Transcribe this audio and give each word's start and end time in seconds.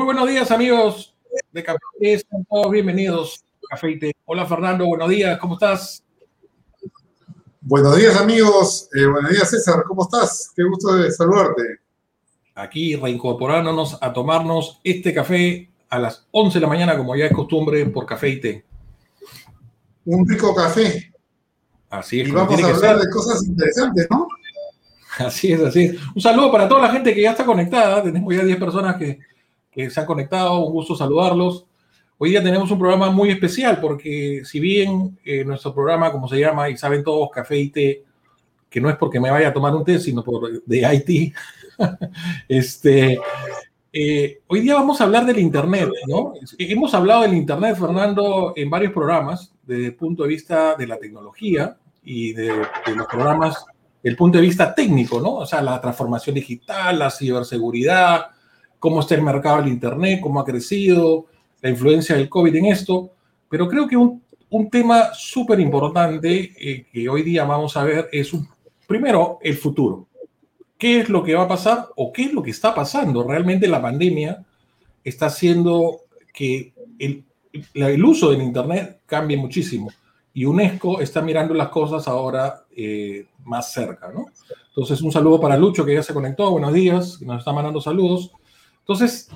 Muy 0.00 0.06
buenos 0.06 0.30
días, 0.30 0.50
amigos 0.50 1.14
de 1.52 1.62
Café. 1.62 1.78
Están 2.00 2.42
todos 2.46 2.70
bienvenidos 2.70 3.44
a 3.70 3.76
Té. 3.76 4.16
Hola, 4.24 4.46
Fernando. 4.46 4.86
Buenos 4.86 5.10
días. 5.10 5.38
¿Cómo 5.38 5.54
estás? 5.54 6.02
Buenos 7.60 7.94
días, 7.98 8.18
amigos. 8.18 8.88
Eh, 8.94 9.04
buenos 9.04 9.30
días, 9.30 9.50
César. 9.50 9.84
¿Cómo 9.86 10.04
estás? 10.04 10.52
Qué 10.56 10.62
gusto 10.64 10.94
de 10.94 11.12
saludarte. 11.12 11.80
Aquí 12.54 12.96
reincorporándonos 12.96 13.98
a 14.00 14.10
tomarnos 14.10 14.80
este 14.84 15.12
café 15.12 15.70
a 15.90 15.98
las 15.98 16.26
11 16.30 16.56
de 16.56 16.62
la 16.62 16.68
mañana, 16.68 16.96
como 16.96 17.14
ya 17.14 17.26
es 17.26 17.34
costumbre, 17.34 17.84
por 17.84 18.06
Té. 18.06 18.64
Un 20.06 20.26
rico 20.26 20.54
café. 20.54 21.12
Así 21.90 22.22
es. 22.22 22.28
Y 22.28 22.32
vamos 22.32 22.64
a 22.64 22.68
hablar 22.68 23.00
de 23.00 23.10
cosas 23.10 23.46
interesantes, 23.46 24.06
¿no? 24.10 24.26
Así 25.18 25.52
es, 25.52 25.60
así 25.60 25.84
es. 25.84 25.96
Un 26.14 26.22
saludo 26.22 26.50
para 26.50 26.66
toda 26.66 26.80
la 26.80 26.90
gente 26.90 27.12
que 27.12 27.20
ya 27.20 27.32
está 27.32 27.44
conectada. 27.44 28.02
Tenemos 28.02 28.34
ya 28.34 28.42
10 28.42 28.58
personas 28.58 28.96
que, 28.96 29.18
que 29.70 29.90
se 29.90 30.00
han 30.00 30.06
conectado. 30.06 30.58
Un 30.64 30.72
gusto 30.72 30.94
saludarlos. 30.94 31.66
Hoy 32.18 32.30
día 32.30 32.42
tenemos 32.42 32.70
un 32.70 32.78
programa 32.78 33.10
muy 33.10 33.30
especial 33.30 33.80
porque 33.80 34.42
si 34.44 34.60
bien 34.60 35.18
eh, 35.24 35.44
nuestro 35.44 35.74
programa, 35.74 36.12
como 36.12 36.28
se 36.28 36.38
llama, 36.38 36.68
y 36.68 36.76
saben 36.76 37.02
todos, 37.02 37.30
Café 37.30 37.58
y 37.58 37.70
Té, 37.70 38.04
que 38.68 38.80
no 38.80 38.90
es 38.90 38.96
porque 38.96 39.18
me 39.18 39.30
vaya 39.30 39.48
a 39.48 39.52
tomar 39.52 39.74
un 39.74 39.84
té, 39.84 39.98
sino 39.98 40.22
por 40.22 40.62
de 40.62 40.86
Haití, 40.86 41.32
este, 42.48 43.18
eh, 43.92 44.40
hoy 44.46 44.60
día 44.60 44.74
vamos 44.74 45.00
a 45.00 45.04
hablar 45.04 45.24
del 45.24 45.38
Internet, 45.38 45.88
¿no? 46.06 46.34
Hemos 46.58 46.92
hablado 46.92 47.22
del 47.22 47.34
Internet, 47.34 47.76
Fernando, 47.76 48.52
en 48.54 48.68
varios 48.68 48.92
programas, 48.92 49.54
desde 49.62 49.86
el 49.86 49.94
punto 49.94 50.24
de 50.24 50.28
vista 50.28 50.74
de 50.74 50.86
la 50.86 50.98
tecnología 50.98 51.78
y 52.04 52.34
de, 52.34 52.52
de 52.86 52.94
los 52.94 53.06
programas 53.06 53.64
el 54.02 54.16
punto 54.16 54.38
de 54.38 54.44
vista 54.44 54.74
técnico, 54.74 55.20
¿no? 55.20 55.36
O 55.36 55.46
sea, 55.46 55.60
la 55.62 55.80
transformación 55.80 56.34
digital, 56.34 56.98
la 56.98 57.10
ciberseguridad, 57.10 58.26
cómo 58.80 58.98
está 58.98 59.14
el 59.14 59.22
mercado 59.22 59.58
del 59.58 59.68
Internet, 59.68 60.18
cómo 60.20 60.40
ha 60.40 60.44
crecido, 60.44 61.26
la 61.60 61.70
influencia 61.70 62.16
del 62.16 62.28
COVID 62.28 62.56
en 62.56 62.66
esto. 62.66 63.12
Pero 63.48 63.68
creo 63.68 63.86
que 63.86 63.96
un, 63.96 64.22
un 64.48 64.68
tema 64.68 65.14
súper 65.14 65.60
importante 65.60 66.52
eh, 66.58 66.86
que 66.92 67.08
hoy 67.08 67.22
día 67.22 67.44
vamos 67.44 67.76
a 67.76 67.84
ver 67.84 68.08
es, 68.10 68.32
un, 68.32 68.48
primero, 68.88 69.38
el 69.42 69.56
futuro. 69.56 70.08
¿Qué 70.76 71.00
es 71.00 71.08
lo 71.08 71.22
que 71.22 71.34
va 71.34 71.42
a 71.42 71.48
pasar 71.48 71.86
o 71.94 72.12
qué 72.12 72.22
es 72.22 72.32
lo 72.32 72.42
que 72.42 72.50
está 72.50 72.74
pasando? 72.74 73.22
Realmente 73.22 73.68
la 73.68 73.80
pandemia 73.80 74.44
está 75.04 75.26
haciendo 75.26 76.00
que 76.32 76.72
el, 76.98 77.24
el 77.74 78.04
uso 78.04 78.30
del 78.30 78.42
Internet 78.42 79.00
cambie 79.06 79.36
muchísimo 79.36 79.90
y 80.32 80.44
UNESCO 80.44 81.00
está 81.00 81.20
mirando 81.20 81.54
las 81.54 81.68
cosas 81.68 82.06
ahora 82.08 82.64
eh, 82.74 83.26
más 83.44 83.72
cerca, 83.72 84.10
¿no? 84.12 84.26
Entonces, 84.68 85.02
un 85.02 85.10
saludo 85.10 85.40
para 85.40 85.56
Lucho, 85.56 85.84
que 85.84 85.94
ya 85.94 86.02
se 86.02 86.14
conectó, 86.14 86.50
buenos 86.50 86.72
días, 86.72 87.20
nos 87.22 87.40
está 87.40 87.52
mandando 87.52 87.80
saludos. 87.80 88.30
Entonces, 88.80 89.28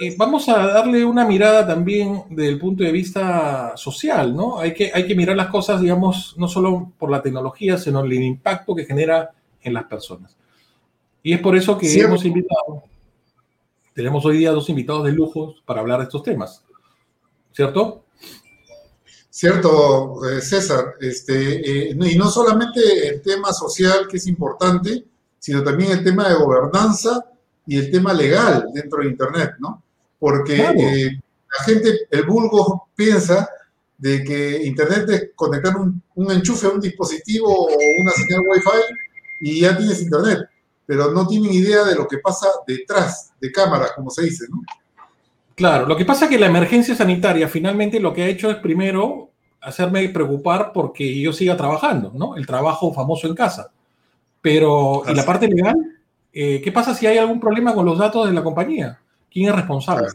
eh, 0.00 0.14
vamos 0.16 0.48
a 0.48 0.66
darle 0.66 1.04
una 1.04 1.24
mirada 1.24 1.66
también 1.66 2.22
desde 2.30 2.50
el 2.50 2.58
punto 2.58 2.84
de 2.84 2.92
vista 2.92 3.76
social, 3.76 4.34
¿no? 4.34 4.58
Hay 4.58 4.72
que, 4.74 4.90
hay 4.94 5.06
que 5.06 5.14
mirar 5.14 5.36
las 5.36 5.48
cosas, 5.48 5.80
digamos, 5.80 6.34
no 6.36 6.46
solo 6.46 6.92
por 6.98 7.10
la 7.10 7.20
tecnología, 7.22 7.78
sino 7.78 8.00
el 8.04 8.12
impacto 8.12 8.74
que 8.74 8.84
genera 8.84 9.30
en 9.60 9.74
las 9.74 9.84
personas. 9.84 10.36
Y 11.22 11.32
es 11.32 11.40
por 11.40 11.56
eso 11.56 11.76
que 11.76 11.88
Sí. 11.88 12.00
hemos 12.00 12.24
invitado, 12.24 12.84
tenemos 13.92 14.24
hoy 14.24 14.38
día 14.38 14.52
dos 14.52 14.68
invitados 14.68 15.04
de 15.04 15.12
lujo 15.12 15.54
para 15.64 15.80
hablar 15.80 15.98
de 15.98 16.04
estos 16.04 16.22
temas, 16.22 16.64
¿cierto? 17.52 18.04
Cierto, 19.30 20.28
eh, 20.28 20.40
César. 20.40 20.94
Este, 21.00 21.90
eh, 21.90 21.96
y 22.00 22.16
no 22.16 22.28
solamente 22.28 22.80
el 23.08 23.22
tema 23.22 23.52
social, 23.52 24.06
que 24.08 24.16
es 24.16 24.26
importante, 24.26 25.04
sino 25.38 25.62
también 25.62 25.92
el 25.92 26.02
tema 26.04 26.28
de 26.28 26.34
gobernanza 26.34 27.24
y 27.68 27.76
el 27.76 27.90
tema 27.90 28.14
legal 28.14 28.64
dentro 28.72 29.02
de 29.02 29.10
Internet, 29.10 29.56
¿no? 29.58 29.82
Porque 30.18 30.56
Claro. 30.56 30.78
eh, 30.80 31.20
la 31.58 31.64
gente, 31.64 31.98
el 32.10 32.24
vulgo, 32.24 32.88
piensa 32.96 33.46
de 33.98 34.24
que 34.24 34.62
Internet 34.64 35.10
es 35.10 35.30
conectar 35.34 35.76
un, 35.76 36.02
un 36.14 36.32
enchufe 36.32 36.66
a 36.66 36.70
un 36.70 36.80
dispositivo 36.80 37.46
o 37.46 37.68
una 38.00 38.12
señal 38.12 38.40
Wi-Fi 38.48 38.94
y 39.42 39.60
ya 39.60 39.76
tienes 39.76 40.00
Internet, 40.00 40.48
pero 40.86 41.10
no 41.12 41.26
tienen 41.26 41.52
idea 41.52 41.84
de 41.84 41.94
lo 41.94 42.08
que 42.08 42.18
pasa 42.18 42.48
detrás 42.66 43.32
de 43.38 43.52
cámaras, 43.52 43.92
como 43.94 44.08
se 44.08 44.22
dice, 44.24 44.46
¿no? 44.50 44.62
Claro, 45.54 45.86
lo 45.86 45.96
que 45.96 46.06
pasa 46.06 46.24
es 46.24 46.30
que 46.30 46.38
la 46.38 46.46
emergencia 46.46 46.94
sanitaria 46.94 47.48
finalmente 47.48 48.00
lo 48.00 48.14
que 48.14 48.22
ha 48.22 48.28
hecho 48.28 48.50
es 48.50 48.56
primero 48.56 49.28
hacerme 49.60 50.08
preocupar 50.08 50.72
porque 50.72 51.20
yo 51.20 51.34
siga 51.34 51.54
trabajando, 51.56 52.12
¿no? 52.14 52.34
El 52.36 52.46
trabajo 52.46 52.94
famoso 52.94 53.26
en 53.26 53.34
casa. 53.34 53.70
Pero, 54.40 55.02
¿y 55.06 55.14
la 55.14 55.24
parte 55.26 55.48
legal? 55.48 55.97
Eh, 56.40 56.60
¿Qué 56.62 56.70
pasa 56.70 56.94
si 56.94 57.04
hay 57.04 57.18
algún 57.18 57.40
problema 57.40 57.74
con 57.74 57.84
los 57.84 57.98
datos 57.98 58.28
de 58.28 58.32
la 58.32 58.44
compañía? 58.44 59.00
¿Quién 59.28 59.48
es 59.48 59.56
responsable? 59.56 60.06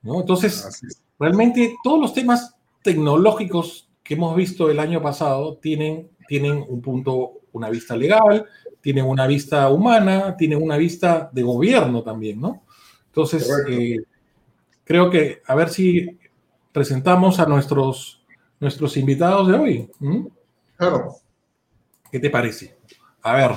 ¿No? 0.00 0.18
Entonces, 0.18 0.80
realmente 1.18 1.76
todos 1.84 2.00
los 2.00 2.14
temas 2.14 2.56
tecnológicos 2.82 3.86
que 4.02 4.14
hemos 4.14 4.34
visto 4.34 4.70
el 4.70 4.80
año 4.80 5.02
pasado 5.02 5.58
tienen, 5.58 6.08
tienen 6.26 6.64
un 6.66 6.80
punto, 6.80 7.40
una 7.52 7.68
vista 7.68 7.94
legal, 7.94 8.46
tienen 8.80 9.04
una 9.04 9.26
vista 9.26 9.68
humana, 9.68 10.34
tienen 10.34 10.62
una 10.62 10.78
vista 10.78 11.28
de 11.30 11.42
gobierno 11.42 12.02
también, 12.02 12.40
¿no? 12.40 12.62
Entonces, 13.08 13.46
eh, 13.68 13.98
creo 14.82 15.10
que 15.10 15.42
a 15.46 15.54
ver 15.54 15.68
si 15.68 16.18
presentamos 16.72 17.38
a 17.38 17.44
nuestros, 17.44 18.24
nuestros 18.60 18.96
invitados 18.96 19.46
de 19.48 19.54
hoy. 19.54 19.90
Claro. 20.78 21.16
¿Qué 22.10 22.18
te 22.18 22.30
parece? 22.30 22.78
A 23.20 23.34
ver, 23.34 23.50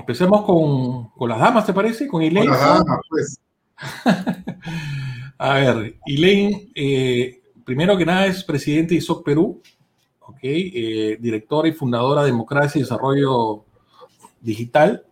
empecemos 0.00 0.44
con, 0.44 1.10
con 1.10 1.28
las 1.28 1.38
damas, 1.38 1.66
¿te 1.66 1.72
parece? 1.72 2.08
Con 2.08 2.22
Elaine. 2.22 2.52
Ajá, 2.52 2.82
pues. 3.08 3.38
A 5.38 5.54
ver, 5.54 5.96
Elaine, 6.06 6.70
eh, 6.74 7.40
primero 7.64 7.96
que 7.96 8.04
nada 8.04 8.26
es 8.26 8.44
presidente 8.44 8.94
de 8.94 8.98
ISOC 8.98 9.24
Perú, 9.24 9.62
ok, 10.20 10.38
eh, 10.42 11.16
directora 11.18 11.68
y 11.68 11.72
fundadora 11.72 12.22
de 12.22 12.30
Democracia 12.30 12.78
y 12.78 12.82
Desarrollo 12.82 13.64
Digital. 14.40 15.04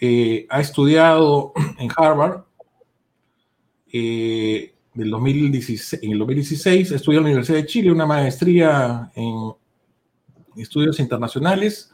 Eh, 0.00 0.46
ha 0.48 0.60
estudiado 0.60 1.52
en 1.78 1.90
Harvard 1.94 2.44
del 3.92 5.10
2016, 5.10 6.02
en 6.04 6.12
el 6.12 6.18
2016, 6.18 6.92
estudió 6.92 7.18
en 7.18 7.24
la 7.24 7.30
Universidad 7.30 7.58
de 7.58 7.66
Chile 7.66 7.90
una 7.90 8.06
maestría 8.06 9.10
en 9.16 9.52
estudios 10.56 11.00
internacionales. 11.00 11.92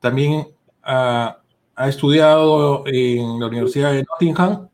También 0.00 0.48
ha, 0.82 1.38
ha 1.74 1.88
estudiado 1.88 2.84
en 2.86 3.40
la 3.40 3.46
Universidad 3.46 3.92
de 3.92 4.04
Nottingham 4.04 4.68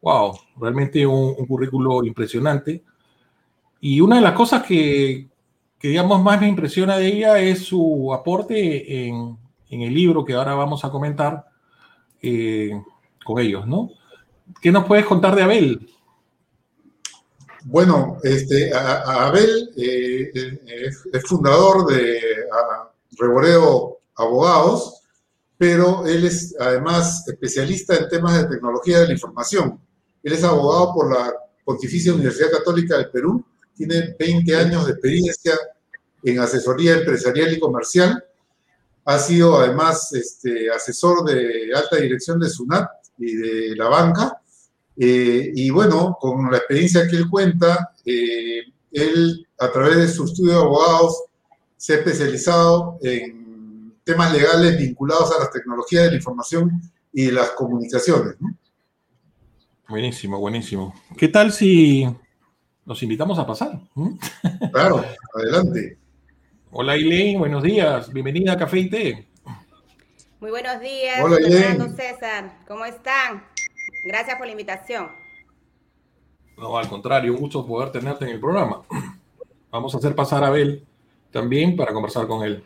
wow, 0.00 0.38
realmente 0.58 1.06
un, 1.06 1.34
un, 1.38 1.46
currículo 1.46 2.04
impresionante. 2.04 2.82
Y 3.80 4.00
una 4.00 4.16
de 4.16 4.22
las 4.22 4.34
cosas 4.34 4.62
que, 4.62 5.28
que, 5.78 5.88
digamos, 5.88 6.22
más 6.22 6.40
me 6.40 6.48
impresiona 6.48 6.96
de 6.96 7.06
ella 7.06 7.38
es 7.38 7.64
su 7.64 8.12
aporte 8.12 9.06
en, 9.06 9.36
en 9.70 9.82
el 9.82 9.94
libro 9.94 10.24
que 10.24 10.34
ahora 10.34 10.54
vamos 10.54 10.84
a 10.84 10.90
comentar 10.90 11.46
eh, 12.22 12.70
con 13.24 13.38
ellos, 13.38 13.66
¿no? 13.66 13.90
¿Qué 14.60 14.72
nos 14.72 14.84
puedes 14.84 15.06
contar 15.06 15.34
de 15.34 15.42
Abel? 15.42 15.88
Bueno, 17.64 18.16
este, 18.22 18.74
a, 18.74 19.02
a 19.02 19.26
Abel 19.28 19.70
eh, 19.76 20.30
es, 20.66 21.08
es, 21.12 21.22
fundador 21.24 21.86
de 21.86 22.18
Reboreo 23.18 23.98
Abogados, 24.16 24.99
pero 25.60 26.06
él 26.06 26.24
es 26.24 26.56
además 26.58 27.28
especialista 27.28 27.94
en 27.94 28.08
temas 28.08 28.40
de 28.40 28.48
tecnología 28.48 29.00
de 29.00 29.08
la 29.08 29.12
información. 29.12 29.78
Él 30.22 30.32
es 30.32 30.42
abogado 30.42 30.94
por 30.94 31.12
la 31.12 31.34
Pontificia 31.66 32.14
Universidad 32.14 32.50
Católica 32.50 32.96
del 32.96 33.10
Perú, 33.10 33.44
tiene 33.76 34.16
20 34.18 34.56
años 34.56 34.86
de 34.86 34.92
experiencia 34.92 35.52
en 36.22 36.38
asesoría 36.38 36.94
empresarial 36.94 37.52
y 37.52 37.60
comercial. 37.60 38.24
Ha 39.04 39.18
sido 39.18 39.58
además 39.58 40.10
este, 40.14 40.70
asesor 40.70 41.26
de 41.26 41.70
alta 41.74 41.96
dirección 41.96 42.40
de 42.40 42.48
SUNAT 42.48 42.88
y 43.18 43.34
de 43.36 43.76
la 43.76 43.88
banca. 43.88 44.40
Eh, 44.96 45.52
y 45.54 45.68
bueno, 45.68 46.16
con 46.18 46.50
la 46.50 46.56
experiencia 46.56 47.06
que 47.06 47.16
él 47.16 47.28
cuenta, 47.28 47.92
eh, 48.06 48.62
él 48.92 49.46
a 49.58 49.70
través 49.70 49.96
de 49.98 50.08
su 50.08 50.24
estudio 50.24 50.52
de 50.52 50.58
abogados 50.60 51.22
se 51.76 51.92
ha 51.92 51.96
especializado 51.96 52.98
en 53.02 53.39
temas 54.10 54.32
legales 54.32 54.76
vinculados 54.76 55.30
a 55.36 55.38
las 55.38 55.52
tecnologías 55.52 56.04
de 56.04 56.10
la 56.10 56.16
información 56.16 56.82
y 57.12 57.26
de 57.26 57.32
las 57.32 57.50
comunicaciones. 57.50 58.34
¿no? 58.40 58.56
Buenísimo, 59.88 60.38
buenísimo. 60.40 60.94
¿Qué 61.16 61.28
tal 61.28 61.52
si 61.52 62.08
nos 62.84 63.00
invitamos 63.04 63.38
a 63.38 63.46
pasar? 63.46 63.80
¿Mm? 63.94 64.18
Claro, 64.72 65.04
adelante. 65.34 65.96
Hola 66.72 66.96
Eileen, 66.96 67.38
buenos 67.38 67.62
días. 67.62 68.12
Bienvenida 68.12 68.52
a 68.52 68.58
Café 68.58 68.80
y 68.80 68.90
Té. 68.90 69.28
Muy 70.40 70.50
buenos 70.50 70.80
días, 70.80 71.22
Hola, 71.22 71.36
Fernando 71.36 71.96
César. 71.96 72.58
¿Cómo 72.66 72.84
están? 72.84 73.44
Gracias 74.06 74.36
por 74.38 74.46
la 74.46 74.52
invitación. 74.52 75.08
No, 76.56 76.76
al 76.76 76.88
contrario, 76.88 77.32
un 77.32 77.40
gusto 77.40 77.64
poder 77.64 77.92
tenerte 77.92 78.24
en 78.24 78.32
el 78.32 78.40
programa. 78.40 78.82
Vamos 79.70 79.94
a 79.94 79.98
hacer 79.98 80.16
pasar 80.16 80.42
a 80.42 80.48
Abel 80.48 80.84
también 81.30 81.76
para 81.76 81.92
conversar 81.92 82.26
con 82.26 82.42
él. 82.42 82.64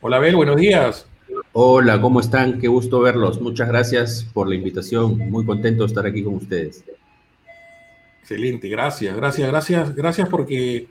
Hola 0.00 0.18
Abel, 0.18 0.36
buenos 0.36 0.56
días. 0.56 1.08
Hola, 1.52 2.00
¿cómo 2.00 2.20
están? 2.20 2.60
Qué 2.60 2.68
gusto 2.68 3.00
verlos. 3.00 3.40
Muchas 3.40 3.66
gracias 3.66 4.24
por 4.32 4.48
la 4.48 4.54
invitación. 4.54 5.18
Muy 5.28 5.44
contento 5.44 5.82
de 5.82 5.88
estar 5.88 6.06
aquí 6.06 6.22
con 6.22 6.36
ustedes. 6.36 6.84
Excelente, 8.20 8.68
gracias, 8.68 9.16
gracias, 9.16 9.48
gracias, 9.48 9.96
gracias 9.96 10.28
porque 10.28 10.86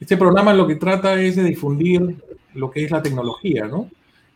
este 0.00 0.16
programa 0.16 0.52
lo 0.52 0.66
que 0.66 0.74
trata 0.74 1.20
es 1.20 1.36
de 1.36 1.44
difundir 1.44 2.16
lo 2.54 2.72
que 2.72 2.82
es 2.82 2.90
la 2.90 3.00
tecnología, 3.00 3.68
¿no? 3.68 3.88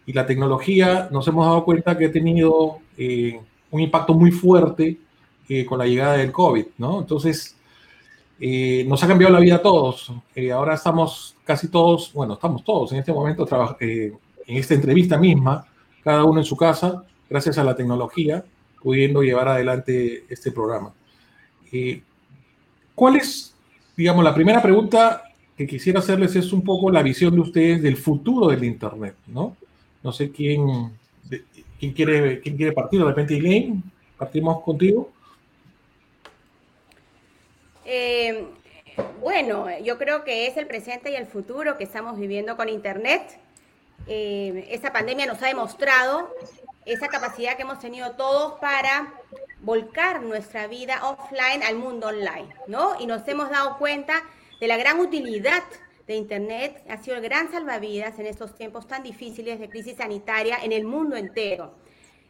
Y 0.07 0.13
la 0.13 0.25
tecnología 0.27 1.09
nos 1.11 1.27
hemos 1.27 1.47
dado 1.47 1.65
cuenta 1.65 1.99
que 1.99 2.07
ha 2.07 2.13
tenido 2.13 2.79
eh, 2.97 3.41
un 3.73 3.81
impacto 3.81 4.15
muy 4.15 4.31
fuerte 4.31 4.97
eh, 5.49 5.65
con 5.65 5.81
la 5.81 5.87
llegada 5.87 6.19
del 6.19 6.31
COVID, 6.31 6.67
¿no? 6.79 7.01
Entonces, 7.01 7.54
eh, 8.41 8.85
nos 8.87 9.03
ha 9.03 9.09
cambiado 9.09 9.33
la 9.33 9.41
vida 9.41 9.57
a 9.57 9.63
todos. 9.63 10.13
ahora 10.53 10.75
estamos 10.75 11.37
casi 11.45 11.69
todos, 11.69 12.13
bueno, 12.13 12.35
estamos 12.35 12.65
todos 12.65 12.93
en 12.93 12.99
este 12.99 13.13
momento 13.13 13.47
en 13.81 14.19
esta 14.47 14.75
entrevista 14.75 15.17
misma, 15.19 15.67
cada 16.03 16.25
uno 16.25 16.41
en 16.41 16.45
su 16.45 16.57
casa, 16.57 17.05
gracias 17.29 17.59
a 17.59 17.65
la 17.65 17.75
tecnología, 17.75 18.45
pudiendo 18.83 19.23
llevar 19.23 19.49
adelante 19.49 20.25
este 20.29 20.53
programa. 20.53 20.93
¿Cuál 22.95 23.17
es, 23.17 23.55
digamos, 23.97 24.23
la 24.23 24.35
primera 24.35 24.63
pregunta 24.63 25.23
que 25.57 25.67
quisiera 25.67 26.01
hacerles 26.01 26.35
es 26.37 26.53
un 26.53 26.63
poco 26.63 26.91
la 26.91 27.03
visión 27.03 27.35
de 27.35 27.41
ustedes 27.41 27.83
del 27.83 27.97
futuro 27.97 28.49
del 28.49 28.65
Internet, 28.65 29.17
¿no? 29.27 29.57
No 30.03 30.13
sé 30.13 30.31
quién, 30.31 30.93
quién, 31.79 31.93
quiere, 31.93 32.41
quién 32.41 32.57
quiere 32.57 32.73
partir, 32.73 33.01
de 33.01 33.07
repente, 33.07 33.37
Elaine, 33.37 33.83
partimos 34.19 34.63
contigo. 34.63 35.11
Eh, 37.85 38.49
bueno, 39.21 39.67
yo 39.81 39.99
creo 39.99 40.25
que 40.25 40.47
es 40.47 40.57
el 40.57 40.67
presente 40.67 41.11
y 41.11 41.17
el 41.17 41.27
futuro 41.27 41.77
que 41.77 41.85
estamos 41.85 42.19
viviendo 42.19 42.57
con 42.57 42.69
Internet. 42.69 43.39
Eh, 44.07 44.69
esta 44.71 44.93
pandemia 44.93 45.27
nos 45.27 45.43
ha 45.43 45.47
demostrado 45.47 46.35
esa 46.87 47.09
capacidad 47.09 47.57
que 47.57 47.63
hemos 47.63 47.79
tenido 47.79 48.13
todos 48.13 48.59
para 48.61 49.15
volcar 49.61 50.23
nuestra 50.23 50.67
vida 50.67 51.01
offline 51.09 51.63
al 51.63 51.77
mundo 51.77 52.09
online, 52.09 52.49
¿no? 52.67 53.01
Y 53.01 53.07
nos 53.07 53.27
hemos 53.27 53.51
dado 53.51 53.79
cuenta 53.79 54.23
de 54.61 54.69
la 54.69 54.77
gran 54.77 55.01
utilidad 55.01 55.63
de 56.07 56.17
Internet, 56.17 56.85
ha 56.89 56.99
sido 56.99 57.17
el 57.17 57.23
gran 57.23 57.51
salvavidas 57.51 58.19
en 58.19 58.27
estos 58.27 58.55
tiempos 58.55 58.87
tan 58.87 59.03
difíciles 59.03 59.59
de 59.59 59.71
crisis 59.71 59.97
sanitaria 59.97 60.59
en 60.63 60.73
el 60.73 60.85
mundo 60.85 61.17
entero. 61.17 61.73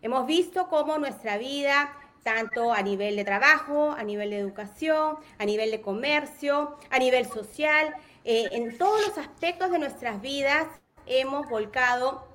Hemos 0.01 0.27
visto 0.27 0.69
cómo 0.69 0.99
nuestra 0.99 1.39
vida, 1.39 1.93
tanto 2.25 2.73
a 2.73 2.83
nivel 2.83 3.15
de 3.15 3.25
trabajo, 3.25 3.93
a 3.93 4.03
nivel 4.03 4.31
de 4.31 4.39
educación, 4.39 5.19
a 5.39 5.45
nivel 5.45 5.71
de 5.71 5.81
comercio, 5.81 6.77
a 6.91 6.99
nivel 6.99 7.27
social, 7.27 7.95
eh, 8.25 8.49
en 8.53 8.77
todos 8.77 9.07
los 9.07 9.19
aspectos 9.19 9.71
de 9.71 9.79
nuestras 9.79 10.21
vidas 10.21 10.67
hemos 11.07 11.49
volcado 11.49 12.27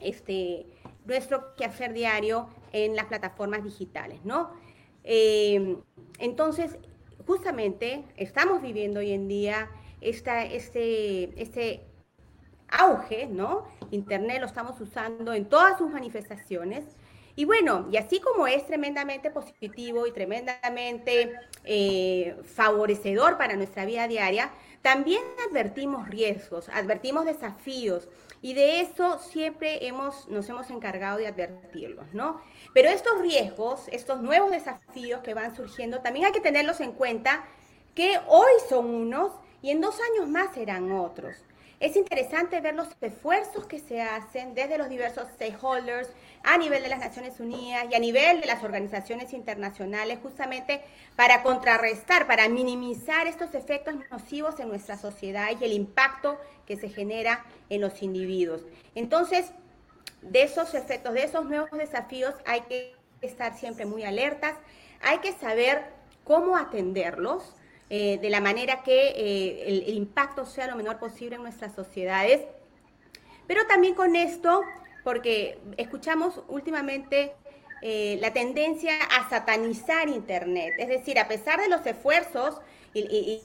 este, 0.00 0.66
nuestro 1.06 1.54
quehacer 1.56 1.94
diario 1.94 2.48
en 2.72 2.94
las 2.94 3.06
plataformas 3.06 3.64
digitales, 3.64 4.20
¿no? 4.24 4.52
Eh, 5.04 5.78
entonces, 6.18 6.76
justamente 7.26 8.04
estamos 8.16 8.60
viviendo 8.62 9.00
hoy 9.00 9.12
en 9.12 9.26
día 9.26 9.70
este, 10.00 11.32
este 11.40 11.86
auge, 12.68 13.26
¿no? 13.26 13.64
Internet 13.90 14.40
lo 14.40 14.46
estamos 14.46 14.80
usando 14.80 15.32
en 15.32 15.46
todas 15.46 15.78
sus 15.78 15.90
manifestaciones. 15.90 16.84
Y 17.34 17.44
bueno, 17.44 17.88
y 17.90 17.96
así 17.96 18.20
como 18.20 18.46
es 18.46 18.66
tremendamente 18.66 19.30
positivo 19.30 20.06
y 20.06 20.12
tremendamente 20.12 21.34
eh, 21.64 22.36
favorecedor 22.44 23.38
para 23.38 23.56
nuestra 23.56 23.86
vida 23.86 24.06
diaria, 24.06 24.50
también 24.82 25.22
advertimos 25.48 26.08
riesgos, 26.08 26.68
advertimos 26.68 27.24
desafíos, 27.24 28.08
y 28.42 28.54
de 28.54 28.80
eso 28.80 29.20
siempre 29.20 29.86
hemos, 29.86 30.28
nos 30.28 30.48
hemos 30.48 30.68
encargado 30.70 31.18
de 31.18 31.28
advertirlos, 31.28 32.12
¿no? 32.12 32.42
Pero 32.74 32.88
estos 32.88 33.20
riesgos, 33.20 33.86
estos 33.92 34.20
nuevos 34.20 34.50
desafíos 34.50 35.20
que 35.20 35.32
van 35.32 35.54
surgiendo, 35.54 36.00
también 36.00 36.26
hay 36.26 36.32
que 36.32 36.40
tenerlos 36.40 36.80
en 36.80 36.92
cuenta 36.92 37.44
que 37.94 38.18
hoy 38.26 38.52
son 38.68 38.86
unos 38.86 39.32
y 39.62 39.70
en 39.70 39.80
dos 39.80 39.96
años 40.10 40.28
más 40.28 40.52
serán 40.54 40.90
otros. 40.90 41.36
Es 41.78 41.96
interesante 41.96 42.60
ver 42.60 42.74
los 42.74 42.88
esfuerzos 43.00 43.66
que 43.66 43.78
se 43.78 44.02
hacen 44.02 44.54
desde 44.54 44.78
los 44.78 44.88
diversos 44.88 45.28
stakeholders 45.34 46.08
a 46.44 46.58
nivel 46.58 46.82
de 46.82 46.88
las 46.88 46.98
Naciones 46.98 47.38
Unidas 47.40 47.86
y 47.90 47.94
a 47.94 47.98
nivel 47.98 48.40
de 48.40 48.46
las 48.46 48.64
organizaciones 48.64 49.32
internacionales 49.32 50.18
justamente 50.22 50.82
para 51.16 51.42
contrarrestar, 51.42 52.26
para 52.26 52.48
minimizar 52.48 53.26
estos 53.26 53.54
efectos 53.54 53.94
nocivos 54.10 54.58
en 54.58 54.68
nuestra 54.68 54.96
sociedad 54.96 55.48
y 55.60 55.64
el 55.64 55.72
impacto 55.72 56.38
que 56.66 56.76
se 56.76 56.88
genera 56.88 57.44
en 57.68 57.80
los 57.80 58.02
individuos. 58.02 58.62
Entonces, 58.94 59.52
de 60.20 60.42
esos 60.42 60.74
efectos, 60.74 61.14
de 61.14 61.24
esos 61.24 61.44
nuevos 61.44 61.70
desafíos 61.72 62.34
hay 62.46 62.62
que 62.62 62.94
estar 63.20 63.56
siempre 63.56 63.86
muy 63.86 64.04
alertas, 64.04 64.54
hay 65.00 65.18
que 65.18 65.32
saber 65.32 65.84
cómo 66.24 66.56
atenderlos 66.56 67.54
eh, 67.90 68.18
de 68.18 68.30
la 68.30 68.40
manera 68.40 68.82
que 68.82 69.08
eh, 69.08 69.84
el, 69.86 69.96
impacto 69.96 70.46
sea 70.46 70.66
lo 70.66 70.76
menor 70.76 70.98
posible 70.98 71.36
en 71.36 71.42
nuestras 71.42 71.74
sociedades. 71.74 72.40
Pero 73.46 73.66
también 73.66 73.94
con 73.94 74.16
esto, 74.16 74.62
porque 75.04 75.58
escuchamos 75.76 76.42
últimamente 76.48 77.32
eh, 77.84 78.16
la 78.20 78.32
tendencia 78.32 78.92
a 79.10 79.28
satanizar 79.28 80.08
Internet, 80.08 80.74
es 80.78 80.88
decir, 80.88 81.18
a 81.18 81.26
pesar 81.26 81.60
de 81.60 81.68
los 81.68 81.84
esfuerzos 81.84 82.60
y, 82.94 83.42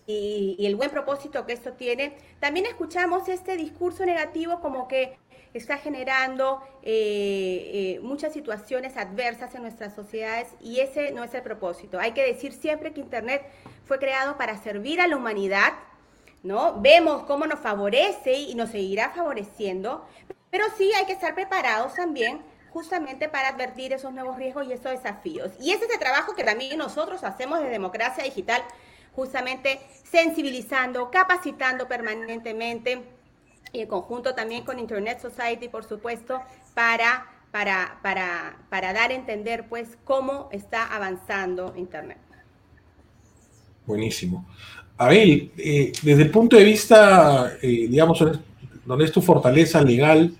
el 0.59 0.75
buen 0.75 0.91
propósito 0.91 1.45
que 1.45 1.53
esto 1.53 1.73
tiene, 1.73 2.15
también 2.39 2.65
escuchamos 2.65 3.27
este 3.29 3.57
discurso 3.57 4.05
negativo 4.05 4.59
como 4.59 4.87
que 4.87 5.17
está 5.53 5.77
generando 5.77 6.61
eh, 6.83 7.95
eh, 7.95 7.99
muchas 8.03 8.33
situaciones 8.33 8.95
adversas 8.97 9.55
en 9.55 9.63
nuestras 9.63 9.95
sociedades 9.95 10.49
y 10.61 10.81
ese 10.81 11.11
no 11.13 11.23
es 11.23 11.33
el 11.33 11.41
propósito. 11.41 11.99
Hay 11.99 12.11
que 12.11 12.23
decir 12.23 12.53
siempre 12.53 12.93
que 12.93 12.99
Internet 12.99 13.43
fue 13.85 13.97
creado 13.97 14.37
para 14.37 14.61
servir 14.61 15.01
a 15.01 15.07
la 15.07 15.15
humanidad, 15.15 15.73
¿no? 16.43 16.79
Vemos 16.79 17.23
cómo 17.23 17.47
nos 17.47 17.59
favorece 17.59 18.33
y 18.33 18.53
nos 18.53 18.69
seguirá 18.69 19.09
favoreciendo, 19.09 20.05
pero 20.51 20.65
sí 20.77 20.91
hay 20.93 21.05
que 21.05 21.13
estar 21.13 21.35
preparados 21.35 21.93
también 21.95 22.41
justamente 22.69 23.27
para 23.27 23.49
advertir 23.49 23.93
esos 23.93 24.13
nuevos 24.13 24.37
riesgos 24.37 24.67
y 24.67 24.73
esos 24.73 24.91
desafíos. 24.91 25.51
Y 25.59 25.71
ese 25.71 25.85
es 25.85 25.91
el 25.91 25.99
trabajo 25.99 26.35
que 26.35 26.43
también 26.43 26.77
nosotros 26.77 27.23
hacemos 27.23 27.59
de 27.59 27.69
Democracia 27.69 28.23
Digital, 28.23 28.61
justamente 29.15 29.79
sensibilizando, 30.03 31.09
capacitando 31.09 31.87
permanentemente 31.87 33.01
y 33.73 33.81
en 33.81 33.87
conjunto 33.87 34.35
también 34.35 34.63
con 34.63 34.79
Internet 34.79 35.19
Society, 35.19 35.67
por 35.69 35.83
supuesto, 35.83 36.41
para, 36.73 37.25
para, 37.51 37.99
para, 38.01 38.57
para 38.69 38.93
dar 38.93 39.11
a 39.11 39.13
entender 39.13 39.67
pues 39.67 39.97
cómo 40.03 40.49
está 40.51 40.85
avanzando 40.93 41.73
Internet. 41.75 42.19
Buenísimo. 43.85 44.45
Abel, 44.97 45.51
eh, 45.57 45.91
desde 46.01 46.23
el 46.23 46.31
punto 46.31 46.57
de 46.57 46.63
vista, 46.63 47.57
eh, 47.61 47.87
digamos, 47.89 48.19
donde 48.87 49.05
es 49.05 49.11
tu 49.11 49.21
fortaleza 49.21 49.81
legal, 49.83 50.33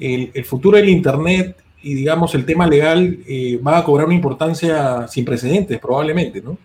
el, 0.00 0.44
futuro 0.44 0.76
del 0.76 0.88
Internet 0.88 1.56
y, 1.82 1.94
digamos, 1.94 2.34
el 2.34 2.44
tema 2.44 2.66
legal 2.66 3.18
eh, 3.28 3.60
va 3.64 3.78
a 3.78 3.84
cobrar 3.84 4.06
una 4.06 4.14
importancia 4.14 5.06
sin 5.06 5.24
precedentes, 5.24 5.78
probablemente, 5.78 6.40
¿no? 6.40 6.58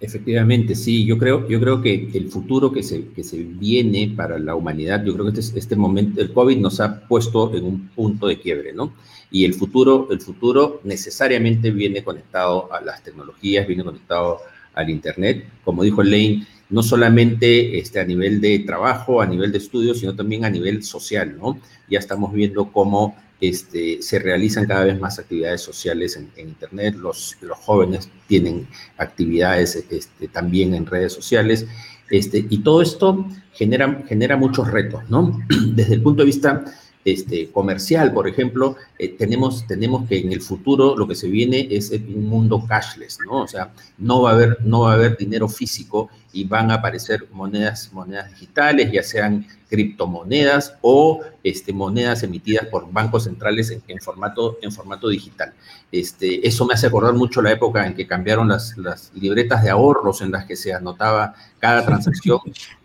Efectivamente, 0.00 0.76
sí, 0.76 1.04
yo 1.04 1.18
creo, 1.18 1.48
yo 1.48 1.58
creo 1.58 1.82
que 1.82 2.10
el 2.14 2.30
futuro 2.30 2.70
que 2.70 2.84
se, 2.84 3.08
que 3.08 3.24
se 3.24 3.38
viene 3.38 4.12
para 4.14 4.38
la 4.38 4.54
humanidad, 4.54 5.02
yo 5.04 5.12
creo 5.14 5.32
que 5.32 5.40
este, 5.40 5.58
este 5.58 5.74
momento, 5.74 6.20
el 6.20 6.32
COVID 6.32 6.56
nos 6.58 6.78
ha 6.78 7.00
puesto 7.00 7.52
en 7.56 7.64
un 7.64 7.88
punto 7.88 8.28
de 8.28 8.38
quiebre, 8.38 8.72
¿no? 8.72 8.92
Y 9.32 9.44
el 9.44 9.54
futuro, 9.54 10.06
el 10.10 10.20
futuro 10.20 10.80
necesariamente 10.84 11.72
viene 11.72 12.04
conectado 12.04 12.72
a 12.72 12.80
las 12.80 13.02
tecnologías, 13.02 13.66
viene 13.66 13.82
conectado 13.82 14.38
al 14.74 14.88
Internet, 14.88 15.44
como 15.64 15.82
dijo 15.82 16.04
Lane, 16.04 16.46
no 16.70 16.82
solamente 16.82 17.78
este, 17.78 18.00
a 18.00 18.04
nivel 18.04 18.40
de 18.40 18.58
trabajo, 18.60 19.20
a 19.20 19.26
nivel 19.26 19.52
de 19.52 19.58
estudio, 19.58 19.94
sino 19.94 20.14
también 20.14 20.44
a 20.44 20.50
nivel 20.50 20.82
social, 20.82 21.36
¿no? 21.38 21.58
Ya 21.88 21.98
estamos 21.98 22.32
viendo 22.32 22.70
cómo 22.72 23.16
este, 23.40 24.02
se 24.02 24.18
realizan 24.18 24.66
cada 24.66 24.84
vez 24.84 24.98
más 24.98 25.18
actividades 25.18 25.60
sociales 25.60 26.16
en, 26.16 26.30
Internet, 26.36 26.96
los, 26.96 27.36
los, 27.40 27.56
jóvenes 27.58 28.10
tienen 28.26 28.66
actividades 28.96 29.76
este, 29.76 30.28
también 30.28 30.74
en 30.74 30.86
redes 30.86 31.12
sociales, 31.12 31.66
este, 32.10 32.44
y 32.48 32.58
todo 32.58 32.82
esto 32.82 33.26
genera, 33.52 34.04
genera 34.08 34.36
muchos 34.36 34.70
retos, 34.70 35.08
¿no? 35.08 35.38
Desde 35.74 35.94
el 35.94 36.02
punto 36.02 36.22
de 36.22 36.26
vista 36.26 36.64
este, 37.12 37.50
comercial, 37.50 38.12
por 38.12 38.28
ejemplo, 38.28 38.76
eh, 38.98 39.08
tenemos, 39.08 39.66
tenemos 39.66 40.08
que 40.08 40.18
en 40.18 40.32
el 40.32 40.42
futuro 40.42 40.96
lo 40.96 41.06
que 41.06 41.14
se 41.14 41.28
viene 41.28 41.68
es 41.70 41.90
un 41.90 42.28
mundo 42.28 42.64
cashless, 42.66 43.18
¿no? 43.24 43.42
O 43.42 43.48
sea, 43.48 43.72
no 43.98 44.22
va 44.22 44.30
a 44.30 44.34
haber, 44.34 44.58
no 44.62 44.80
va 44.80 44.92
a 44.92 44.94
haber 44.94 45.16
dinero 45.16 45.48
físico 45.48 46.10
y 46.32 46.44
van 46.44 46.70
a 46.70 46.74
aparecer 46.74 47.26
monedas, 47.32 47.90
monedas 47.92 48.30
digitales, 48.30 48.92
ya 48.92 49.02
sean 49.02 49.46
criptomonedas 49.68 50.74
o 50.82 51.20
este, 51.42 51.72
monedas 51.72 52.22
emitidas 52.22 52.66
por 52.66 52.90
bancos 52.92 53.24
centrales 53.24 53.70
en, 53.70 54.00
formato, 54.00 54.58
en 54.60 54.72
formato 54.72 55.08
digital. 55.08 55.52
Este, 55.90 56.46
eso 56.46 56.66
me 56.66 56.74
hace 56.74 56.86
acordar 56.86 57.14
mucho 57.14 57.40
la 57.40 57.52
época 57.52 57.86
en 57.86 57.94
que 57.94 58.06
cambiaron 58.06 58.48
las, 58.48 58.76
las 58.76 59.12
libretas 59.14 59.62
de 59.62 59.70
ahorros 59.70 60.20
en 60.20 60.30
las 60.30 60.44
que 60.44 60.56
se 60.56 60.74
anotaba 60.74 61.34
cada 61.58 61.84
transacción 61.86 62.40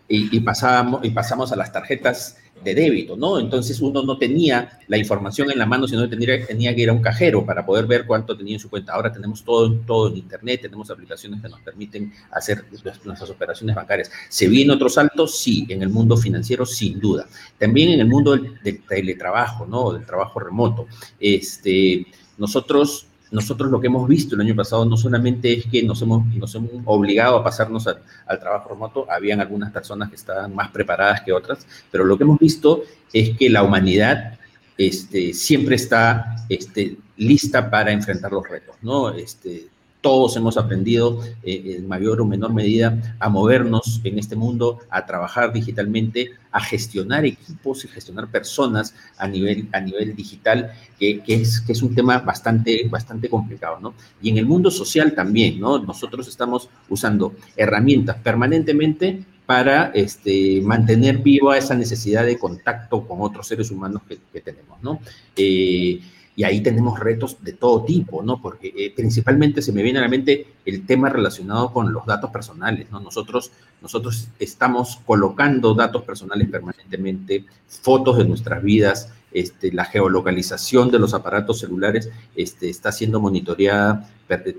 y, 0.08 0.36
y, 0.36 0.40
pasábamos, 0.40 1.04
y 1.04 1.10
pasamos 1.10 1.52
a 1.52 1.56
las 1.56 1.72
tarjetas 1.72 2.36
de 2.64 2.74
débito, 2.74 3.16
¿no? 3.16 3.38
Entonces 3.38 3.80
uno 3.80 4.02
no 4.02 4.16
tenía 4.18 4.78
la 4.88 4.96
información 4.96 5.50
en 5.50 5.58
la 5.58 5.66
mano, 5.66 5.86
sino 5.86 6.08
tenía, 6.08 6.46
tenía 6.46 6.74
que 6.74 6.82
ir 6.82 6.88
a 6.90 6.92
un 6.92 7.02
cajero 7.02 7.44
para 7.44 7.64
poder 7.64 7.86
ver 7.86 8.06
cuánto 8.06 8.36
tenía 8.36 8.54
en 8.54 8.60
su 8.60 8.70
cuenta. 8.70 8.94
Ahora 8.94 9.12
tenemos 9.12 9.44
todo, 9.44 9.72
todo 9.86 10.08
en 10.08 10.16
Internet, 10.16 10.62
tenemos 10.62 10.90
aplicaciones 10.90 11.42
que 11.42 11.48
nos 11.48 11.60
permiten 11.60 12.12
hacer 12.32 12.64
nuestras 13.04 13.30
operaciones 13.30 13.76
bancarias. 13.76 14.10
¿Se 14.28 14.48
viene 14.48 14.72
otro 14.72 14.88
salto? 14.88 15.26
Sí, 15.26 15.66
en 15.68 15.82
el 15.82 15.90
mundo 15.90 16.16
financiero, 16.16 16.64
sin 16.64 16.98
duda. 16.98 17.26
También 17.58 17.90
en 17.90 18.00
el 18.00 18.08
mundo 18.08 18.32
del, 18.32 18.58
del 18.62 18.82
teletrabajo, 18.82 19.66
¿no? 19.66 19.92
Del 19.92 20.06
trabajo 20.06 20.40
remoto. 20.40 20.86
Este, 21.20 22.06
nosotros 22.38 23.06
nosotros 23.30 23.70
lo 23.70 23.80
que 23.80 23.88
hemos 23.88 24.06
visto 24.08 24.34
el 24.34 24.42
año 24.42 24.54
pasado 24.54 24.84
no 24.84 24.96
solamente 24.96 25.52
es 25.52 25.66
que 25.66 25.82
nos 25.82 26.00
hemos, 26.02 26.26
nos 26.34 26.54
hemos 26.54 26.70
obligado 26.84 27.38
a 27.38 27.44
pasarnos 27.44 27.86
al 27.86 28.38
trabajo 28.38 28.70
remoto, 28.70 29.06
habían 29.10 29.40
algunas 29.40 29.72
personas 29.72 30.08
que 30.08 30.16
estaban 30.16 30.54
más 30.54 30.70
preparadas 30.70 31.22
que 31.22 31.32
otras, 31.32 31.66
pero 31.90 32.04
lo 32.04 32.16
que 32.16 32.24
hemos 32.24 32.38
visto 32.38 32.82
es 33.12 33.36
que 33.36 33.50
la 33.50 33.62
humanidad 33.62 34.38
este, 34.76 35.32
siempre 35.32 35.76
está 35.76 36.36
este, 36.48 36.96
lista 37.16 37.70
para 37.70 37.92
enfrentar 37.92 38.32
los 38.32 38.48
retos, 38.48 38.76
¿no? 38.82 39.10
Este, 39.10 39.68
todos 40.04 40.36
hemos 40.36 40.58
aprendido 40.58 41.22
eh, 41.42 41.76
en 41.78 41.88
mayor 41.88 42.20
o 42.20 42.26
menor 42.26 42.52
medida 42.52 43.16
a 43.18 43.30
movernos 43.30 44.02
en 44.04 44.18
este 44.18 44.36
mundo, 44.36 44.80
a 44.90 45.06
trabajar 45.06 45.50
digitalmente, 45.50 46.32
a 46.52 46.60
gestionar 46.60 47.24
equipos 47.24 47.86
y 47.86 47.88
gestionar 47.88 48.28
personas 48.28 48.94
a 49.16 49.26
nivel, 49.26 49.66
a 49.72 49.80
nivel 49.80 50.14
digital, 50.14 50.72
que, 51.00 51.22
es, 51.26 51.58
que 51.62 51.72
es 51.72 51.80
un 51.80 51.94
tema 51.94 52.18
bastante, 52.18 52.86
bastante 52.86 53.30
complicado, 53.30 53.78
¿no? 53.80 53.94
Y 54.20 54.28
en 54.28 54.36
el 54.36 54.44
mundo 54.44 54.70
social 54.70 55.14
también, 55.14 55.58
¿no? 55.58 55.78
Nosotros 55.78 56.28
estamos 56.28 56.68
usando 56.90 57.32
herramientas 57.56 58.16
permanentemente 58.22 59.24
para 59.46 59.86
este, 59.94 60.60
mantener 60.60 61.16
viva 61.18 61.56
esa 61.56 61.74
necesidad 61.74 62.26
de 62.26 62.38
contacto 62.38 63.08
con 63.08 63.22
otros 63.22 63.48
seres 63.48 63.70
humanos 63.70 64.02
que, 64.06 64.40
tenemos, 64.42 64.82
¿no? 64.82 65.00
Eh, 65.34 65.98
y 66.36 66.44
ahí 66.44 66.60
tenemos 66.62 66.98
retos 66.98 67.36
de 67.42 67.52
todo 67.52 67.84
tipo, 67.84 68.22
¿no? 68.22 68.40
Porque 68.40 68.72
eh, 68.76 68.92
principalmente 68.94 69.62
se 69.62 69.72
me 69.72 69.82
viene 69.82 70.00
a 70.00 70.02
la 70.02 70.08
mente 70.08 70.46
el 70.64 70.84
tema 70.84 71.08
relacionado 71.08 71.72
con 71.72 71.92
los 71.92 72.04
datos 72.06 72.30
personales, 72.30 72.90
¿no? 72.90 73.00
Nosotros, 73.00 73.52
nosotros 73.80 74.28
estamos 74.38 75.00
colocando 75.06 75.74
datos 75.74 76.02
personales 76.02 76.48
permanentemente, 76.48 77.44
fotos 77.68 78.18
de 78.18 78.24
nuestras 78.24 78.62
vidas, 78.62 79.12
este, 79.32 79.72
la 79.72 79.84
geolocalización 79.84 80.90
de 80.90 80.98
los 81.00 81.12
aparatos 81.12 81.58
celulares 81.58 82.08
este, 82.36 82.68
está 82.68 82.92
siendo 82.92 83.20
monitoreada 83.20 84.08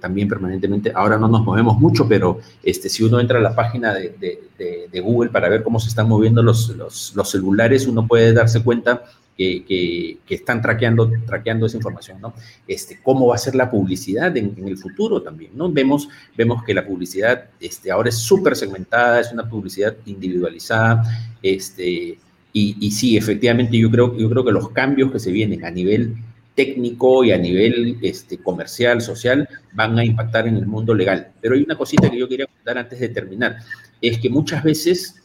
también 0.01 0.27
permanentemente. 0.27 0.91
Ahora 0.93 1.17
no 1.17 1.27
nos 1.27 1.43
movemos 1.43 1.79
mucho, 1.79 2.07
pero 2.07 2.39
este, 2.61 2.89
si 2.89 3.03
uno 3.03 3.19
entra 3.19 3.39
a 3.39 3.41
la 3.41 3.55
página 3.55 3.93
de, 3.93 4.15
de, 4.19 4.99
Google 5.01 5.29
para 5.29 5.49
ver 5.49 5.61
cómo 5.61 5.79
se 5.79 5.89
están 5.89 6.07
moviendo 6.07 6.41
los, 6.41 6.69
los, 6.69 7.13
los 7.15 7.29
celulares, 7.29 7.85
uno 7.85 8.07
puede 8.07 8.33
darse 8.33 8.63
cuenta 8.63 9.03
que, 9.37 10.17
están 10.29 10.61
traqueando, 10.61 11.11
traqueando 11.25 11.65
esa 11.65 11.77
información, 11.77 12.21
¿no? 12.21 12.33
Este, 12.67 12.99
¿Cómo 13.03 13.27
va 13.27 13.35
a 13.35 13.39
ser 13.39 13.55
la 13.55 13.69
publicidad 13.69 14.35
en, 14.37 14.55
el 14.65 14.77
futuro 14.77 15.21
también, 15.21 15.51
¿no? 15.55 15.71
Vemos, 15.71 16.07
vemos 16.37 16.63
que 16.63 16.73
la 16.73 16.85
publicidad 16.85 17.45
este, 17.59 17.91
ahora 17.91 18.09
es 18.09 18.15
súper 18.15 18.55
segmentada, 18.55 19.19
es 19.19 19.31
una 19.31 19.49
publicidad 19.49 19.95
individualizada, 20.05 21.03
este, 21.41 22.17
y, 22.57 22.89
sí, 22.91 23.17
efectivamente, 23.17 23.77
yo 23.77 23.91
creo, 23.91 24.17
yo 24.17 24.29
creo 24.29 24.45
que 24.45 24.51
los 24.53 24.69
cambios 24.69 25.11
que 25.11 25.19
se 25.19 25.29
vienen 25.29 25.65
a 25.65 25.71
nivel 25.71 26.15
técnico 26.55 27.25
y 27.25 27.33
a 27.33 27.37
nivel 27.37 27.97
este, 28.01 28.37
comercial, 28.37 29.01
social, 29.01 29.49
van 29.73 29.99
a 29.99 30.05
impactar 30.05 30.47
en 30.47 30.55
el 30.55 30.65
mundo 30.65 30.93
legal. 30.93 31.33
Pero 31.41 31.55
hay 31.55 31.63
una 31.63 31.77
cosita 31.77 32.09
que 32.09 32.17
yo 32.17 32.29
quería 32.29 32.47
contar 32.47 32.77
antes 32.77 32.97
de 32.97 33.09
terminar, 33.09 33.57
es 34.01 34.19
que 34.19 34.29
muchas 34.29 34.63
veces 34.63 35.21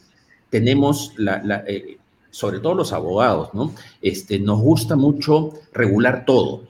tenemos 0.49 1.13
la, 1.17 1.63
eh, 1.67 1.97
sobre 2.31 2.59
todo 2.59 2.73
los 2.73 2.93
abogados, 2.93 3.53
¿no? 3.53 3.73
Este, 4.01 4.39
nos 4.39 4.59
gusta 4.59 4.95
mucho 4.95 5.53
regular 5.73 6.25
todo. 6.25 6.63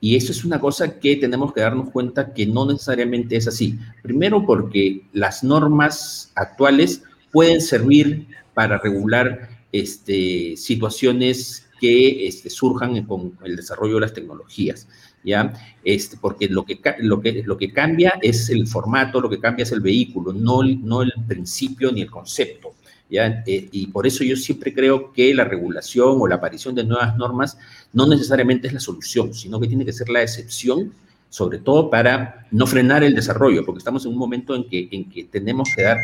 Y 0.00 0.16
eso 0.16 0.30
es 0.32 0.44
una 0.44 0.60
cosa 0.60 0.98
que 1.00 1.16
tenemos 1.16 1.52
que 1.52 1.60
darnos 1.60 1.90
cuenta 1.90 2.32
que 2.32 2.46
no 2.46 2.66
necesariamente 2.66 3.36
es 3.36 3.48
así. 3.48 3.78
Primero 4.02 4.44
porque 4.44 5.02
las 5.12 5.42
normas 5.42 6.30
actuales 6.34 7.02
pueden 7.32 7.60
servir 7.60 8.26
para 8.54 8.78
regular 8.78 9.48
este, 9.72 10.56
situaciones 10.56 11.66
que 11.80 12.26
este, 12.26 12.50
surjan 12.50 13.04
con 13.06 13.38
el 13.44 13.56
desarrollo 13.56 13.94
de 13.94 14.00
las 14.00 14.12
tecnologías. 14.12 14.88
¿Ya? 15.24 15.52
Este, 15.84 16.16
porque 16.16 16.48
lo 16.48 16.64
que, 16.64 16.80
lo, 17.00 17.20
que, 17.20 17.42
lo 17.44 17.58
que 17.58 17.72
cambia 17.72 18.14
es 18.22 18.50
el 18.50 18.66
formato, 18.68 19.20
lo 19.20 19.28
que 19.28 19.40
cambia 19.40 19.64
es 19.64 19.72
el 19.72 19.80
vehículo, 19.80 20.32
no, 20.32 20.62
no 20.62 21.02
el 21.02 21.12
principio 21.26 21.90
ni 21.90 22.02
el 22.02 22.10
concepto. 22.10 22.74
Eh, 23.10 23.68
y 23.72 23.86
por 23.86 24.06
eso 24.06 24.22
yo 24.22 24.36
siempre 24.36 24.74
creo 24.74 25.12
que 25.12 25.32
la 25.32 25.44
regulación 25.44 26.16
o 26.20 26.26
la 26.26 26.34
aparición 26.34 26.74
de 26.74 26.84
nuevas 26.84 27.16
normas 27.16 27.58
no 27.92 28.06
necesariamente 28.06 28.66
es 28.66 28.74
la 28.74 28.80
solución, 28.80 29.32
sino 29.32 29.58
que 29.58 29.68
tiene 29.68 29.84
que 29.84 29.92
ser 29.92 30.08
la 30.10 30.22
excepción, 30.22 30.92
sobre 31.30 31.58
todo 31.58 31.88
para 31.88 32.46
no 32.50 32.66
frenar 32.66 33.02
el 33.02 33.14
desarrollo, 33.14 33.64
porque 33.64 33.78
estamos 33.78 34.04
en 34.04 34.12
un 34.12 34.18
momento 34.18 34.54
en 34.54 34.68
que, 34.68 34.88
en 34.90 35.08
que 35.08 35.24
tenemos 35.24 35.68
que 35.74 35.82
dar 35.82 35.98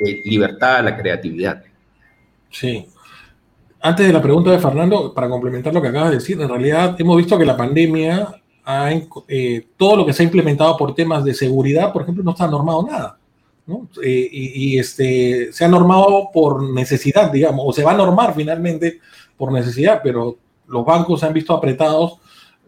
eh, 0.00 0.22
libertad 0.24 0.76
a 0.76 0.82
la 0.82 0.96
creatividad. 0.96 1.64
Sí. 2.50 2.86
Antes 3.80 4.06
de 4.06 4.12
la 4.12 4.22
pregunta 4.22 4.50
de 4.50 4.58
Fernando, 4.58 5.12
para 5.12 5.28
complementar 5.28 5.74
lo 5.74 5.82
que 5.82 5.88
acabas 5.88 6.10
de 6.10 6.16
decir, 6.16 6.40
en 6.40 6.48
realidad 6.48 6.96
hemos 6.98 7.16
visto 7.16 7.38
que 7.38 7.44
la 7.44 7.56
pandemia, 7.56 8.40
ha, 8.64 8.90
eh, 9.28 9.66
todo 9.76 9.96
lo 9.96 10.06
que 10.06 10.12
se 10.12 10.22
ha 10.22 10.26
implementado 10.26 10.76
por 10.76 10.94
temas 10.94 11.24
de 11.24 11.34
seguridad, 11.34 11.92
por 11.92 12.02
ejemplo, 12.02 12.24
no 12.24 12.32
está 12.32 12.48
normado 12.48 12.84
nada. 12.84 13.18
Eh, 14.02 14.28
y, 14.30 14.78
este, 14.78 15.52
se 15.52 15.64
ha 15.64 15.68
normado 15.68 16.30
por 16.32 16.62
necesidad, 16.62 17.32
digamos, 17.32 17.64
o 17.66 17.72
se 17.72 17.82
va 17.82 17.92
a 17.92 17.96
normar 17.96 18.34
finalmente 18.34 19.00
por 19.36 19.50
necesidad, 19.50 20.00
pero 20.02 20.36
los 20.68 20.84
bancos 20.84 21.20
se 21.20 21.26
han 21.26 21.32
visto 21.32 21.52
apretados 21.52 22.18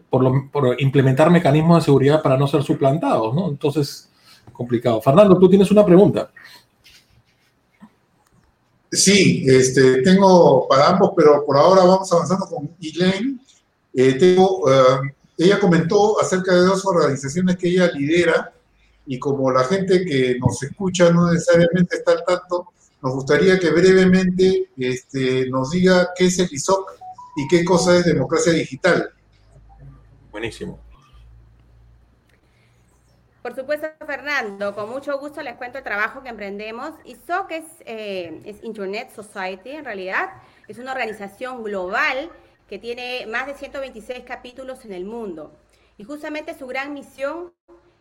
por, 0.09 0.75
implementar 0.79 1.29
mecanismos 1.29 1.77
de 1.77 1.85
seguridad 1.85 2.21
para 2.21 2.37
no 2.37 2.47
ser 2.47 2.63
suplantados, 2.63 3.33
¿no? 3.33 3.47
Entonces, 3.47 4.09
complicado. 4.51 5.01
Fernando, 5.01 5.37
tú 5.37 5.49
tienes 5.49 5.71
una 5.71 5.85
pregunta. 5.85 6.31
Sí, 8.91 9.45
este, 9.47 10.01
tengo 10.01 10.67
para 10.67 10.89
ambos, 10.89 11.11
pero 11.15 11.45
por 11.45 11.55
ahora 11.55 11.83
vamos 11.83 12.11
avanzando 12.11 12.45
con 12.47 12.69
Elaine. 12.81 13.39
Eh, 13.93 14.13
tengo, 14.13 14.69
eh, 14.69 15.13
ella 15.37 15.59
comentó 15.59 16.19
acerca 16.19 16.53
de 16.55 16.61
dos 16.61 16.85
organizaciones 16.85 17.55
que 17.55 17.69
ella 17.69 17.91
lidera, 17.91 18.51
y 19.11 19.17
como 19.17 19.49
la 19.49 19.63
gente 19.63 20.05
que 20.05 20.37
nos 20.37 20.61
escucha 20.61 21.09
no 21.09 21.31
necesariamente 21.31 21.97
está 21.97 22.11
al 22.11 22.23
tanto, 22.23 22.67
nos 23.01 23.13
gustaría 23.15 23.57
que 23.57 23.71
brevemente 23.71 24.69
este, 24.77 25.49
nos 25.49 25.71
diga 25.71 26.09
qué 26.15 26.27
es 26.27 26.37
el 26.37 26.47
ISOC 26.51 26.91
y 27.35 27.47
qué 27.47 27.65
cosa 27.65 27.97
es 27.97 28.05
democracia 28.05 28.53
digital. 28.53 29.09
Buenísimo. 30.29 30.79
Por 33.41 33.55
supuesto, 33.55 33.87
Fernando, 34.05 34.75
con 34.75 34.91
mucho 34.91 35.17
gusto 35.17 35.41
les 35.41 35.55
cuento 35.55 35.79
el 35.79 35.83
trabajo 35.83 36.21
que 36.21 36.29
emprendemos. 36.29 36.91
ISOC 37.03 37.51
es, 37.53 37.65
eh, 37.87 38.43
es 38.45 38.63
Internet 38.63 39.09
Society, 39.15 39.71
en 39.71 39.85
realidad. 39.85 40.33
Es 40.67 40.77
una 40.77 40.91
organización 40.91 41.63
global 41.63 42.29
que 42.67 42.77
tiene 42.77 43.25
más 43.25 43.47
de 43.47 43.55
126 43.55 44.23
capítulos 44.23 44.85
en 44.85 44.93
el 44.93 45.05
mundo. 45.05 45.57
Y 45.97 46.03
justamente 46.03 46.55
su 46.55 46.67
gran 46.67 46.93
misión 46.93 47.51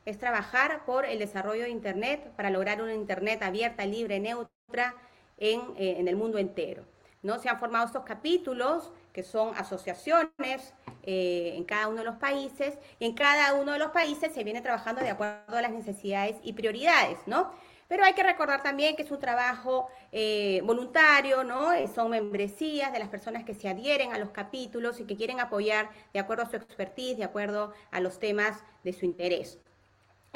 es 0.08 0.18
trabajar 0.18 0.86
por 0.86 1.04
el 1.04 1.18
desarrollo 1.18 1.64
de 1.64 1.68
Internet 1.68 2.32
para 2.34 2.48
lograr 2.48 2.80
una 2.80 2.94
Internet 2.94 3.42
abierta, 3.42 3.84
libre, 3.84 4.18
neutra 4.18 4.94
en, 5.36 5.60
eh, 5.76 5.96
el 5.98 6.16
mundo 6.16 6.38
entero. 6.38 6.84
¿no? 7.22 7.38
Se 7.38 7.50
han 7.50 7.58
formado 7.58 7.84
estos 7.84 8.04
capítulos 8.04 8.90
que 9.12 9.22
son 9.22 9.54
asociaciones 9.56 10.72
eh, 11.02 11.52
en 11.56 11.64
cada 11.64 11.88
uno 11.88 11.98
de 11.98 12.04
los 12.04 12.16
países 12.16 12.78
y 12.98 13.04
en 13.04 13.12
cada 13.12 13.52
uno 13.52 13.72
de 13.72 13.78
los 13.78 13.90
países 13.90 14.32
se 14.32 14.44
viene 14.44 14.62
trabajando 14.62 15.02
de 15.02 15.10
acuerdo 15.10 15.56
a 15.56 15.60
las 15.60 15.72
necesidades 15.72 16.36
y 16.42 16.54
prioridades, 16.54 17.18
¿no? 17.26 17.52
Pero 17.86 18.04
hay 18.04 18.14
que 18.14 18.22
recordar 18.22 18.62
también 18.62 18.96
que 18.96 19.02
es 19.02 19.10
un 19.10 19.18
trabajo 19.18 19.88
eh, 20.12 20.60
voluntario, 20.64 21.42
¿no? 21.42 21.70
son 21.94 22.10
membresías 22.10 22.92
de 22.92 22.98
las 22.98 23.08
personas 23.08 23.44
que 23.44 23.54
se 23.54 23.66
adhieren 23.66 24.12
a 24.12 24.18
los 24.18 24.28
capítulos 24.28 25.00
y 25.00 25.04
que 25.04 25.16
quieren 25.16 25.40
apoyar 25.40 25.88
de 26.12 26.20
acuerdo 26.20 26.42
a 26.42 26.50
su 26.50 26.56
expertise, 26.56 27.16
de 27.16 27.24
acuerdo 27.24 27.72
a 27.90 28.00
los 28.00 28.18
temas 28.18 28.62
de 28.84 28.92
su 28.92 29.06
interés. 29.06 29.58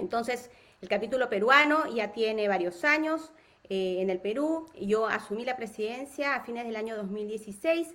Entonces, 0.03 0.51
el 0.83 0.89
capítulo 0.89 1.31
peruano 1.31 1.87
ya 1.95 2.13
tiene 2.13 2.49
varios 2.49 2.85
años 2.85 3.31
eh, 3.71 3.99
en 4.01 4.11
el 4.11 4.21
Perú. 4.21 4.67
Yo 4.79 5.07
asumí 5.07 5.45
la 5.45 5.57
presidencia 5.57 6.35
a 6.35 6.45
fines 6.45 6.67
del 6.67 6.75
año 6.75 6.97
2016. 6.97 7.95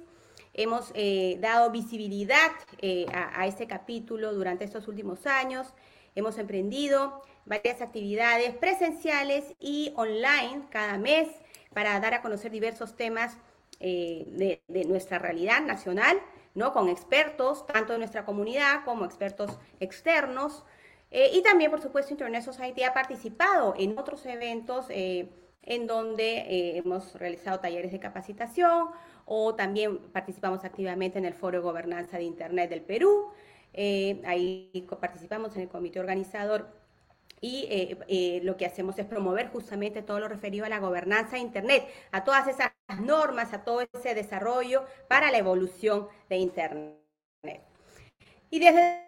Hemos 0.54 0.92
eh, 0.96 1.38
dado 1.42 1.70
visibilidad 1.70 2.52
eh, 2.82 3.06
a, 3.14 3.42
a, 3.42 3.46
este 3.46 3.68
capítulo 3.68 4.34
durante 4.34 4.64
estos 4.64 4.88
últimos 4.88 5.28
años. 5.28 5.74
Hemos 6.16 6.38
emprendido 6.38 7.22
varias 7.46 7.82
actividades 7.82 8.56
presenciales 8.56 9.44
y 9.60 9.92
online 9.98 10.64
cada 10.70 10.98
mes 10.98 11.28
para 11.74 12.00
dar 12.00 12.14
a 12.14 12.22
conocer 12.22 12.52
diversos 12.52 12.96
temas 12.96 13.38
de, 13.80 14.64
de, 14.68 14.86
nuestra 14.86 15.20
realidad 15.20 15.62
nacional, 15.62 16.20
¿no? 16.56 16.74
con 16.74 16.90
expertos, 16.90 17.68
tanto 17.68 17.94
de 17.94 18.00
nuestra 18.00 18.26
comunidad 18.26 18.84
como 18.86 19.06
expertos 19.06 19.60
externos. 19.80 20.64
Eh, 21.12 21.32
y 21.34 21.42
también, 21.42 21.72
por 21.72 21.82
supuesto, 21.82 22.14
Internet 22.14 22.44
Society 22.44 22.84
ha 22.84 22.94
participado 22.94 23.74
en 23.78 23.98
otros 23.98 24.26
eventos 24.26 24.86
eh, 24.90 25.30
en 25.64 25.88
donde 25.88 26.40
eh, 26.40 26.78
hemos 26.78 27.16
realizado 27.16 27.60
talleres 27.60 27.92
de 27.92 28.00
capacitación 28.00 28.90
o 29.26 29.56
también 29.56 30.00
participamos 30.12 30.64
activamente 30.64 31.18
en 31.18 31.26
el 31.26 31.34
Foro 31.34 31.58
de 31.58 31.64
Gobernanza 31.64 32.18
de 32.18 32.24
Internet 32.24 32.70
del 32.70 32.82
Perú. 32.82 33.32
Ahí 34.26 34.88
participamos 35.00 35.56
en 35.56 35.64
el 35.64 35.70
comité 35.70 36.00
organizador 36.00 36.68
y 37.42 37.96
lo 38.42 38.58
que 38.58 38.66
hacemos 38.66 38.98
es 38.98 39.06
promover 39.06 39.50
justamente 39.50 40.02
todo 40.02 40.20
lo 40.20 40.28
referido 40.28 40.66
a 40.66 40.70
la 40.70 40.80
gobernanza 40.80 41.36
de 41.36 41.40
Internet, 41.40 41.86
a 42.12 42.24
todas 42.24 42.48
esas 42.48 42.72
normas, 43.02 43.54
a 43.54 43.64
todo 43.64 43.82
ese 43.82 44.16
desarrollo 44.16 44.86
para 45.08 45.30
la 45.30 45.38
evolución 45.38 46.08
de 46.30 46.38
Internet. 46.38 46.98
Y 48.50 48.60
desde 48.60 49.07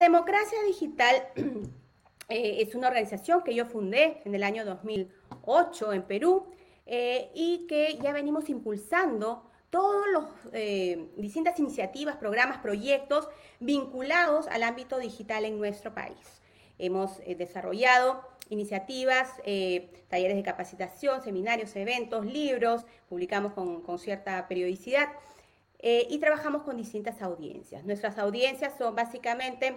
Democracia 0.00 0.62
Digital 0.64 1.26
es 2.28 2.74
una 2.76 2.86
organización 2.86 3.42
que 3.42 3.52
yo 3.52 3.66
fundé 3.66 4.22
en 4.24 4.32
el 4.32 4.44
año 4.44 4.64
2008 4.64 5.92
en 5.92 6.02
Perú 6.04 6.46
eh, 6.86 7.32
y 7.34 7.66
que 7.66 7.98
ya 8.00 8.12
venimos 8.12 8.48
impulsando 8.48 9.42
todas 9.70 10.06
las 10.12 10.24
eh, 10.52 11.08
distintas 11.16 11.58
iniciativas, 11.58 12.16
programas, 12.16 12.58
proyectos 12.58 13.28
vinculados 13.58 14.46
al 14.46 14.62
ámbito 14.62 14.98
digital 15.00 15.44
en 15.44 15.58
nuestro 15.58 15.92
país. 15.92 16.42
Hemos 16.78 17.18
eh, 17.26 17.34
desarrollado 17.34 18.22
iniciativas, 18.50 19.32
talleres 20.08 20.36
de 20.36 20.42
capacitación, 20.42 21.22
seminarios, 21.22 21.74
eventos, 21.76 22.24
libros, 22.24 22.86
publicamos 23.08 23.52
con 23.52 23.98
cierta 23.98 24.48
periodicidad 24.48 25.08
y 25.82 26.18
trabajamos 26.18 26.62
con 26.62 26.78
distintas 26.78 27.20
audiencias. 27.20 27.84
Nuestras 27.84 28.16
audiencias 28.16 28.72
son 28.78 28.94
básicamente 28.94 29.76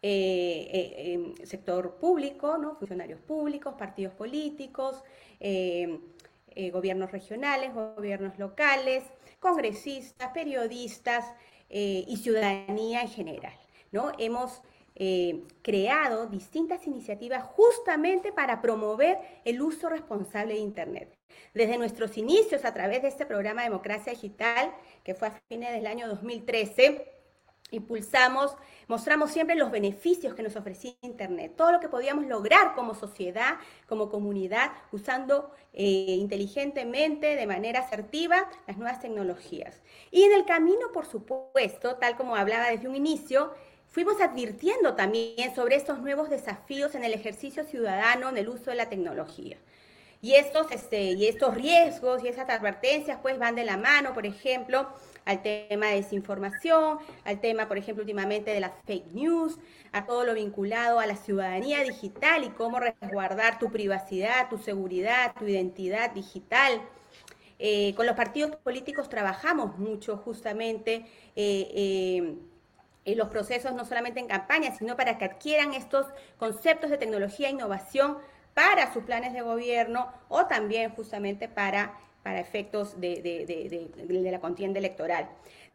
eh, 0.00 1.34
eh 1.40 1.46
sector 1.46 1.96
público, 1.96 2.56
¿no? 2.56 2.76
funcionarios 2.76 3.20
públicos, 3.20 3.74
partidos 3.76 4.14
políticos, 4.14 5.02
eh, 5.40 5.98
eh, 6.54 6.70
gobiernos 6.70 7.10
regionales, 7.10 7.74
gobiernos 7.74 8.38
locales, 8.38 9.04
congresistas, 9.40 10.30
periodistas 10.32 11.24
y 11.70 12.16
ciudadanía 12.16 13.02
en 13.02 13.08
general. 13.08 13.52
¿no? 13.92 14.12
Hemos 14.18 14.62
creado 15.62 16.26
distintas 16.26 16.86
iniciativas 16.86 17.44
justamente 17.44 18.32
para 18.32 18.60
promover 18.62 19.18
el 19.44 19.60
uso 19.60 19.88
responsable 19.88 20.54
de 20.54 20.60
Internet. 20.60 21.14
Desde 21.54 21.76
nuestros 21.76 22.16
inicios 22.16 22.64
a 22.64 22.72
través 22.72 23.02
de 23.02 23.08
este 23.08 23.26
programa 23.26 23.62
Democracia 23.62 24.12
Digital, 24.12 24.72
que 25.04 25.14
fue 25.14 25.28
a 25.28 25.40
fines 25.48 25.72
del 25.72 25.86
año 25.86 26.08
2013, 26.08 27.17
impulsamos, 27.70 28.56
mostramos 28.86 29.30
siempre 29.30 29.56
los 29.56 29.70
beneficios 29.70 30.34
que 30.34 30.42
nos 30.42 30.56
ofrecía 30.56 30.94
Internet, 31.02 31.54
todo 31.56 31.72
lo 31.72 31.80
que 31.80 31.88
podíamos 31.88 32.26
lograr 32.26 32.74
como 32.74 32.94
sociedad, 32.94 33.56
como 33.86 34.08
comunidad, 34.08 34.72
usando 34.92 35.52
eh, 35.72 36.16
inteligentemente, 36.18 37.36
de 37.36 37.46
manera 37.46 37.80
asertiva, 37.80 38.48
las 38.66 38.76
nuevas 38.78 39.00
tecnologías. 39.00 39.80
Y 40.10 40.22
en 40.22 40.32
el 40.32 40.44
camino, 40.44 40.92
por 40.92 41.06
supuesto, 41.06 41.96
tal 41.96 42.16
como 42.16 42.36
hablaba 42.36 42.70
desde 42.70 42.88
un 42.88 42.96
inicio, 42.96 43.52
fuimos 43.88 44.20
advirtiendo 44.20 44.94
también 44.94 45.54
sobre 45.54 45.76
estos 45.76 46.00
nuevos 46.00 46.30
desafíos 46.30 46.94
en 46.94 47.04
el 47.04 47.12
ejercicio 47.14 47.64
ciudadano, 47.64 48.28
en 48.28 48.38
el 48.38 48.48
uso 48.48 48.70
de 48.70 48.76
la 48.76 48.88
tecnología. 48.88 49.58
Y 50.20 50.34
estos, 50.34 50.70
este, 50.72 51.12
y 51.12 51.26
estos 51.26 51.54
riesgos 51.54 52.24
y 52.24 52.28
esas 52.28 52.48
advertencias 52.50 53.18
pues 53.22 53.38
van 53.38 53.54
de 53.54 53.64
la 53.64 53.76
mano, 53.76 54.14
por 54.14 54.26
ejemplo, 54.26 54.88
al 55.24 55.42
tema 55.42 55.88
de 55.88 55.96
desinformación, 55.96 56.98
al 57.24 57.40
tema, 57.40 57.68
por 57.68 57.78
ejemplo, 57.78 58.02
últimamente 58.02 58.50
de 58.50 58.60
las 58.60 58.72
fake 58.86 59.12
news, 59.12 59.58
a 59.92 60.06
todo 60.06 60.24
lo 60.24 60.34
vinculado 60.34 60.98
a 60.98 61.06
la 61.06 61.16
ciudadanía 61.16 61.82
digital 61.82 62.44
y 62.44 62.48
cómo 62.50 62.80
resguardar 62.80 63.58
tu 63.58 63.70
privacidad, 63.70 64.48
tu 64.48 64.58
seguridad, 64.58 65.34
tu 65.38 65.46
identidad 65.46 66.10
digital. 66.10 66.82
Eh, 67.60 67.94
con 67.94 68.06
los 68.06 68.16
partidos 68.16 68.56
políticos 68.56 69.08
trabajamos 69.08 69.78
mucho 69.78 70.16
justamente 70.16 71.06
eh, 71.36 71.70
eh, 71.74 72.36
en 73.04 73.18
los 73.18 73.28
procesos, 73.28 73.72
no 73.74 73.84
solamente 73.84 74.20
en 74.20 74.26
campaña, 74.26 74.74
sino 74.74 74.96
para 74.96 75.18
que 75.18 75.24
adquieran 75.24 75.74
estos 75.74 76.06
conceptos 76.38 76.90
de 76.90 76.98
tecnología 76.98 77.48
e 77.48 77.52
innovación 77.52 78.18
para 78.58 78.92
sus 78.92 79.04
planes 79.04 79.32
de 79.32 79.40
gobierno 79.40 80.12
o 80.28 80.46
también 80.46 80.90
justamente 80.90 81.48
para 81.48 81.94
para 82.24 82.40
efectos 82.40 83.00
de, 83.00 84.30
la 84.32 84.40
contienda 84.40 84.80
electoral. 84.80 85.28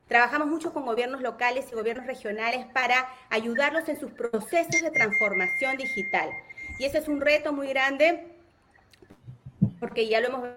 Trabajamos 0.10 0.50
mucho 0.50 0.74
con 0.74 0.86
gobiernos 0.86 1.22
locales 1.22 1.65
y 1.72 1.76
gobiernos 1.76 2.06
regionales 2.06 2.65
para 2.74 3.08
ayudarlos 3.30 3.88
en 3.88 3.98
sus 3.98 4.12
procesos 4.12 4.82
de 4.82 4.91
transformación 4.91 5.78
digital. 5.78 6.30
Y 6.78 6.84
ese 6.84 6.98
es 6.98 7.08
un 7.08 7.22
reto 7.22 7.54
muy 7.54 7.67
grande 7.67 8.28
porque 9.80 10.10
ya 10.10 10.19
lo 10.19 10.28
hemos 10.28 10.50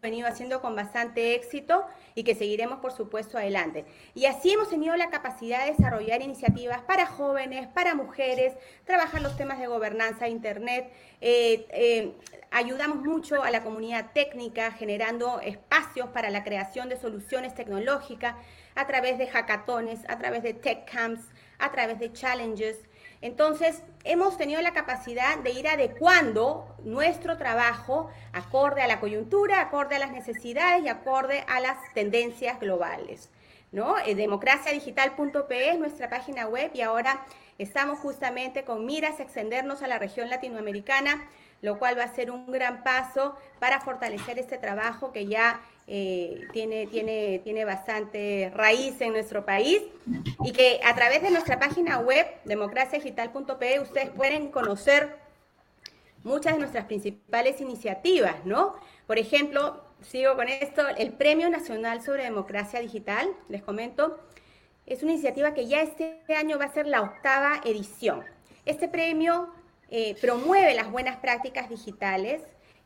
venido 0.00 0.26
haciendo 0.26 0.60
con 0.60 0.74
bastante 0.74 1.34
éxito 1.34 1.84
y 2.14 2.24
que 2.24 2.34
seguiremos, 2.34 2.80
por 2.80 2.92
supuesto, 2.92 3.38
adelante. 3.38 3.84
Y 4.14 4.26
así 4.26 4.52
hemos 4.52 4.68
tenido 4.68 4.96
la 4.96 5.10
capacidad 5.10 5.64
de 5.64 5.72
desarrollar 5.72 6.22
iniciativas 6.22 6.80
para 6.82 7.06
jóvenes, 7.06 7.68
para 7.68 7.94
mujeres, 7.94 8.54
trabajar 8.84 9.20
los 9.22 9.36
temas 9.36 9.58
de 9.58 9.66
gobernanza, 9.66 10.28
Internet. 10.28 10.90
Eh, 11.20 11.66
eh, 11.70 12.14
ayudamos 12.50 12.98
mucho 12.98 13.42
a 13.42 13.50
la 13.50 13.62
comunidad 13.62 14.12
técnica 14.12 14.72
generando 14.72 15.40
espacios 15.40 16.08
para 16.08 16.30
la 16.30 16.44
creación 16.44 16.88
de 16.88 16.96
soluciones 16.96 17.54
tecnológicas 17.54 18.36
a 18.74 18.86
través 18.86 19.18
de 19.18 19.26
hackatones, 19.26 20.00
a 20.08 20.18
través 20.18 20.42
de 20.42 20.54
tech 20.54 20.90
camps, 20.90 21.22
a 21.58 21.70
través 21.70 21.98
de 21.98 22.12
challenges. 22.12 22.78
Entonces, 23.22 23.82
hemos 24.04 24.38
tenido 24.38 24.62
la 24.62 24.72
capacidad 24.72 25.38
de 25.38 25.50
ir 25.50 25.68
adecuando 25.68 26.74
nuestro 26.84 27.36
trabajo 27.36 28.10
acorde 28.32 28.80
a 28.80 28.86
la 28.86 28.98
coyuntura, 28.98 29.60
acorde 29.60 29.96
a 29.96 29.98
las 29.98 30.12
necesidades 30.12 30.84
y 30.84 30.88
acorde 30.88 31.44
a 31.46 31.60
las 31.60 31.76
tendencias 31.92 32.58
globales. 32.58 33.30
¿no? 33.72 33.98
Eh, 33.98 34.14
democraciadigital.pe 34.14 35.70
es 35.70 35.78
nuestra 35.78 36.08
página 36.08 36.46
web 36.46 36.70
y 36.74 36.80
ahora 36.80 37.24
estamos 37.58 37.98
justamente 37.98 38.64
con 38.64 38.86
miras 38.86 39.20
a 39.20 39.22
extendernos 39.22 39.82
a 39.82 39.86
la 39.86 39.98
región 39.98 40.30
latinoamericana, 40.30 41.28
lo 41.62 41.78
cual 41.78 41.98
va 41.98 42.04
a 42.04 42.14
ser 42.14 42.30
un 42.30 42.50
gran 42.50 42.82
paso 42.82 43.36
para 43.58 43.80
fortalecer 43.80 44.38
este 44.38 44.56
trabajo 44.56 45.12
que 45.12 45.26
ya 45.26 45.60
eh, 45.92 46.46
tiene, 46.52 46.86
tiene, 46.86 47.40
tiene 47.42 47.64
bastante 47.64 48.52
raíz 48.54 49.00
en 49.00 49.10
nuestro 49.10 49.44
país 49.44 49.82
y 50.44 50.52
que 50.52 50.78
a 50.84 50.94
través 50.94 51.20
de 51.20 51.32
nuestra 51.32 51.58
página 51.58 51.98
web, 51.98 52.28
democraciadigital.pe, 52.44 53.80
ustedes 53.80 54.10
pueden 54.10 54.52
conocer 54.52 55.16
muchas 56.22 56.52
de 56.52 56.60
nuestras 56.60 56.84
principales 56.84 57.60
iniciativas, 57.60 58.36
¿no? 58.44 58.76
Por 59.08 59.18
ejemplo, 59.18 59.82
sigo 60.00 60.36
con 60.36 60.48
esto, 60.48 60.86
el 60.96 61.12
Premio 61.12 61.50
Nacional 61.50 62.02
sobre 62.02 62.22
Democracia 62.22 62.78
Digital, 62.78 63.28
les 63.48 63.64
comento, 63.64 64.20
es 64.86 65.02
una 65.02 65.10
iniciativa 65.10 65.54
que 65.54 65.66
ya 65.66 65.82
este 65.82 66.20
año 66.36 66.56
va 66.56 66.66
a 66.66 66.72
ser 66.72 66.86
la 66.86 67.02
octava 67.02 67.60
edición. 67.64 68.22
Este 68.64 68.86
premio 68.86 69.52
eh, 69.88 70.14
promueve 70.20 70.72
las 70.74 70.88
buenas 70.92 71.16
prácticas 71.16 71.68
digitales, 71.68 72.42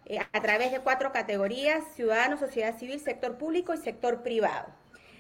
eh, 0.07 0.19
a 0.33 0.40
través 0.40 0.73
de 0.73 0.81
cuatro 0.81 1.12
categorías, 1.12 1.85
ciudadanos, 1.95 2.40
sociedad 2.40 2.79
civil, 2.79 3.01
sector 3.01 3.37
público 3.37 3.75
y 3.75 3.79
sector 3.79 4.23
privado. 4.23 4.67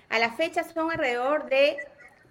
A 0.08 0.18
la 0.18 0.32
fecha 0.32 0.62
son 0.64 0.90
alrededor 0.90 1.48
de 1.48 1.78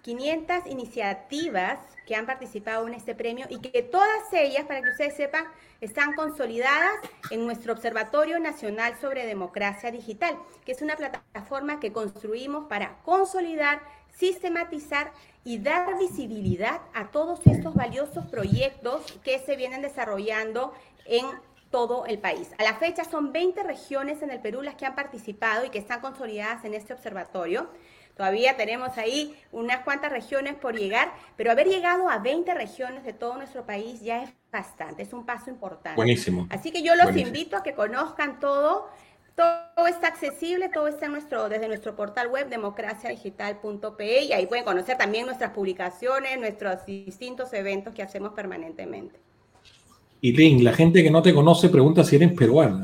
500 0.02 0.66
iniciativas 0.66 1.78
que 2.06 2.14
han 2.14 2.26
participado 2.26 2.86
en 2.86 2.94
este 2.94 3.14
premio 3.14 3.46
y 3.48 3.58
que 3.58 3.82
todas 3.82 4.32
ellas, 4.32 4.66
para 4.66 4.82
que 4.82 4.90
ustedes 4.90 5.16
sepan, 5.16 5.46
están 5.80 6.14
consolidadas 6.14 6.92
en 7.30 7.46
nuestro 7.46 7.72
Observatorio 7.72 8.38
Nacional 8.38 8.94
sobre 9.00 9.26
Democracia 9.26 9.90
Digital, 9.90 10.36
que 10.64 10.72
es 10.72 10.82
una 10.82 10.96
plataforma 10.96 11.80
que 11.80 11.92
construimos 11.92 12.66
para 12.66 12.98
consolidar, 13.02 13.80
sistematizar 14.12 15.12
y 15.42 15.58
dar 15.58 15.98
visibilidad 15.98 16.82
a 16.92 17.10
todos 17.10 17.40
estos 17.46 17.74
valiosos 17.74 18.26
proyectos 18.26 19.18
que 19.24 19.38
se 19.38 19.56
vienen 19.56 19.80
desarrollando 19.80 20.74
en 21.06 21.26
todo 21.74 22.06
el 22.06 22.20
país. 22.20 22.52
A 22.56 22.62
la 22.62 22.74
fecha 22.74 23.02
son 23.02 23.32
20 23.32 23.64
regiones 23.64 24.22
en 24.22 24.30
el 24.30 24.38
Perú 24.38 24.62
las 24.62 24.76
que 24.76 24.86
han 24.86 24.94
participado 24.94 25.64
y 25.64 25.70
que 25.70 25.80
están 25.80 26.00
consolidadas 26.00 26.64
en 26.64 26.72
este 26.72 26.92
observatorio. 26.92 27.68
Todavía 28.16 28.56
tenemos 28.56 28.96
ahí 28.96 29.36
unas 29.50 29.80
cuantas 29.80 30.12
regiones 30.12 30.54
por 30.54 30.76
llegar, 30.76 31.12
pero 31.36 31.50
haber 31.50 31.66
llegado 31.66 32.08
a 32.08 32.18
20 32.18 32.54
regiones 32.54 33.02
de 33.02 33.12
todo 33.12 33.36
nuestro 33.38 33.66
país 33.66 34.00
ya 34.02 34.22
es 34.22 34.30
bastante, 34.52 35.02
es 35.02 35.12
un 35.12 35.26
paso 35.26 35.50
importante. 35.50 35.96
Buenísimo. 35.96 36.46
Así 36.48 36.70
que 36.70 36.80
yo 36.80 36.94
los 36.94 37.16
invito 37.16 37.56
a 37.56 37.64
que 37.64 37.74
conozcan 37.74 38.38
todo. 38.38 38.88
Todo 39.34 39.88
está 39.88 40.06
accesible, 40.06 40.68
todo 40.68 40.86
está 40.86 41.06
en 41.06 41.12
nuestro, 41.12 41.48
desde 41.48 41.66
nuestro 41.66 41.96
portal 41.96 42.28
web 42.28 42.48
democraciadigital.pe 42.50 44.22
y 44.22 44.32
ahí 44.32 44.46
pueden 44.46 44.64
conocer 44.64 44.96
también 44.96 45.26
nuestras 45.26 45.50
publicaciones, 45.50 46.38
nuestros 46.38 46.86
distintos 46.86 47.52
eventos 47.52 47.92
que 47.92 48.04
hacemos 48.04 48.32
permanentemente. 48.32 49.18
Y 50.24 50.32
Link, 50.32 50.62
la 50.62 50.72
gente 50.72 51.02
que 51.02 51.10
no 51.10 51.20
te 51.20 51.34
conoce 51.34 51.68
pregunta 51.68 52.02
si 52.02 52.16
eres 52.16 52.32
peruana. 52.32 52.80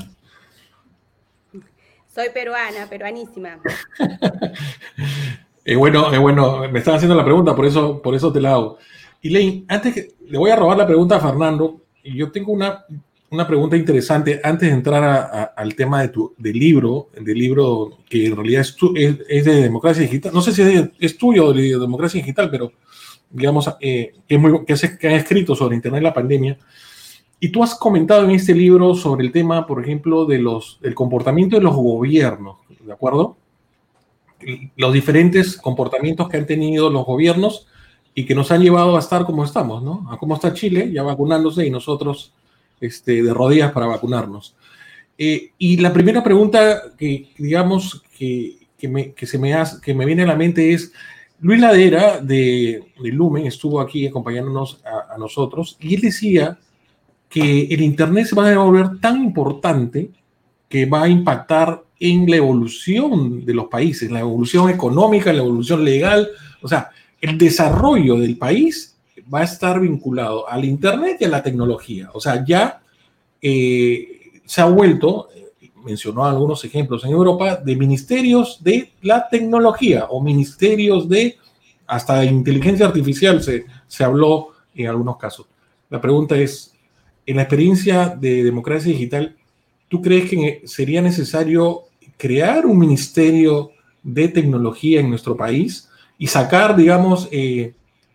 Soy 2.13 2.27
peruana, 2.31 2.87
peruanísima. 2.87 3.59
es 5.65 5.75
bueno, 5.75 6.13
es 6.13 6.19
bueno, 6.19 6.69
me 6.71 6.77
están 6.77 6.93
haciendo 6.93 7.15
la 7.15 7.25
pregunta, 7.25 7.55
por 7.55 7.65
eso, 7.65 7.99
por 7.99 8.13
eso 8.13 8.31
te 8.31 8.39
la 8.39 8.51
hago. 8.51 8.77
Y 9.23 9.31
Lane, 9.31 9.63
antes 9.69 9.91
que 9.91 10.09
le 10.27 10.37
voy 10.37 10.51
a 10.51 10.55
robar 10.55 10.77
la 10.77 10.85
pregunta 10.85 11.15
a 11.15 11.19
Fernando, 11.19 11.81
yo 12.03 12.31
tengo 12.31 12.51
una, 12.51 12.85
una 13.31 13.47
pregunta 13.47 13.75
interesante 13.75 14.39
antes 14.43 14.69
de 14.69 14.75
entrar 14.75 15.51
al 15.55 15.73
tema 15.73 16.03
de 16.03 16.09
tu, 16.09 16.35
del 16.37 16.59
libro, 16.59 17.09
del 17.19 17.39
libro 17.39 18.01
que 18.07 18.27
en 18.27 18.35
realidad 18.35 18.63
es, 18.93 19.45
de 19.45 19.61
democracia 19.63 20.03
digital. 20.03 20.31
No 20.31 20.43
sé 20.43 20.51
si 20.51 20.91
es, 20.99 21.17
tuyo 21.17 21.53
de 21.53 21.79
democracia 21.79 22.21
digital, 22.21 22.51
pero 22.51 22.71
digamos 23.31 23.67
eh, 23.79 24.13
que, 24.27 24.35
es 24.35 24.39
muy, 24.39 24.63
que, 24.63 24.75
que 24.99 25.07
ha 25.07 25.15
escrito 25.15 25.55
sobre 25.55 25.75
Internet 25.75 26.01
y 26.01 26.03
la 26.03 26.13
pandemia. 26.13 26.55
Y 27.43 27.49
tú 27.49 27.63
has 27.63 27.73
comentado 27.73 28.23
en 28.23 28.31
este 28.31 28.53
libro 28.53 28.93
sobre 28.93 29.25
el 29.25 29.31
tema, 29.31 29.65
por 29.65 29.83
ejemplo, 29.83 30.25
de 30.25 30.37
los, 30.37 30.77
del 30.79 30.93
comportamiento 30.93 31.55
de 31.55 31.63
los 31.63 31.75
gobiernos, 31.75 32.57
¿de 32.85 32.93
acuerdo? 32.93 33.35
Los 34.75 34.93
diferentes 34.93 35.57
comportamientos 35.57 36.29
que 36.29 36.37
han 36.37 36.45
tenido 36.45 36.91
los 36.91 37.03
gobiernos 37.03 37.65
y 38.13 38.27
que 38.27 38.35
nos 38.35 38.51
han 38.51 38.61
llevado 38.61 38.95
a 38.95 38.99
estar 38.99 39.25
como 39.25 39.43
estamos, 39.43 39.81
¿no? 39.81 40.07
A 40.11 40.19
cómo 40.19 40.35
está 40.35 40.53
Chile, 40.53 40.91
ya 40.93 41.01
vacunándose 41.01 41.65
y 41.65 41.71
nosotros 41.71 42.31
este, 42.79 43.23
de 43.23 43.33
rodillas 43.33 43.71
para 43.71 43.87
vacunarnos. 43.87 44.55
Eh, 45.17 45.49
y 45.57 45.77
la 45.77 45.91
primera 45.91 46.23
pregunta 46.23 46.93
que, 46.95 47.31
digamos, 47.39 48.03
que, 48.19 48.59
que, 48.77 48.87
me, 48.87 49.13
que, 49.13 49.25
se 49.25 49.39
me 49.39 49.55
hace, 49.55 49.81
que 49.81 49.95
me 49.95 50.05
viene 50.05 50.21
a 50.21 50.27
la 50.27 50.35
mente 50.35 50.73
es, 50.73 50.93
Luis 51.39 51.59
Ladera 51.59 52.19
de, 52.19 52.83
de 53.01 53.09
Lumen 53.09 53.47
estuvo 53.47 53.81
aquí 53.81 54.05
acompañándonos 54.05 54.79
a, 54.85 55.15
a, 55.15 55.17
nosotros 55.17 55.75
y 55.79 55.95
él 55.95 56.01
decía 56.01 56.59
que 57.31 57.61
el 57.63 57.81
Internet 57.81 58.27
se 58.27 58.35
va 58.35 58.51
a 58.51 58.57
volver 58.57 58.99
tan 58.99 59.23
importante 59.23 60.11
que 60.67 60.85
va 60.85 61.03
a 61.03 61.09
impactar 61.09 61.81
en 61.97 62.29
la 62.29 62.35
evolución 62.35 63.45
de 63.45 63.53
los 63.53 63.67
países, 63.67 64.11
la 64.11 64.19
evolución 64.19 64.69
económica, 64.69 65.31
la 65.31 65.39
evolución 65.39 65.83
legal, 65.85 66.29
o 66.61 66.67
sea, 66.67 66.89
el 67.21 67.37
desarrollo 67.37 68.17
del 68.17 68.37
país 68.37 68.97
va 69.33 69.39
a 69.39 69.43
estar 69.43 69.79
vinculado 69.79 70.49
al 70.49 70.65
Internet 70.65 71.17
y 71.21 71.25
a 71.25 71.29
la 71.29 71.41
tecnología. 71.41 72.09
O 72.13 72.19
sea, 72.19 72.43
ya 72.45 72.81
eh, 73.41 74.41
se 74.45 74.61
ha 74.61 74.65
vuelto, 74.65 75.29
mencionó 75.85 76.25
algunos 76.25 76.65
ejemplos 76.65 77.05
en 77.05 77.11
Europa, 77.11 77.55
de 77.55 77.75
ministerios 77.77 78.61
de 78.61 78.91
la 79.03 79.29
tecnología 79.29 80.07
o 80.09 80.21
ministerios 80.21 81.07
de 81.07 81.37
hasta 81.87 82.25
inteligencia 82.25 82.87
artificial 82.87 83.41
se, 83.41 83.65
se 83.87 84.03
habló 84.03 84.49
en 84.75 84.87
algunos 84.87 85.17
casos. 85.17 85.45
La 85.89 86.01
pregunta 86.01 86.35
es, 86.37 86.70
en 87.25 87.35
la 87.35 87.43
experiencia 87.43 88.09
de 88.09 88.43
democracia 88.43 88.91
digital, 88.91 89.35
¿tú 89.87 90.01
crees 90.01 90.29
que 90.29 90.61
sería 90.65 91.01
necesario 91.01 91.83
crear 92.17 92.65
un 92.65 92.77
ministerio 92.77 93.71
de 94.03 94.27
tecnología 94.27 94.99
en 94.99 95.09
nuestro 95.09 95.35
país 95.35 95.89
y 96.17 96.27
sacar, 96.27 96.75
digamos, 96.75 97.27
eh, 97.31 97.73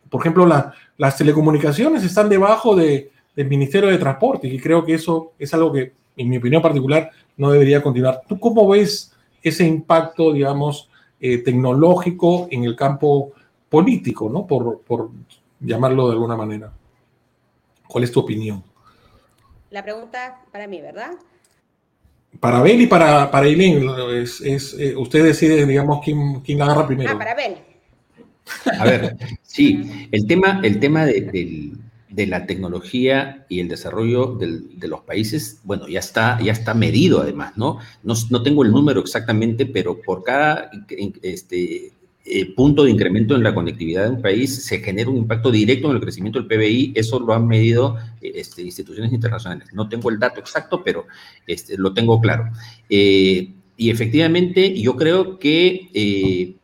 por 0.08 0.20
ejemplo, 0.20 0.46
la, 0.46 0.72
las 0.96 1.16
telecomunicaciones 1.16 2.04
están 2.04 2.28
debajo 2.28 2.74
de, 2.76 3.10
del 3.34 3.48
Ministerio 3.48 3.88
de 3.90 3.98
Transporte 3.98 4.48
y 4.48 4.58
creo 4.58 4.84
que 4.84 4.94
eso 4.94 5.32
es 5.38 5.52
algo 5.54 5.72
que, 5.72 5.92
en 6.16 6.28
mi 6.28 6.38
opinión 6.38 6.62
particular, 6.62 7.10
no 7.36 7.50
debería 7.50 7.82
continuar. 7.82 8.22
¿Tú 8.28 8.38
cómo 8.38 8.66
ves 8.68 9.12
ese 9.42 9.66
impacto, 9.66 10.32
digamos, 10.32 10.88
eh, 11.20 11.38
tecnológico 11.38 12.48
en 12.50 12.64
el 12.64 12.74
campo 12.74 13.32
político, 13.68 14.28
¿no? 14.28 14.46
Por, 14.46 14.80
por, 14.80 15.10
llamarlo 15.58 16.08
de 16.08 16.12
alguna 16.12 16.36
manera. 16.36 16.70
¿Cuál 17.88 18.04
es 18.04 18.12
tu 18.12 18.20
opinión? 18.20 18.62
La 19.70 19.82
pregunta 19.82 20.40
para 20.52 20.66
mí, 20.66 20.80
¿verdad? 20.80 21.12
Para 22.40 22.62
Bel 22.62 22.80
y 22.80 22.86
para, 22.86 23.30
para 23.30 23.46
Eileen, 23.46 23.88
es, 24.14 24.40
es 24.40 24.74
eh, 24.78 24.94
usted 24.96 25.24
decide, 25.24 25.64
digamos, 25.64 26.00
quién, 26.04 26.40
quién 26.40 26.58
la 26.58 26.66
agarra 26.66 26.86
primero. 26.86 27.10
Ah, 27.12 27.18
para 27.18 27.34
Bel. 27.34 27.56
A 28.78 28.84
ver, 28.84 29.16
sí, 29.42 30.08
el 30.12 30.26
tema, 30.26 30.60
el 30.62 30.78
tema 30.78 31.04
de, 31.06 31.72
la 32.26 32.46
tecnología 32.46 33.44
y 33.48 33.60
el 33.60 33.68
desarrollo 33.68 34.38
de 34.38 34.88
los 34.88 35.00
países, 35.00 35.60
bueno, 35.64 35.88
ya 35.88 36.00
está, 36.00 36.38
ya 36.40 36.52
está 36.52 36.74
medido 36.74 37.20
además, 37.20 37.56
¿no? 37.56 37.78
¿no? 38.02 38.42
tengo 38.42 38.62
el 38.62 38.70
número 38.70 39.00
exactamente, 39.00 39.66
pero 39.66 40.00
por 40.00 40.22
cada 40.22 40.70
este, 41.22 41.92
eh, 42.28 42.52
punto 42.54 42.82
de 42.84 42.90
incremento 42.90 43.36
en 43.36 43.44
la 43.44 43.54
conectividad 43.54 44.04
de 44.04 44.10
un 44.10 44.20
país 44.20 44.64
se 44.64 44.80
genera 44.80 45.08
un 45.08 45.16
impacto 45.16 45.52
directo 45.52 45.88
en 45.88 45.94
el 45.94 46.02
crecimiento 46.02 46.40
del 46.40 46.48
PBI, 46.48 46.92
eso 46.96 47.20
lo 47.20 47.32
han 47.32 47.46
medido 47.46 47.96
este, 48.20 48.62
instituciones 48.62 49.12
internacionales. 49.12 49.68
No 49.72 49.88
tengo 49.88 50.10
el 50.10 50.18
dato 50.18 50.40
exacto, 50.40 50.82
pero 50.82 51.06
este, 51.46 51.76
lo 51.78 51.94
tengo 51.94 52.20
claro. 52.20 52.50
Eh, 52.90 53.52
y 53.76 53.90
efectivamente, 53.90 54.76
yo 54.80 54.96
creo 54.96 55.38
que 55.38 55.88
eh, 55.94 56.56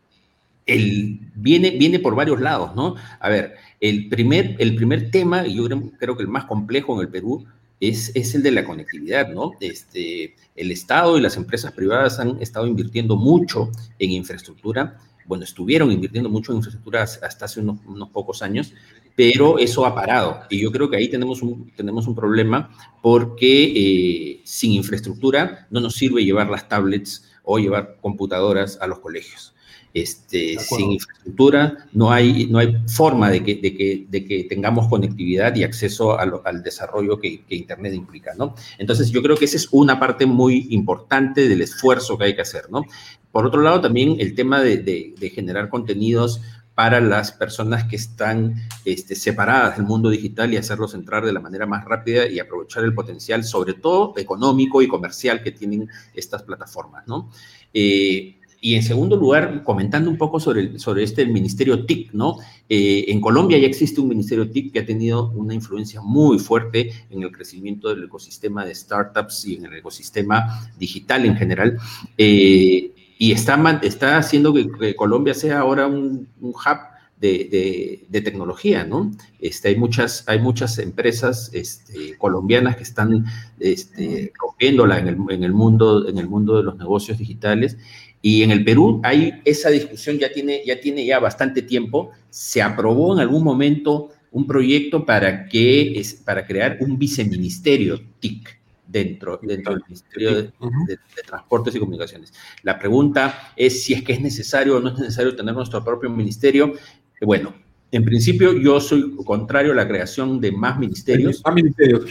el, 0.66 1.20
viene, 1.34 1.70
viene 1.70 2.00
por 2.00 2.16
varios 2.16 2.40
lados, 2.40 2.74
¿no? 2.74 2.96
A 3.20 3.28
ver, 3.28 3.54
el 3.80 4.08
primer, 4.08 4.56
el 4.58 4.74
primer 4.74 5.10
tema, 5.10 5.46
y 5.46 5.54
yo 5.54 5.68
creo, 5.98 6.16
que 6.16 6.22
el 6.22 6.28
más 6.28 6.46
complejo 6.46 6.94
en 6.94 7.02
el 7.02 7.08
Perú, 7.08 7.44
es, 7.80 8.10
es, 8.14 8.34
el 8.34 8.42
de 8.42 8.52
la 8.52 8.64
conectividad, 8.64 9.28
¿no? 9.28 9.52
Este, 9.60 10.34
el 10.56 10.70
Estado 10.70 11.18
y 11.18 11.20
las 11.20 11.36
empresas 11.36 11.72
privadas 11.72 12.18
han 12.18 12.40
estado 12.40 12.66
invirtiendo 12.66 13.16
mucho 13.16 13.70
en 13.98 14.12
infraestructura, 14.12 14.98
bueno, 15.26 15.44
estuvieron 15.44 15.90
invirtiendo 15.90 16.28
mucho 16.28 16.52
en 16.52 16.58
infraestructura 16.58 17.02
hasta 17.02 17.44
hace 17.44 17.60
unos, 17.60 17.78
unos, 17.86 18.10
pocos 18.10 18.42
años, 18.42 18.72
pero 19.14 19.58
eso 19.58 19.84
ha 19.86 19.94
parado. 19.94 20.40
Y 20.50 20.60
yo 20.60 20.72
creo 20.72 20.88
que 20.90 20.96
ahí 20.96 21.08
tenemos 21.08 21.42
un, 21.42 21.70
tenemos 21.76 22.06
un 22.06 22.14
problema 22.14 22.70
porque 23.02 23.72
eh, 23.74 24.40
sin 24.44 24.72
infraestructura 24.72 25.66
no 25.70 25.80
nos 25.80 25.94
sirve 25.94 26.24
llevar 26.24 26.48
las 26.48 26.68
tablets 26.68 27.30
o 27.44 27.58
llevar 27.58 27.98
computadoras 28.00 28.78
a 28.80 28.86
los 28.86 29.00
colegios. 29.00 29.54
Este, 29.94 30.58
sin 30.58 30.92
infraestructura 30.92 31.86
no 31.92 32.10
hay, 32.10 32.46
no 32.46 32.58
hay 32.58 32.78
forma 32.88 33.30
de 33.30 33.44
que, 33.44 33.56
de, 33.56 33.74
que, 33.76 34.06
de 34.08 34.24
que 34.24 34.44
tengamos 34.44 34.88
conectividad 34.88 35.54
y 35.54 35.64
acceso 35.64 36.18
al 36.18 36.62
desarrollo 36.62 37.18
que, 37.18 37.44
que, 37.44 37.54
Internet 37.54 37.92
implica, 37.92 38.32
¿no? 38.34 38.54
Entonces 38.78 39.10
yo 39.10 39.22
creo 39.22 39.36
que 39.36 39.44
esa 39.44 39.58
es 39.58 39.68
una 39.70 40.00
parte 40.00 40.24
muy 40.24 40.68
importante 40.70 41.46
del 41.46 41.60
esfuerzo 41.60 42.16
que 42.16 42.24
hay 42.24 42.34
que 42.34 42.40
hacer, 42.40 42.70
¿no? 42.70 42.84
Por 43.30 43.46
otro 43.46 43.60
lado, 43.60 43.82
también 43.82 44.16
el 44.18 44.34
tema 44.34 44.62
de, 44.62 44.78
de 44.78 45.30
generar 45.30 45.68
contenidos 45.68 46.40
para 46.74 47.00
las 47.00 47.32
personas 47.32 47.84
que 47.84 47.96
están 47.96 48.54
este, 48.84 49.14
separadas 49.14 49.76
del 49.76 49.86
mundo 49.86 50.08
digital 50.08 50.52
y 50.52 50.56
hacerlos 50.56 50.94
entrar 50.94 51.24
de 51.24 51.32
la 51.32 51.40
manera 51.40 51.66
más 51.66 51.84
rápida 51.84 52.26
y 52.26 52.38
aprovechar 52.38 52.84
el 52.84 52.94
potencial, 52.94 53.44
sobre 53.44 53.74
todo 53.74 54.14
económico 54.16 54.80
y 54.80 54.88
comercial 54.88 55.42
que 55.42 55.52
tienen 55.52 55.88
estas 56.14 56.42
plataformas, 56.42 57.06
¿no? 57.06 57.30
Eh, 57.74 58.38
y 58.64 58.76
en 58.76 58.84
segundo 58.84 59.16
lugar, 59.16 59.64
comentando 59.64 60.08
un 60.08 60.16
poco 60.16 60.38
sobre, 60.38 60.78
sobre 60.78 61.02
este 61.02 61.26
ministerio 61.26 61.84
TIC, 61.84 62.12
¿no? 62.12 62.36
Eh, 62.68 63.06
en 63.08 63.20
Colombia 63.20 63.58
ya 63.58 63.66
existe 63.66 64.00
un 64.00 64.06
ministerio 64.06 64.48
TIC 64.48 64.72
que 64.72 64.78
ha 64.78 64.86
tenido 64.86 65.30
una 65.30 65.52
influencia 65.52 66.00
muy 66.00 66.38
fuerte 66.38 66.92
en 67.10 67.24
el 67.24 67.32
crecimiento 67.32 67.88
del 67.88 68.04
ecosistema 68.04 68.64
de 68.64 68.72
startups 68.72 69.46
y 69.46 69.56
en 69.56 69.66
el 69.66 69.74
ecosistema 69.74 70.70
digital 70.78 71.26
en 71.26 71.34
general. 71.34 71.76
Eh, 72.16 72.92
y 73.18 73.32
está, 73.32 73.80
está 73.82 74.18
haciendo 74.18 74.54
que, 74.54 74.94
Colombia 74.94 75.34
sea 75.34 75.58
ahora 75.58 75.88
un, 75.88 76.28
hub 76.40 76.78
de, 77.18 78.06
tecnología, 78.12 78.84
¿no? 78.84 79.10
Este, 79.40 79.70
hay, 79.70 79.76
muchas, 79.76 80.22
hay 80.28 80.38
muchas 80.38 80.78
empresas 80.78 81.50
este, 81.52 82.16
colombianas 82.16 82.76
que 82.76 82.84
están 82.84 83.24
este, 83.58 84.32
rompiéndola 84.40 84.98
el, 84.98 85.18
en, 85.30 85.42
el 85.42 85.52
mundo, 85.52 86.08
en 86.08 86.18
el 86.18 86.28
mundo 86.28 86.56
de 86.56 86.62
los 86.62 86.76
negocios 86.76 87.18
digitales 87.18 87.76
y 88.24 88.44
en 88.44 88.52
el 88.52 88.64
Perú 88.64 89.00
hay 89.02 89.42
esa 89.44 89.68
discusión, 89.68 90.16
ya 90.16 90.32
tiene, 90.32 90.62
ya 90.64 90.80
tiene 90.80 91.04
ya 91.04 91.18
bastante 91.18 91.60
tiempo. 91.60 92.12
Se 92.30 92.62
aprobó 92.62 93.12
en 93.12 93.20
algún 93.20 93.42
momento 93.42 94.10
un 94.30 94.46
proyecto 94.46 95.04
para, 95.04 95.46
que, 95.46 95.98
es, 95.98 96.14
para 96.14 96.46
crear 96.46 96.78
un 96.80 96.96
viceministerio 96.96 98.00
TIC 98.20 98.60
dentro, 98.86 99.40
dentro 99.42 99.74
del 99.74 99.82
Ministerio 99.88 100.34
de, 100.36 100.42
de, 100.42 100.98
Transportes 101.26 101.74
y 101.74 101.80
Comunicaciones. 101.80 102.32
La 102.62 102.78
pregunta 102.78 103.52
es 103.56 103.82
si 103.82 103.92
es 103.92 104.04
que 104.04 104.12
es 104.12 104.20
necesario 104.20 104.76
o 104.76 104.80
no 104.80 104.90
es 104.90 104.98
necesario 104.98 105.34
tener 105.34 105.52
nuestro 105.52 105.82
propio 105.82 106.08
ministerio. 106.08 106.74
Bueno, 107.20 107.52
en 107.90 108.04
principio 108.04 108.52
yo 108.56 108.80
soy 108.80 109.16
contrario 109.16 109.72
a 109.72 109.74
la 109.74 109.88
creación 109.88 110.40
de 110.40 110.52
más 110.52 110.78
ministerios. 110.78 111.42
Más 111.44 111.54
ministerios. 111.54 112.04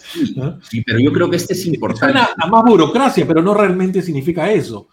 Sí, 0.00 0.36
sí, 0.62 0.82
pero 0.82 1.00
yo 1.00 1.12
creo 1.12 1.30
que 1.30 1.36
este 1.36 1.54
es 1.54 1.66
importante. 1.66 2.12
Suena 2.12 2.30
a 2.36 2.46
más 2.46 2.62
burocracia, 2.64 3.26
pero 3.26 3.42
no 3.42 3.54
realmente 3.54 4.02
significa 4.02 4.52
eso. 4.52 4.88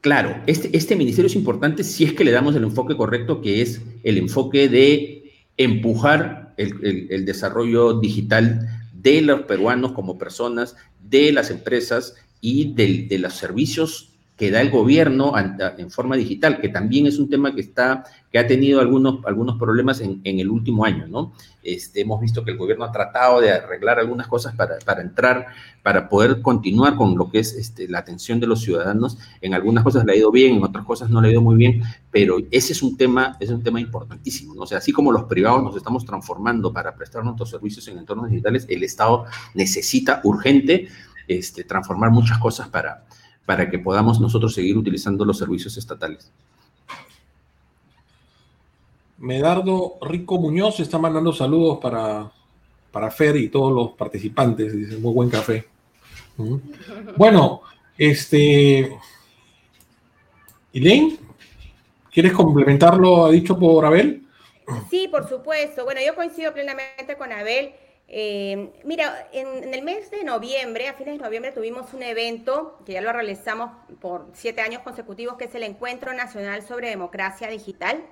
Claro, 0.00 0.42
este, 0.46 0.74
este 0.76 0.96
ministerio 0.96 1.26
es 1.26 1.36
importante 1.36 1.84
si 1.84 2.04
es 2.04 2.14
que 2.14 2.24
le 2.24 2.30
damos 2.30 2.56
el 2.56 2.64
enfoque 2.64 2.96
correcto, 2.96 3.42
que 3.42 3.60
es 3.60 3.82
el 4.02 4.16
enfoque 4.16 4.68
de 4.68 5.32
empujar 5.58 6.54
el, 6.56 7.24
desarrollo 7.26 8.00
digital 8.00 8.66
de 8.94 9.20
los 9.20 9.42
peruanos 9.42 9.92
como 9.92 10.18
personas, 10.18 10.76
de 11.00 11.32
las 11.32 11.50
empresas 11.50 12.14
y 12.40 12.72
de 12.74 13.18
los 13.18 13.34
servicios 13.34 14.09
que 14.40 14.50
da 14.50 14.62
el 14.62 14.70
gobierno 14.70 15.34
en 15.36 15.90
forma 15.90 16.16
digital, 16.16 16.62
que 16.62 16.70
también 16.70 17.06
es 17.06 17.18
un 17.18 17.28
tema 17.28 17.54
que 17.54 17.60
está, 17.60 18.04
que 18.32 18.38
ha 18.38 18.46
tenido 18.46 18.80
algunos, 18.80 19.22
algunos 19.26 19.58
problemas 19.58 20.00
en, 20.00 20.22
el 20.24 20.48
último 20.48 20.86
año, 20.86 21.06
¿no? 21.06 21.34
Este, 21.62 22.00
hemos 22.00 22.22
visto 22.22 22.42
que 22.42 22.52
el 22.52 22.56
gobierno 22.56 22.86
ha 22.86 22.90
tratado 22.90 23.42
de 23.42 23.52
arreglar 23.52 23.98
algunas 23.98 24.28
cosas 24.28 24.54
para, 24.54 24.78
para 24.78 25.02
entrar, 25.02 25.48
para 25.82 26.08
poder 26.08 26.40
continuar 26.40 26.96
con 26.96 27.18
lo 27.18 27.30
que 27.30 27.40
es 27.40 27.52
este, 27.52 27.86
la 27.86 27.98
atención 27.98 28.40
de 28.40 28.46
los 28.46 28.62
ciudadanos. 28.62 29.18
En 29.42 29.52
algunas 29.52 29.84
cosas 29.84 30.06
le 30.06 30.14
ha 30.14 30.16
ido 30.16 30.30
bien, 30.30 30.56
en 30.56 30.64
otras 30.64 30.86
cosas 30.86 31.10
no 31.10 31.20
le 31.20 31.28
ha 31.28 31.32
ido 31.32 31.42
muy 31.42 31.56
bien, 31.56 31.82
pero 32.10 32.38
ese 32.50 32.72
es 32.72 32.82
un 32.82 32.96
tema, 32.96 33.36
es 33.40 33.50
un 33.50 33.62
tema 33.62 33.78
importantísimo, 33.78 34.54
¿no? 34.54 34.62
O 34.62 34.74
así 34.74 34.90
como 34.90 35.12
los 35.12 35.24
privados 35.24 35.62
nos 35.62 35.76
estamos 35.76 36.06
transformando 36.06 36.72
para 36.72 36.94
prestar 36.94 37.22
nuestros 37.22 37.50
servicios 37.50 37.86
en 37.88 37.98
entornos 37.98 38.30
digitales, 38.30 38.64
el 38.70 38.84
Estado 38.84 39.26
necesita 39.52 40.22
urgente 40.24 40.88
este, 41.28 41.62
transformar 41.62 42.10
muchas 42.10 42.38
cosas 42.38 42.68
para, 42.68 43.04
para 43.50 43.68
que 43.68 43.80
podamos 43.80 44.20
nosotros 44.20 44.54
seguir 44.54 44.78
utilizando 44.78 45.24
los 45.24 45.36
servicios 45.36 45.76
estatales. 45.76 46.30
Medardo 49.18 49.98
Rico 50.02 50.38
Muñoz 50.38 50.78
está 50.78 50.98
mandando 50.98 51.32
saludos 51.32 51.80
para, 51.82 52.30
para 52.92 53.10
Fer 53.10 53.34
y 53.38 53.48
todos 53.48 53.72
los 53.72 53.90
participantes. 53.96 54.72
Dice, 54.72 54.98
muy 54.98 55.12
buen 55.12 55.28
café. 55.28 55.66
Bueno, 57.16 57.62
este. 57.98 58.96
Elaine, 60.72 61.18
¿quieres 62.12 62.32
complementar 62.32 62.98
lo 62.98 63.32
dicho 63.32 63.58
por 63.58 63.84
Abel? 63.84 64.28
Sí, 64.88 65.08
por 65.10 65.28
supuesto. 65.28 65.82
Bueno, 65.82 66.00
yo 66.06 66.14
coincido 66.14 66.52
plenamente 66.52 67.16
con 67.18 67.32
Abel. 67.32 67.72
Eh, 68.12 68.72
mira, 68.82 69.28
en, 69.30 69.72
el 69.72 69.82
mes 69.82 70.10
de 70.10 70.24
noviembre, 70.24 70.88
a 70.88 70.94
fines 70.94 71.16
de 71.16 71.24
noviembre, 71.24 71.52
tuvimos 71.52 71.94
un 71.94 72.02
evento 72.02 72.76
que 72.84 72.94
ya 72.94 73.00
lo 73.00 73.12
realizamos 73.12 73.70
por 74.00 74.26
siete 74.32 74.62
años 74.62 74.82
consecutivos, 74.82 75.36
que 75.36 75.44
es 75.44 75.54
el 75.54 75.62
Encuentro 75.62 76.12
Nacional 76.12 76.66
sobre 76.66 76.90
Democracia 76.90 77.46
Digital. 77.48 78.02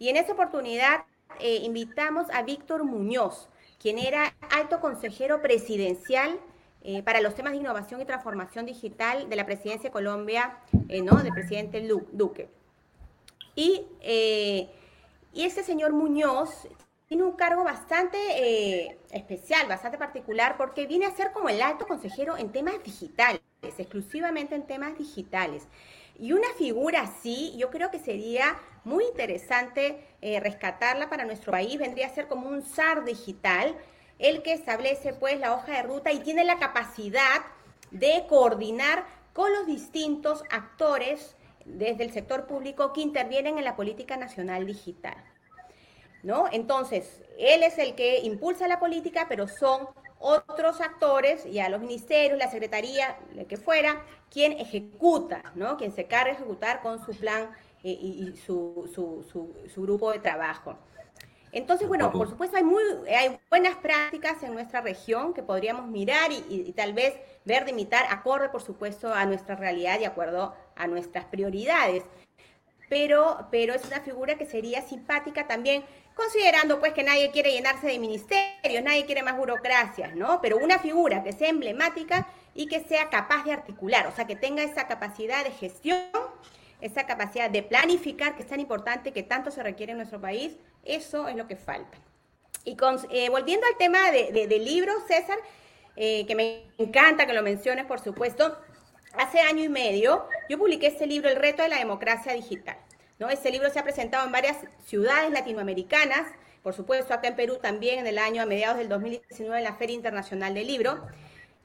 Y 0.00 0.08
en 0.08 0.16
esa 0.16 0.32
oportunidad 0.32 1.04
eh, 1.38 1.60
invitamos 1.62 2.26
a 2.32 2.42
Víctor 2.42 2.82
Muñoz, 2.82 3.48
quien 3.80 3.98
era 3.98 4.34
alto 4.50 4.80
consejero 4.80 5.40
presidencial 5.40 6.36
eh, 6.82 7.04
para 7.04 7.20
los 7.20 7.36
temas 7.36 7.52
de 7.52 7.58
innovación 7.58 8.00
y 8.00 8.06
transformación 8.06 8.66
digital 8.66 9.28
de 9.28 9.36
la 9.36 9.46
presidencia 9.46 9.90
de 9.90 9.92
Colombia. 9.92 10.58
Del 10.72 11.32
presidente 11.32 11.86
Duque. 12.10 12.48
Y, 13.54 13.86
y 14.02 15.44
ese 15.44 15.62
señor 15.62 15.92
Muñoz 15.92 16.66
tiene 17.10 17.24
un 17.24 17.32
cargo 17.32 17.64
bastante 17.64 18.18
eh, 18.36 18.96
especial, 19.10 19.66
bastante 19.66 19.98
particular, 19.98 20.56
porque 20.56 20.86
viene 20.86 21.06
a 21.06 21.10
ser 21.10 21.32
como 21.32 21.48
el 21.48 21.60
alto 21.60 21.84
consejero 21.84 22.36
en 22.38 22.52
temas 22.52 22.80
digitales, 22.84 23.40
exclusivamente 23.78 24.54
en 24.54 24.64
temas 24.64 24.96
digitales. 24.96 25.66
Y 26.20 26.34
una 26.34 26.46
figura 26.56 27.00
así, 27.00 27.52
yo 27.58 27.68
creo 27.68 27.90
que 27.90 27.98
sería 27.98 28.56
muy 28.84 29.02
interesante 29.06 30.06
eh, 30.20 30.38
rescatarla 30.38 31.10
para 31.10 31.24
nuestro 31.24 31.50
país, 31.50 31.80
vendría 31.80 32.06
a 32.06 32.14
ser 32.14 32.28
como 32.28 32.48
un 32.48 32.62
SAR 32.62 33.04
digital, 33.04 33.74
el 34.20 34.42
que 34.42 34.52
establece 34.52 35.12
pues 35.12 35.40
la 35.40 35.54
hoja 35.54 35.72
de 35.72 35.82
ruta 35.82 36.12
y 36.12 36.20
tiene 36.20 36.44
la 36.44 36.60
capacidad 36.60 37.42
de 37.90 38.24
coordinar 38.28 39.04
con 39.32 39.52
los 39.52 39.66
distintos 39.66 40.44
actores 40.48 41.34
desde 41.64 42.04
el 42.04 42.12
sector 42.12 42.46
público 42.46 42.92
que 42.92 43.00
intervienen 43.00 43.58
en 43.58 43.64
la 43.64 43.74
política 43.74 44.16
nacional 44.16 44.64
digital. 44.64 45.16
¿No? 46.22 46.46
Entonces, 46.52 47.22
él 47.38 47.62
es 47.62 47.78
el 47.78 47.94
que 47.94 48.20
impulsa 48.20 48.68
la 48.68 48.78
política, 48.78 49.26
pero 49.28 49.48
son 49.48 49.88
otros 50.18 50.80
actores, 50.80 51.50
ya 51.50 51.68
los 51.70 51.80
ministerios, 51.80 52.38
la 52.38 52.50
secretaría, 52.50 53.18
lo 53.34 53.46
que 53.46 53.56
fuera, 53.56 54.04
quien 54.30 54.52
ejecuta, 54.52 55.42
¿no? 55.54 55.76
Quien 55.78 55.92
se 55.92 56.04
carga 56.04 56.32
de 56.32 56.32
ejecutar 56.32 56.82
con 56.82 57.04
su 57.04 57.12
plan 57.12 57.50
eh, 57.82 57.90
y, 57.90 58.36
su, 58.36 59.54
grupo 59.76 60.12
de 60.12 60.18
trabajo. 60.18 60.76
Entonces, 61.52 61.88
bueno, 61.88 62.12
por 62.12 62.28
supuesto 62.28 62.56
hay, 62.58 62.62
muy, 62.62 62.82
hay 63.08 63.40
buenas 63.48 63.76
prácticas 63.76 64.42
en 64.42 64.52
nuestra 64.52 64.82
región 64.82 65.34
que 65.34 65.42
podríamos 65.42 65.88
mirar 65.88 66.30
y, 66.30 66.44
y, 66.48 66.72
tal 66.72 66.92
vez 66.92 67.14
ver 67.44 67.64
de 67.64 67.72
imitar 67.72 68.04
acorde, 68.10 68.50
por 68.50 68.62
supuesto, 68.62 69.12
a 69.12 69.24
nuestra 69.24 69.56
realidad 69.56 69.98
y 69.98 70.04
acuerdo 70.04 70.54
a 70.76 70.86
nuestras 70.86 71.24
prioridades. 71.24 72.04
Pero, 72.90 73.48
pero 73.50 73.72
es 73.72 73.84
una 73.86 74.00
figura 74.00 74.36
que 74.36 74.44
sería 74.44 74.82
simpática 74.82 75.46
también 75.46 75.84
considerando 76.14 76.80
pues 76.80 76.92
que 76.92 77.02
nadie 77.02 77.30
quiere 77.30 77.52
llenarse 77.52 77.86
de 77.86 77.98
ministerios, 77.98 78.82
nadie 78.84 79.06
quiere 79.06 79.22
más 79.22 79.36
burocracias, 79.36 80.14
¿no? 80.14 80.40
Pero 80.40 80.58
una 80.58 80.78
figura 80.78 81.22
que 81.22 81.32
sea 81.32 81.48
emblemática 81.48 82.26
y 82.54 82.66
que 82.66 82.80
sea 82.80 83.08
capaz 83.08 83.44
de 83.44 83.52
articular, 83.52 84.06
o 84.06 84.12
sea, 84.12 84.26
que 84.26 84.36
tenga 84.36 84.62
esa 84.62 84.86
capacidad 84.86 85.44
de 85.44 85.50
gestión, 85.50 86.02
esa 86.80 87.06
capacidad 87.06 87.50
de 87.50 87.62
planificar, 87.62 88.36
que 88.36 88.42
es 88.42 88.48
tan 88.48 88.60
importante, 88.60 89.12
que 89.12 89.22
tanto 89.22 89.50
se 89.50 89.62
requiere 89.62 89.92
en 89.92 89.98
nuestro 89.98 90.20
país, 90.20 90.56
eso 90.84 91.28
es 91.28 91.36
lo 91.36 91.46
que 91.46 91.56
falta. 91.56 91.98
Y 92.64 92.76
eh, 93.10 93.30
volviendo 93.30 93.66
al 93.66 93.76
tema 93.78 94.10
de, 94.10 94.46
del 94.46 94.64
libro, 94.64 94.92
César, 95.06 95.38
eh, 95.96 96.26
que 96.26 96.34
me 96.34 96.64
encanta 96.78 97.26
que 97.26 97.32
lo 97.32 97.42
menciones, 97.42 97.86
por 97.86 98.00
supuesto, 98.00 98.58
hace 99.14 99.40
año 99.40 99.64
y 99.64 99.68
medio 99.68 100.26
yo 100.48 100.58
publiqué 100.58 100.88
este 100.88 101.06
libro, 101.06 101.28
El 101.28 101.36
reto 101.36 101.62
de 101.62 101.68
la 101.68 101.78
democracia 101.78 102.32
digital. 102.32 102.76
¿No? 103.20 103.28
Este 103.28 103.52
libro 103.52 103.70
se 103.70 103.78
ha 103.78 103.84
presentado 103.84 104.26
en 104.26 104.32
varias 104.32 104.56
ciudades 104.86 105.30
latinoamericanas, 105.30 106.26
por 106.62 106.74
supuesto 106.74 107.14
acá 107.14 107.28
en 107.28 107.36
Perú 107.36 107.58
también 107.62 108.00
en 108.00 108.06
el 108.06 108.18
año 108.18 108.42
a 108.42 108.46
mediados 108.46 108.78
del 108.78 108.88
2019 108.88 109.58
en 109.58 109.64
la 109.64 109.76
Feria 109.76 109.94
Internacional 109.94 110.54
del 110.54 110.66
Libro. 110.66 111.06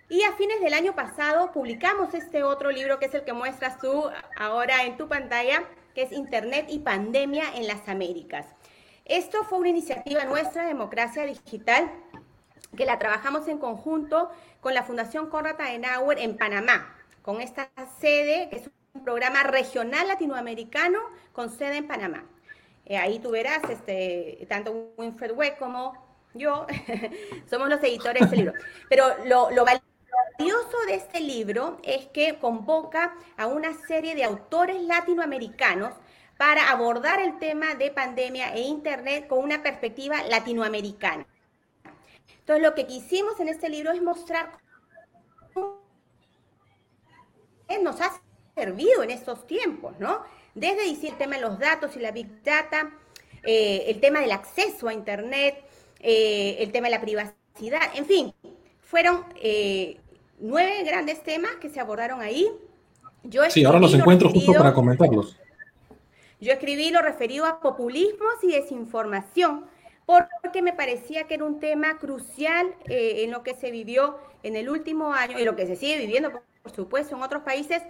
Y 0.10 0.22
a 0.24 0.34
fines 0.34 0.62
del 0.62 0.74
año 0.74 0.94
pasado 0.94 1.52
publicamos 1.52 2.14
este 2.14 2.44
otro 2.44 2.70
libro 2.72 3.00
que 3.00 3.06
es 3.06 3.14
el 3.16 3.24
que 3.24 3.34
muestras 3.34 3.80
tú 3.80 4.08
ahora 4.38 4.84
en 4.84 4.98
tu 4.98 5.08
pantalla, 5.08 5.64
que 5.96 6.04
es 6.04 6.12
Internet 6.12 6.68
y 6.70 6.80
Pandemia 6.80 7.56
en 7.56 7.68
las 7.68 7.88
Américas. 7.88 8.46
Esto 9.06 9.44
fue 9.46 9.60
una 9.60 9.70
iniciativa 9.70 10.26
nuestra, 10.26 10.68
Democracia 10.68 11.24
Digital, 11.24 11.90
que 12.76 12.86
la 12.86 13.00
trabajamos 13.00 13.48
en 13.48 13.58
conjunto 13.58 14.30
con 14.60 14.74
la 14.74 14.84
Fundación 14.84 15.30
Konrad 15.30 15.60
Adenauer 15.60 16.20
en 16.20 16.38
Panamá, 16.38 16.96
con 17.22 17.40
esta 17.42 17.70
sede, 18.00 18.50
que 18.50 18.58
es 18.58 18.70
programa 19.04 19.44
regional 19.44 20.08
latinoamericano 20.08 21.00
con 21.34 21.50
sede 21.50 21.78
en 21.78 21.88
Panamá. 21.88 22.24
Eh, 22.86 22.98
ahí 22.98 23.20
tú 23.20 23.32
verás, 23.32 23.62
este, 23.70 24.46
tanto 24.48 24.94
Winfred 24.98 25.32
Weck 25.32 25.58
como 25.58 25.94
yo 26.34 26.68
somos 27.50 27.70
los 27.70 27.82
editores 27.84 28.22
de 28.22 28.26
este 28.26 28.38
libro. 28.38 28.54
Pero 28.90 29.08
lo, 29.26 29.50
lo 29.52 29.66
valioso 29.66 30.78
de 30.88 30.96
este 30.96 31.20
libro 31.20 31.80
es 31.84 32.08
que 32.08 32.38
convoca 32.38 33.16
a 33.38 33.48
una 33.48 33.74
serie 33.88 34.16
de 34.16 34.24
autores 34.24 34.82
latinoamericanos 34.84 35.94
para 36.38 36.70
abordar 36.70 37.22
el 37.22 37.40
tema 37.40 37.76
de 37.76 37.92
pandemia 37.92 38.54
e 38.54 38.62
Internet 38.62 39.28
con 39.28 39.40
una 39.40 39.64
perspectiva 39.64 40.24
latinoamericana. 40.24 41.26
Entonces, 42.40 42.64
lo 42.64 42.76
que 42.76 42.86
quisimos 42.86 43.40
en 43.40 43.48
este 43.48 43.70
libro 43.70 43.92
es 43.92 44.02
mostrar 44.02 44.52
cómo 45.54 45.82
nos 47.82 48.02
ha 48.02 48.12
servido 48.56 49.04
en 49.04 49.12
estos 49.12 49.46
tiempos, 49.46 49.94
¿no? 50.00 50.22
Desde 50.56 50.88
decir 50.88 51.12
el 51.12 51.18
tema 51.18 51.36
de 51.36 51.42
los 51.42 51.60
datos 51.60 51.96
y 51.96 52.00
la 52.00 52.12
Big 52.12 52.42
Data, 52.42 52.90
eh, 53.44 53.86
el 53.88 54.00
tema 54.00 54.22
del 54.22 54.32
acceso 54.32 54.88
a 54.88 54.94
Internet, 54.94 55.62
eh, 56.00 56.58
el 56.60 56.72
tema 56.72 56.88
de 56.88 56.92
la 56.92 57.02
privacidad, 57.02 57.82
en 57.94 58.06
fin, 58.06 58.34
fueron 58.82 59.26
eh, 59.42 60.00
nueve 60.40 60.84
grandes 60.84 61.22
temas 61.22 61.52
que 61.58 61.70
se 61.70 61.80
abordaron 61.80 62.22
ahí. 62.22 62.50
Yo 63.24 63.44
sí, 63.50 63.66
ahora 63.66 63.80
los 63.80 63.94
encuentro 63.94 64.30
justo 64.30 64.54
para 64.54 64.74
comentarlos. 64.74 65.38
Yo 66.40 66.52
escribí 66.52 66.92
lo 66.92 67.02
referido 67.02 67.46
a 67.46 67.60
populismos 67.60 68.36
y 68.44 68.52
desinformación, 68.52 69.66
porque 70.06 70.62
me 70.62 70.74
parecía 70.74 71.26
que 71.26 71.34
era 71.34 71.46
un 71.46 71.60
tema 71.60 71.98
crucial 71.98 72.76
en 72.86 73.32
lo 73.32 73.42
que 73.42 73.56
se 73.56 73.72
vivió 73.72 74.20
en 74.44 74.56
el 74.56 74.70
último 74.70 75.12
año 75.12 75.40
y 75.40 75.44
lo 75.44 75.56
que 75.56 75.66
se 75.66 75.76
sigue 75.76 75.98
viviendo, 75.98 76.32
por 76.62 76.72
supuesto, 76.72 77.16
en 77.16 77.24
otros 77.24 77.42
países 77.42 77.82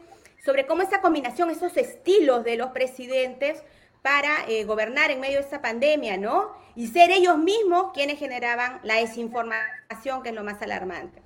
sobre 0.46 0.68
cómo 0.68 0.84
esa 0.84 1.02
combinación, 1.02 1.50
esos 1.50 1.76
estilos 1.76 2.44
de 2.44 2.56
los 2.56 2.70
presidentes 2.70 3.64
para 4.02 4.48
eh, 4.48 4.64
gobernar 4.66 5.10
en 5.10 5.20
medio 5.20 5.38
de 5.38 5.44
esta 5.44 5.62
pandemia, 5.62 6.18
¿no? 6.18 6.50
Y 6.76 6.88
ser 6.88 7.10
ellos 7.10 7.40
mismos 7.40 7.88
quienes 7.94 8.20
generaban 8.20 8.80
la 8.84 8.96
desinformación, 8.96 10.22
que 10.22 10.30
es 10.30 10.36
lo 10.36 10.44
más 10.44 10.62
alarmante. 10.62 11.22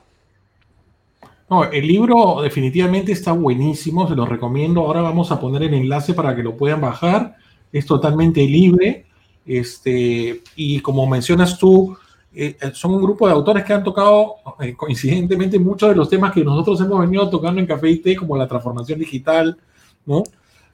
No, 1.50 1.66
el 1.66 1.86
libro 1.86 2.42
definitivamente 2.42 3.12
está 3.12 3.34
buenísimo, 3.34 4.08
se 4.08 4.16
lo 4.16 4.26
recomiendo. 4.26 4.82
Ahora 4.82 5.02
vamos 5.02 5.32
a 5.32 5.40
poner 5.40 5.64
el 5.64 5.74
enlace 5.74 6.14
para 6.14 6.34
que 6.36 6.44
lo 6.44 6.56
puedan 6.56 6.80
bajar. 6.80 7.36
Es 7.74 7.86
totalmente 7.86 8.42
libre. 8.46 9.06
Este, 9.46 10.42
y 10.56 10.80
como 10.80 11.08
mencionas 11.08 11.58
tú, 11.58 11.98
eh, 12.34 12.56
eh, 12.62 12.72
son 12.74 12.94
un 12.94 13.02
grupo 13.02 13.28
de 13.28 13.34
autores 13.34 13.64
que 13.64 13.74
han 13.74 13.84
tocado 13.84 14.36
eh, 14.60 14.76
coincidentemente 14.76 15.58
muchos 15.58 15.90
de 15.90 15.96
los 15.96 16.10
temas 16.10 16.32
que 16.32 16.44
nosotros 16.44 16.80
hemos 16.82 17.00
venido 17.00 17.30
tocando 17.30 17.60
en 17.60 17.68
Café 17.68 17.96
Té, 17.98 18.16
como 18.16 18.38
la 18.38 18.48
transformación 18.48 19.00
digital, 19.00 19.58
¿no? 20.06 20.24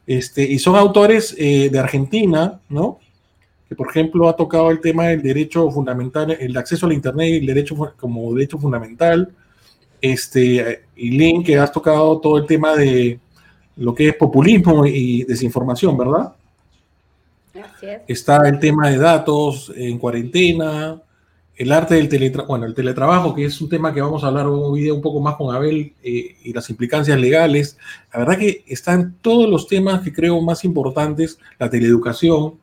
Este, 0.06 0.44
y 0.44 0.60
son 0.60 0.76
autores 0.76 1.36
de 1.36 1.80
Argentina, 1.80 2.60
¿no? 2.70 3.00
Que 3.68 3.76
por 3.76 3.90
ejemplo 3.90 4.30
ha 4.30 4.36
tocado 4.36 4.70
el 4.70 4.80
tema 4.80 5.08
del 5.08 5.24
derecho 5.24 5.72
fundamental, 5.72 6.32
el 6.32 6.56
acceso 6.56 6.86
al 6.86 6.94
Internet 6.94 7.30
y 7.30 7.38
el 7.38 7.46
derecho 7.48 7.76
como 7.98 8.34
derecho 8.34 8.60
fundamental. 8.60 9.34
Este, 10.00 10.84
y 10.96 11.10
Link, 11.10 11.48
que 11.48 11.58
has 11.58 11.72
tocado 11.72 12.20
todo 12.20 12.38
el 12.38 12.46
tema 12.46 12.76
de, 12.76 13.20
lo 13.78 13.94
que 13.94 14.10
es 14.10 14.16
populismo 14.16 14.86
y 14.86 15.24
desinformación, 15.24 15.98
¿verdad? 15.98 16.34
Así 17.54 17.88
es. 17.88 18.02
Está 18.08 18.48
el 18.48 18.60
tema 18.60 18.90
de 18.90 18.98
datos 18.98 19.72
en 19.76 19.98
cuarentena, 19.98 21.02
el 21.58 21.72
arte 21.72 21.96
del 21.96 22.10
teletrabajo, 22.10 22.50
bueno, 22.50 22.66
el 22.66 22.74
teletrabajo, 22.74 23.34
que 23.34 23.46
es 23.46 23.62
un 23.62 23.70
tema 23.70 23.94
que 23.94 24.02
vamos 24.02 24.24
a 24.24 24.28
hablar 24.28 24.48
hoy 24.48 24.82
día 24.82 24.94
un 24.94 25.02
poco 25.02 25.22
más 25.22 25.36
con 25.36 25.56
Abel 25.56 25.94
eh, 26.04 26.36
y 26.44 26.54
las 26.54 26.70
implicancias 26.70 27.18
legales. 27.20 27.78
La 28.12 28.20
verdad 28.20 28.38
que 28.38 28.64
están 28.68 29.16
todos 29.22 29.50
los 29.50 29.68
temas 29.68 30.02
que 30.02 30.12
creo 30.12 30.42
más 30.42 30.66
importantes, 30.66 31.40
la 31.58 31.70
teleeducación, 31.70 32.56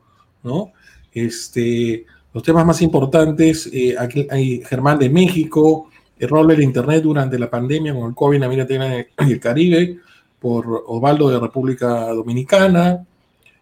¿no? 0.43 0.71
Este, 1.11 2.05
los 2.33 2.43
temas 2.43 2.65
más 2.65 2.81
importantes, 2.81 3.69
eh, 3.73 3.95
aquí 3.97 4.27
hay 4.29 4.61
Germán 4.65 4.99
de 4.99 5.09
México, 5.09 5.89
el 6.19 6.29
rol 6.29 6.47
del 6.47 6.61
Internet 6.61 7.03
durante 7.03 7.39
la 7.39 7.49
pandemia 7.49 7.93
con 7.93 8.09
el 8.09 8.15
COVID 8.15 8.37
en 8.37 8.43
América 8.43 9.07
y 9.27 9.31
el 9.31 9.39
Caribe, 9.39 9.97
por 10.39 10.83
Osvaldo 10.87 11.29
de 11.29 11.39
República 11.39 12.09
Dominicana, 12.09 13.05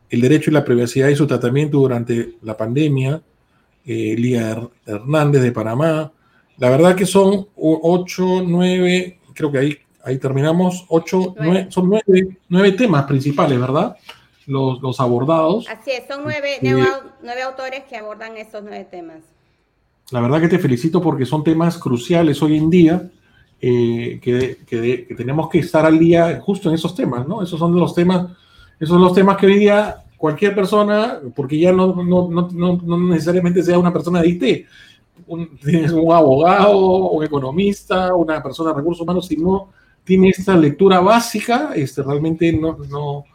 el 0.10 0.22
derecho 0.22 0.50
y 0.52 0.54
la 0.54 0.66
privacidad 0.66 1.08
y 1.08 1.16
su 1.16 1.26
tratamiento 1.26 1.78
durante 1.78 2.34
la 2.42 2.58
pandemia, 2.58 3.22
eh, 3.86 4.16
Lía 4.18 4.70
Hernández 4.86 5.42
de 5.42 5.52
Panamá. 5.52 6.12
La 6.58 6.70
verdad 6.70 6.96
que 6.96 7.06
son 7.06 7.48
ocho, 7.56 8.44
nueve, 8.46 9.20
creo 9.34 9.52
que 9.52 9.58
ahí, 9.58 9.78
ahí 10.04 10.18
terminamos, 10.20 10.86
ocho, 10.90 11.34
nueve, 11.40 11.68
son 11.70 11.90
nueve, 11.90 12.38
nueve 12.50 12.72
temas 12.74 13.06
principales, 13.06 13.60
¿verdad? 13.60 13.98
Los, 14.46 14.82
los 14.82 15.00
abordados. 15.00 15.68
Así 15.70 15.92
es, 15.92 16.04
son 16.08 16.22
nueve, 16.24 16.60
nueve, 16.62 16.86
nueve 17.24 17.42
autores 17.42 17.84
que 17.90 17.98
abordan 17.98 18.38
estos 18.38 18.62
nueve 18.64 18.86
temas. 18.90 19.24
La 20.12 20.20
verdad 20.20 20.42
que 20.42 20.50
te 20.50 20.60
felicito 20.60 21.02
porque 21.02 21.26
son 21.26 21.44
temas 21.44 21.78
cruciales 21.78 22.42
hoy 22.42 22.58
en 22.58 22.70
día, 22.70 23.10
eh, 23.62 24.20
que, 24.22 24.60
que, 24.68 25.06
que, 25.08 25.16
tenemos 25.16 25.50
que 25.50 25.60
estar 25.60 25.86
al 25.86 25.98
día 25.98 26.40
justo 26.42 26.70
en 26.70 26.76
esos 26.76 26.94
temas, 26.94 27.28
¿no? 27.28 27.42
Esos 27.42 27.58
son 27.58 27.76
los 27.80 27.96
temas, 27.96 28.26
esos 28.80 28.90
son 28.90 29.02
los 29.02 29.14
temas 29.14 29.38
que 29.38 29.46
hoy 29.46 29.60
día 29.60 30.04
cualquier 30.22 30.54
persona, 30.54 31.20
porque 31.36 31.58
ya 31.58 31.72
no, 31.72 31.96
no, 31.96 32.30
no, 32.30 32.80
no 32.84 32.98
necesariamente 33.10 33.64
sea 33.64 33.80
una 33.80 33.92
persona 33.92 34.22
de 34.22 34.30
IT, 34.30 34.68
un, 35.26 35.58
tienes 35.58 35.92
un 35.92 36.12
abogado, 36.12 37.10
un 37.10 37.24
economista, 37.24 38.14
una 38.14 38.42
persona 38.44 38.70
de 38.70 38.78
recursos 38.78 39.02
humanos, 39.02 39.26
si 39.26 39.36
no 39.36 39.70
tiene 40.04 40.30
esta 40.30 40.56
lectura 40.56 41.00
básica, 41.00 41.72
este, 41.74 42.04
realmente 42.04 42.54
no, 42.54 42.78
no, 42.88 43.26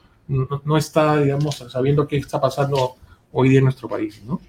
no, 0.64 0.76
está, 0.76 1.16
digamos, 1.18 1.56
sabiendo 1.56 2.06
qué 2.06 2.18
está 2.18 2.40
pasando 2.40 2.94
hoy 3.32 3.48
día 3.48 3.58
en 3.58 3.64
nuestro 3.64 3.88
país, 3.88 4.22
¿no? 4.24 4.40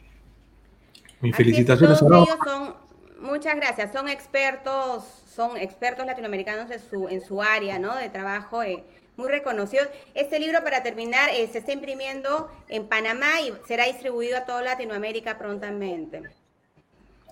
Mis 1.21 1.35
felicitaciones. 1.35 1.97
Todos 1.97 2.27
ellos 2.27 2.37
son, 2.45 2.75
muchas 3.19 3.55
gracias, 3.55 3.91
son 3.91 4.09
expertos, 4.09 5.03
son 5.33 5.57
expertos 5.57 6.05
latinoamericanos 6.05 6.69
en 6.69 6.79
su, 6.79 7.07
en 7.09 7.21
su 7.21 7.41
área, 7.41 7.79
¿no? 7.79 7.95
De 7.95 8.09
trabajo. 8.09 8.61
Eh, 8.61 8.83
muy 9.17 9.29
reconocido. 9.29 9.83
Este 10.13 10.39
libro, 10.39 10.63
para 10.63 10.83
terminar, 10.83 11.29
eh, 11.31 11.49
se 11.51 11.57
está 11.57 11.73
imprimiendo 11.73 12.49
en 12.69 12.87
Panamá 12.87 13.41
y 13.41 13.51
será 13.67 13.85
distribuido 13.85 14.37
a 14.37 14.45
toda 14.45 14.61
Latinoamérica 14.61 15.37
prontamente. 15.37 16.21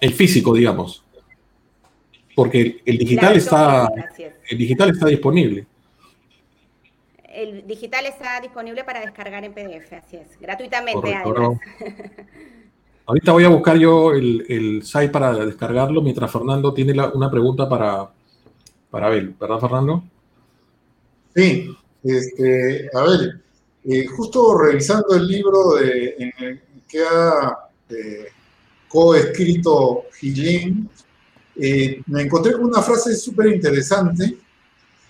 El 0.02 0.14
físico, 0.14 0.54
digamos. 0.54 1.04
Porque 2.36 2.82
el, 2.86 2.98
digital 2.98 3.38
está 3.38 3.88
el 4.50 4.58
digital 4.58 4.90
está 4.90 5.08
disponible. 5.08 5.66
El 7.24 7.66
digital 7.66 8.06
está 8.06 8.42
disponible 8.42 8.84
para 8.84 9.00
descargar 9.00 9.44
en 9.46 9.54
PDF, 9.54 9.94
así 9.94 10.18
es, 10.18 10.40
gratuitamente 10.40 11.16
además. 11.16 11.60
Ahorita 13.06 13.32
voy 13.34 13.44
a 13.44 13.50
buscar 13.50 13.78
yo 13.78 14.14
el, 14.14 14.82
site 14.84 15.10
para 15.10 15.34
descargarlo 15.34 16.02
mientras 16.02 16.32
Fernando 16.32 16.74
tiene 16.74 16.94
una 17.14 17.30
pregunta 17.30 17.70
para, 17.70 18.10
para 18.90 19.08
Abel, 19.08 19.36
¿verdad, 19.40 19.60
Fernando? 19.60 20.04
Sí, 21.36 21.70
este, 22.02 22.90
a 22.94 23.04
ver, 23.04 23.42
eh, 23.84 24.06
justo 24.06 24.58
revisando 24.58 25.16
el 25.16 25.28
libro 25.28 25.78
en 25.82 26.32
el 26.40 26.62
que 26.88 27.04
ha 27.04 27.58
eh, 27.90 28.28
coescrito 28.88 30.06
Gilín, 30.18 30.90
eh, 31.58 32.02
me 32.08 32.22
encontré 32.22 32.54
con 32.54 32.64
una 32.64 32.82
frase 32.82 33.16
súper 33.18 33.48
interesante 33.48 34.38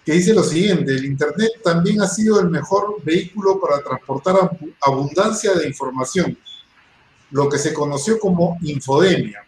que 0.04 0.14
dice 0.14 0.34
lo 0.34 0.44
siguiente, 0.44 0.94
el 0.94 1.06
Internet 1.06 1.52
también 1.64 2.02
ha 2.02 2.08
sido 2.08 2.40
el 2.40 2.50
mejor 2.50 3.04
vehículo 3.04 3.60
para 3.60 3.84
transportar 3.84 4.58
abundancia 4.82 5.54
de 5.54 5.68
información, 5.68 6.38
lo 7.32 7.50
que 7.50 7.60
se 7.60 7.74
conoció 7.74 8.20
como 8.20 8.58
infodemia. 8.62 9.46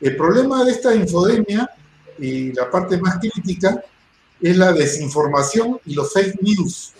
El 0.00 0.16
problema 0.16 0.64
de 0.64 0.72
esta 0.72 0.94
infodemia 0.94 1.70
y 2.18 2.52
la 2.52 2.70
parte 2.70 2.98
más 2.98 3.18
crítica 3.18 3.80
es 4.40 4.56
la 4.56 4.72
desinformación 4.72 5.80
y 5.86 5.94
los 5.94 6.12
fake 6.12 6.40
news, 6.42 6.92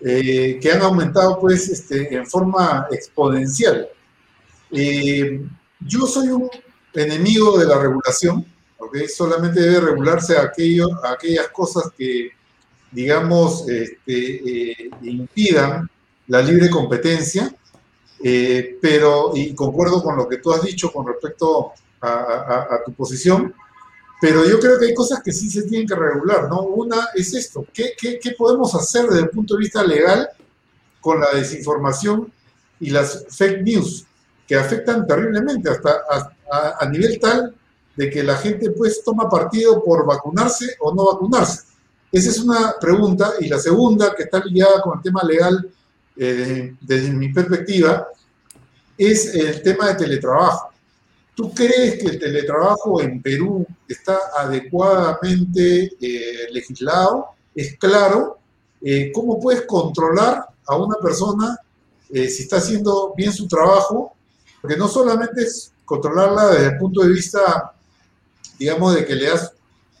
eh, 0.00 0.58
que 0.60 0.72
han 0.72 0.82
aumentado 0.82 1.38
pues 1.38 1.68
este, 1.68 2.14
en 2.14 2.26
forma 2.26 2.86
exponencial. 2.90 3.88
Eh, 4.70 5.40
yo 5.80 6.06
soy 6.06 6.28
un 6.28 6.50
enemigo 6.92 7.58
de 7.58 7.66
la 7.66 7.78
regulación, 7.78 8.44
¿okay? 8.78 9.08
solamente 9.08 9.60
debe 9.60 9.80
regularse 9.80 10.36
aquello, 10.36 10.88
aquellas 11.04 11.48
cosas 11.48 11.92
que, 11.96 12.30
digamos, 12.90 13.68
este, 13.68 14.72
eh, 14.72 14.90
impidan 15.02 15.88
la 16.28 16.42
libre 16.42 16.68
competencia, 16.68 17.54
pero, 18.80 19.32
y 19.34 19.54
concuerdo 19.54 20.02
con 20.02 20.16
lo 20.16 20.26
que 20.26 20.38
tú 20.38 20.50
has 20.50 20.62
dicho 20.62 20.90
con 20.90 21.06
respecto 21.06 21.72
a 22.00 22.80
tu 22.84 22.92
posición, 22.94 23.54
pero 24.20 24.44
yo 24.46 24.58
creo 24.58 24.78
que 24.78 24.86
hay 24.86 24.94
cosas 24.94 25.22
que 25.22 25.32
sí 25.32 25.50
se 25.50 25.62
tienen 25.64 25.86
que 25.86 25.94
regular, 25.94 26.48
¿no? 26.48 26.62
Una 26.62 27.08
es 27.14 27.34
esto, 27.34 27.66
¿qué, 27.72 27.94
podemos 28.36 28.74
hacer 28.74 29.06
desde 29.08 29.22
el 29.22 29.30
punto 29.30 29.54
de 29.54 29.60
vista 29.60 29.82
legal 29.84 30.28
con 31.00 31.20
la 31.20 31.28
desinformación 31.34 32.32
y 32.80 32.90
las 32.90 33.26
fake 33.30 33.62
news, 33.62 34.06
que 34.46 34.56
afectan 34.56 35.06
terriblemente, 35.06 35.70
hasta 35.70 36.02
a, 36.50 36.76
a, 36.80 36.88
nivel 36.88 37.18
tal 37.18 37.54
de 37.96 38.10
que 38.10 38.22
la 38.22 38.36
gente 38.36 38.70
pues 38.70 39.02
toma 39.04 39.28
partido 39.28 39.82
por 39.82 40.06
vacunarse 40.06 40.76
o 40.80 40.94
no 40.94 41.06
vacunarse. 41.06 41.64
Esa 42.12 42.30
es 42.30 42.38
una 42.38 42.74
pregunta. 42.80 43.34
Y 43.40 43.48
la 43.48 43.58
segunda, 43.58 44.14
que 44.14 44.24
está 44.24 44.42
ligada 44.44 44.80
con 44.82 44.98
el 44.98 45.02
tema 45.02 45.22
legal 45.22 45.68
eh, 46.16 46.74
desde 46.80 47.10
mi 47.10 47.32
perspectiva, 47.32 48.08
es 48.96 49.34
el 49.34 49.62
tema 49.62 49.88
de 49.88 49.94
teletrabajo. 49.96 50.70
¿Tú 51.36 51.52
crees 51.52 51.98
que 51.98 52.06
el 52.06 52.18
teletrabajo 52.18 53.02
en 53.02 53.20
Perú 53.20 53.66
está 53.86 54.18
adecuadamente 54.38 55.92
eh, 56.00 56.46
legislado? 56.50 57.26
¿Es 57.54 57.76
claro? 57.76 58.38
Eh, 58.80 59.12
¿Cómo 59.12 59.38
puedes 59.38 59.66
controlar 59.66 60.46
a 60.66 60.76
una 60.76 60.96
persona 60.96 61.58
eh, 62.08 62.26
si 62.30 62.44
está 62.44 62.56
haciendo 62.56 63.12
bien 63.14 63.34
su 63.34 63.46
trabajo? 63.46 64.14
Porque 64.62 64.78
no 64.78 64.88
solamente 64.88 65.42
es 65.42 65.72
controlarla 65.84 66.52
desde 66.52 66.66
el 66.68 66.78
punto 66.78 67.02
de 67.02 67.10
vista, 67.10 67.70
digamos, 68.58 68.94
de 68.94 69.04
que 69.04 69.14
le 69.14 69.28
das 69.28 69.52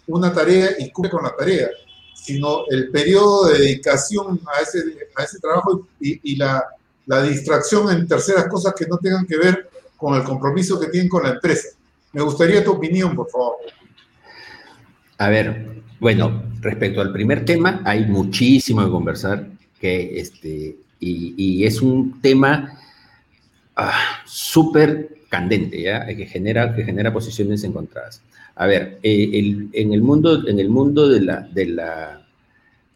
una 0.06 0.32
tarea 0.32 0.70
y 0.78 0.90
cumple 0.90 1.10
con 1.10 1.22
la 1.22 1.36
tarea, 1.36 1.68
sino 2.14 2.66
el 2.70 2.90
periodo 2.90 3.48
de 3.48 3.58
dedicación 3.58 4.40
a 4.46 4.62
ese, 4.62 4.78
a 5.14 5.22
ese 5.22 5.38
trabajo 5.38 5.86
y, 6.00 6.34
la, 6.36 6.64
la 7.04 7.22
distracción 7.24 7.90
en 7.90 8.08
terceras 8.08 8.46
cosas 8.48 8.72
que 8.72 8.86
no 8.86 8.96
tengan 8.96 9.26
que 9.26 9.36
ver 9.36 9.75
con 9.96 10.14
el 10.14 10.22
compromiso 10.24 10.78
que 10.78 10.88
tienen 10.88 11.08
con 11.08 11.22
la 11.22 11.30
empresa. 11.30 11.68
Me 12.12 12.22
gustaría 12.22 12.64
tu 12.64 12.72
opinión, 12.72 13.14
por 13.14 13.28
favor. 13.30 13.56
A 15.18 15.28
ver, 15.28 15.82
bueno, 15.98 16.44
respecto 16.60 17.00
al 17.00 17.12
primer 17.12 17.44
tema, 17.44 17.80
hay 17.84 18.04
muchísimo 18.06 18.84
que 18.84 18.90
conversar, 18.90 19.48
que 19.80 20.18
este, 20.20 20.76
y, 21.00 21.64
es 21.64 21.80
un 21.80 22.20
tema 22.20 22.78
ah, 23.76 24.22
súper 24.24 25.16
candente, 25.28 25.80
¿ya? 25.82 26.06
Que 26.06 26.26
genera, 26.26 26.74
que 26.74 26.84
genera 26.84 27.12
posiciones 27.12 27.64
encontradas. 27.64 28.22
A 28.54 28.66
ver, 28.66 28.98
eh, 29.02 29.68
en, 29.72 29.92
el 29.92 30.02
mundo, 30.02 30.46
en 30.48 30.58
el 30.58 30.68
mundo 30.68 31.08
de 31.08 31.20
la, 31.20 31.40
de 31.40 31.66
la, 31.66 32.26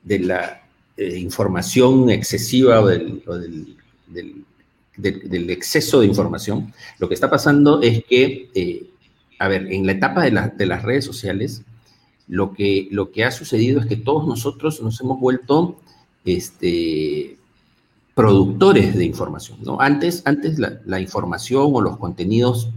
de 0.03 0.19
la 0.21 0.63
eh, 0.97 1.19
información 1.19 2.11
excesiva 2.11 2.81
o 2.81 2.87
del, 2.87 3.23
del 3.27 3.77
del 4.13 4.45
exceso 5.05 6.01
de 6.01 6.07
información, 6.07 6.73
lo 6.99 7.09
que 7.09 7.15
está 7.15 7.31
pasando 7.31 7.81
es 7.83 8.05
que, 8.05 8.51
eh, 8.55 8.91
a 9.39 9.49
ver, 9.49 9.73
en 9.73 9.87
la 9.87 9.93
etapa 9.93 10.23
de, 10.23 10.67
las 10.67 10.83
redes 10.83 11.05
sociales, 11.05 11.63
lo 12.29 12.53
que, 12.53 12.89
lo 12.91 13.11
que 13.11 13.25
ha 13.25 13.31
sucedido 13.31 13.81
es 13.81 13.87
que 13.87 13.97
todos 13.97 14.27
nosotros 14.27 14.81
nos 14.83 15.01
hemos 15.01 15.19
vuelto 15.19 15.81
este, 16.25 17.37
productores 18.15 18.97
de 18.97 19.05
información. 19.05 19.59
Antes, 19.79 20.23
antes 20.25 20.59
la, 20.59 21.01
información 21.01 21.71
o 21.73 21.81
los 21.81 21.97
contenidos 21.97 22.71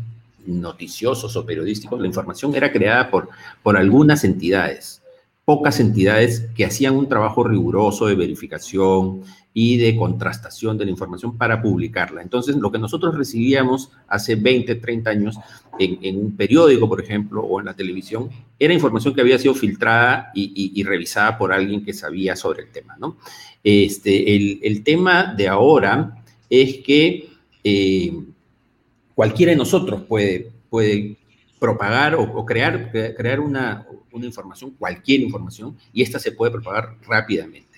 noticiosos 0.45 1.35
o 1.35 1.45
periodísticos, 1.45 1.99
la 1.99 2.07
información 2.07 2.55
era 2.55 2.71
creada 2.71 3.09
por, 3.09 3.29
por 3.61 3.77
algunas 3.77 4.23
entidades 4.23 5.03
pocas 5.45 5.79
entidades 5.79 6.47
que 6.55 6.65
hacían 6.65 6.95
un 6.95 7.09
trabajo 7.09 7.43
riguroso 7.43 8.07
de 8.07 8.15
verificación 8.15 9.23
y 9.53 9.77
de 9.77 9.95
contrastación 9.95 10.77
de 10.77 10.85
la 10.85 10.91
información 10.91 11.37
para 11.37 11.61
publicarla. 11.61 12.21
Entonces, 12.21 12.55
lo 12.55 12.71
que 12.71 12.79
nosotros 12.79 13.15
recibíamos 13.15 13.91
hace 14.07 14.35
20, 14.35 14.75
30 14.75 15.09
años 15.09 15.37
en, 15.79 16.17
un 16.17 16.35
periódico, 16.35 16.87
por 16.89 17.01
ejemplo, 17.01 17.41
o 17.41 17.59
en 17.59 17.67
la 17.67 17.75
televisión, 17.75 18.29
era 18.57 18.73
información 18.73 19.13
que 19.13 19.21
había 19.21 19.37
sido 19.37 19.53
filtrada 19.53 20.31
y, 20.33 20.83
revisada 20.83 21.37
por 21.37 21.53
alguien 21.53 21.83
que 21.85 21.93
sabía 21.93 22.35
sobre 22.35 22.63
el 22.63 22.69
tema. 22.71 22.95
¿no? 22.99 23.17
Este, 23.63 24.35
el, 24.35 24.83
tema 24.83 25.33
de 25.35 25.47
ahora 25.47 26.23
es 26.49 26.77
que 26.77 27.29
eh, 27.63 28.13
cualquiera 29.13 29.51
de 29.51 29.57
nosotros 29.57 30.01
puede, 30.03 30.51
puede 30.69 31.17
propagar 31.59 32.15
o, 32.15 32.45
crear, 32.45 32.91
crear 32.91 33.39
una, 33.39 33.85
una 34.11 34.25
información, 34.25 34.71
cualquier 34.71 35.21
información, 35.21 35.77
y 35.93 36.01
esta 36.01 36.19
se 36.19 36.31
puede 36.31 36.51
propagar 36.51 36.95
rápidamente. 37.07 37.72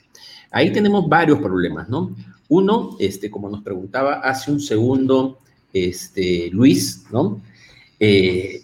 Ahí 0.51 0.71
tenemos 0.71 1.07
varios 1.07 1.39
problemas, 1.39 1.89
¿no? 1.89 2.15
Uno, 2.47 2.95
este, 2.99 3.31
como 3.31 3.49
nos 3.49 3.61
preguntaba 3.61 4.15
hace 4.15 4.51
un 4.51 4.59
segundo 4.59 5.39
este, 5.73 6.49
Luis, 6.51 7.05
¿no? 7.11 7.41
Eh, 7.99 8.61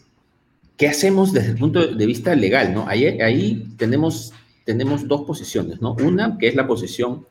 ¿Qué 0.78 0.88
hacemos 0.88 1.32
desde 1.34 1.52
el 1.52 1.58
punto 1.58 1.86
de 1.86 2.06
vista 2.06 2.36
legal, 2.36 2.74
¿no? 2.74 2.88
Ahí, 2.88 3.06
ahí 3.06 3.68
tenemos, 3.78 4.34
tenemos 4.66 5.08
dos 5.08 5.22
posiciones, 5.22 5.82
¿no? 5.82 5.96
Una, 6.04 6.38
que 6.38 6.48
es 6.48 6.56
la 6.56 6.68
posición 6.68 7.26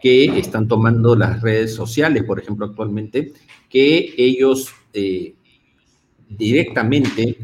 que 0.00 0.38
están 0.38 0.68
tomando 0.68 1.16
las 1.16 1.42
redes 1.42 1.74
sociales, 1.74 2.24
por 2.24 2.38
ejemplo, 2.38 2.66
actualmente, 2.66 3.32
que 3.68 4.14
ellos 4.16 4.70
eh, 4.92 5.34
directamente 6.28 7.38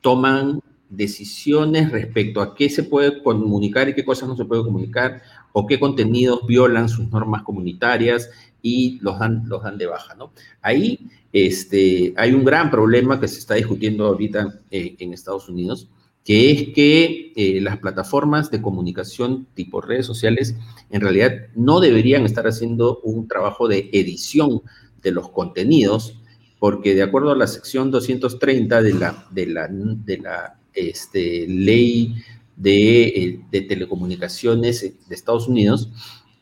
toman 0.00 0.60
decisiones 0.96 1.90
respecto 1.90 2.40
a 2.40 2.54
qué 2.54 2.68
se 2.68 2.82
puede 2.82 3.22
comunicar 3.22 3.88
y 3.88 3.94
qué 3.94 4.04
cosas 4.04 4.28
no 4.28 4.36
se 4.36 4.44
puede 4.44 4.62
comunicar, 4.62 5.22
o 5.52 5.66
qué 5.66 5.78
contenidos 5.78 6.46
violan 6.46 6.88
sus 6.88 7.08
normas 7.10 7.42
comunitarias 7.42 8.30
y 8.60 8.98
los 9.00 9.18
dan, 9.18 9.44
los 9.46 9.62
dan 9.62 9.78
de 9.78 9.86
baja, 9.86 10.14
¿no? 10.14 10.32
Ahí 10.62 11.08
este, 11.32 12.12
hay 12.16 12.32
un 12.32 12.44
gran 12.44 12.70
problema 12.70 13.20
que 13.20 13.28
se 13.28 13.38
está 13.38 13.54
discutiendo 13.54 14.06
ahorita 14.06 14.60
eh, 14.70 14.96
en 14.98 15.12
Estados 15.12 15.48
Unidos, 15.48 15.88
que 16.24 16.50
es 16.50 16.74
que 16.74 17.32
eh, 17.36 17.60
las 17.60 17.78
plataformas 17.78 18.50
de 18.50 18.62
comunicación 18.62 19.46
tipo 19.54 19.80
redes 19.80 20.06
sociales 20.06 20.56
en 20.90 21.00
realidad 21.00 21.32
no 21.54 21.80
deberían 21.80 22.24
estar 22.24 22.46
haciendo 22.46 23.00
un 23.00 23.28
trabajo 23.28 23.68
de 23.68 23.90
edición 23.92 24.62
de 25.02 25.12
los 25.12 25.28
contenidos, 25.30 26.18
porque 26.58 26.94
de 26.94 27.02
acuerdo 27.02 27.30
a 27.30 27.36
la 27.36 27.46
sección 27.46 27.90
230 27.90 28.80
de 28.82 28.94
la, 28.94 29.26
de 29.30 29.46
la, 29.46 29.68
de 29.68 30.18
la 30.18 30.58
este, 30.74 31.46
ley 31.48 32.14
eh, 32.62 33.40
de, 33.50 33.60
telecomunicaciones 33.62 34.80
de 34.80 35.14
Estados 35.14 35.48
Unidos, 35.48 35.90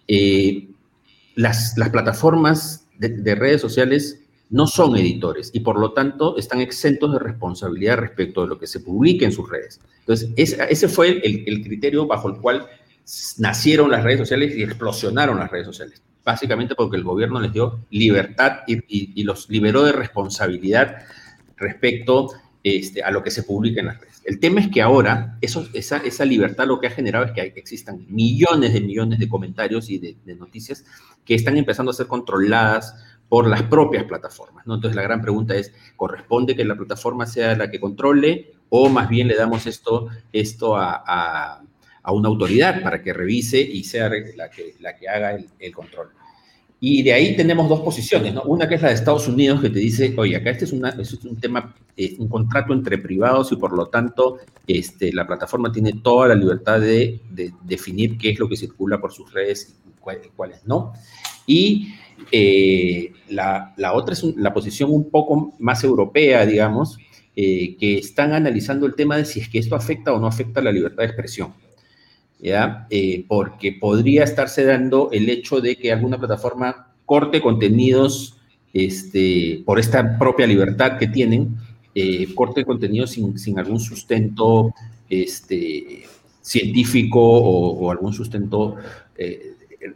eh, 0.06 0.68
las, 1.34 1.74
plataformas 1.90 2.86
de, 2.98 3.34
redes 3.34 3.62
sociales 3.62 4.20
no 4.50 4.66
son 4.66 4.96
editores 4.96 5.50
y 5.54 5.60
por 5.60 5.78
lo 5.78 5.92
tanto 5.92 6.36
están 6.36 6.60
exentos 6.60 7.12
de 7.12 7.18
responsabilidad 7.18 7.96
respecto 7.96 8.42
de 8.42 8.48
lo 8.48 8.58
que 8.58 8.66
se 8.66 8.80
publique 8.80 9.24
en 9.24 9.32
sus 9.32 9.48
redes. 9.48 9.80
Entonces, 10.00 10.30
ese 10.36 10.88
fue 10.88 11.22
el, 11.24 11.62
criterio 11.62 12.06
bajo 12.06 12.28
el 12.28 12.36
cual 12.36 12.66
nacieron 13.38 13.90
las 13.90 14.04
redes 14.04 14.18
sociales 14.18 14.54
y 14.54 14.62
explosionaron 14.62 15.38
las 15.38 15.50
redes 15.50 15.66
sociales. 15.66 16.02
Básicamente 16.22 16.74
porque 16.74 16.98
el 16.98 17.04
gobierno 17.04 17.40
les 17.40 17.52
dio 17.54 17.86
libertad 17.90 18.58
y, 18.66 19.22
los 19.24 19.48
liberó 19.48 19.82
de 19.82 19.92
responsabilidad 19.92 20.98
respecto 21.56 22.28
este, 22.62 23.02
a 23.02 23.10
lo 23.10 23.22
que 23.22 23.30
se 23.30 23.44
publica 23.44 23.80
en 23.80 23.86
las 23.86 23.98
redes. 23.98 24.11
El 24.24 24.38
tema 24.38 24.60
es 24.60 24.68
que 24.68 24.82
ahora 24.82 25.38
esa, 25.40 26.24
libertad 26.24 26.66
lo 26.66 26.80
que 26.80 26.86
ha 26.86 26.90
generado 26.90 27.24
es 27.24 27.32
que 27.32 27.40
existan 27.56 28.06
millones 28.08 28.72
de 28.72 28.80
millones 28.80 29.18
de 29.18 29.28
comentarios 29.28 29.90
y 29.90 29.98
de, 29.98 30.16
noticias 30.36 30.84
que 31.24 31.34
están 31.34 31.56
empezando 31.56 31.90
a 31.90 31.94
ser 31.94 32.06
controladas 32.06 32.94
por 33.28 33.48
las 33.48 33.62
propias 33.64 34.04
plataformas. 34.04 34.66
¿no? 34.66 34.74
Entonces 34.76 34.96
la 34.96 35.02
gran 35.02 35.20
pregunta 35.22 35.56
es, 35.56 35.72
¿corresponde 35.96 36.54
que 36.54 36.64
la 36.64 36.76
plataforma 36.76 37.26
sea 37.26 37.56
la 37.56 37.70
que 37.70 37.80
controle 37.80 38.52
o 38.68 38.88
más 38.88 39.08
bien 39.08 39.28
le 39.28 39.34
damos 39.34 39.66
esto, 39.66 40.08
a, 40.76 41.62
una 42.06 42.28
autoridad 42.28 42.82
para 42.82 43.02
que 43.02 43.12
revise 43.12 43.60
y 43.60 43.84
sea 43.84 44.10
la 44.36 44.50
que, 44.50 45.08
haga 45.08 45.36
el 45.58 45.74
control? 45.74 46.10
Y 46.84 47.04
de 47.04 47.12
ahí 47.12 47.36
tenemos 47.36 47.68
dos 47.68 47.78
posiciones, 47.78 48.34
¿no? 48.34 48.42
Una 48.42 48.68
que 48.68 48.74
es 48.74 48.82
la 48.82 48.88
de 48.88 48.94
Estados 48.94 49.28
Unidos, 49.28 49.60
que 49.60 49.70
te 49.70 49.78
dice, 49.78 50.12
oye, 50.18 50.34
acá 50.34 50.50
este 50.50 50.64
es, 50.64 50.72
una, 50.72 50.88
es 50.88 51.12
un 51.22 51.38
tema, 51.38 51.76
es 51.96 52.18
un 52.18 52.26
contrato 52.26 52.72
entre 52.72 52.98
privados 52.98 53.52
y 53.52 53.56
por 53.56 53.72
lo 53.72 53.86
tanto 53.86 54.38
este, 54.66 55.12
la 55.12 55.24
plataforma 55.24 55.70
tiene 55.70 55.92
toda 56.02 56.26
la 56.26 56.34
libertad 56.34 56.80
de, 56.80 57.20
definir 57.62 58.18
qué 58.18 58.30
es 58.30 58.40
lo 58.40 58.48
que 58.48 58.56
circula 58.56 59.00
por 59.00 59.12
sus 59.12 59.32
redes 59.32 59.76
y 59.78 60.28
cuáles 60.34 60.66
no. 60.66 60.92
Y 61.46 61.94
eh, 62.32 63.12
la, 63.28 63.74
la, 63.76 63.92
otra 63.92 64.14
es 64.14 64.24
la 64.36 64.52
posición 64.52 64.90
un 64.90 65.08
poco 65.08 65.54
más 65.60 65.84
europea, 65.84 66.44
digamos, 66.44 66.98
eh, 67.36 67.76
que 67.78 67.98
están 67.98 68.32
analizando 68.32 68.86
el 68.86 68.96
tema 68.96 69.16
de 69.16 69.24
si 69.24 69.38
es 69.38 69.48
que 69.48 69.60
esto 69.60 69.76
afecta 69.76 70.12
o 70.12 70.18
no 70.18 70.26
afecta 70.26 70.60
la 70.60 70.72
libertad 70.72 71.04
de 71.04 71.06
expresión. 71.06 71.54
Eh, 72.44 73.24
porque 73.28 73.72
podría 73.72 74.24
estarse 74.24 74.64
dando 74.64 75.10
el 75.12 75.28
hecho 75.28 75.60
de 75.60 75.76
que 75.76 75.92
alguna 75.92 76.18
plataforma 76.18 76.88
corte 77.06 77.40
contenidos 77.40 78.36
este, 78.72 79.62
por 79.64 79.78
esta 79.78 80.18
propia 80.18 80.44
libertad 80.48 80.98
que 80.98 81.06
tienen, 81.06 81.56
eh, 81.94 82.34
corte 82.34 82.64
contenidos 82.64 83.10
sin, 83.10 83.38
sin, 83.38 83.60
algún 83.60 83.78
sustento 83.78 84.74
este, 85.08 86.02
científico 86.40 87.20
o, 87.20 87.90
algún 87.92 88.12
sustento 88.12 88.74
eh, 89.16 89.52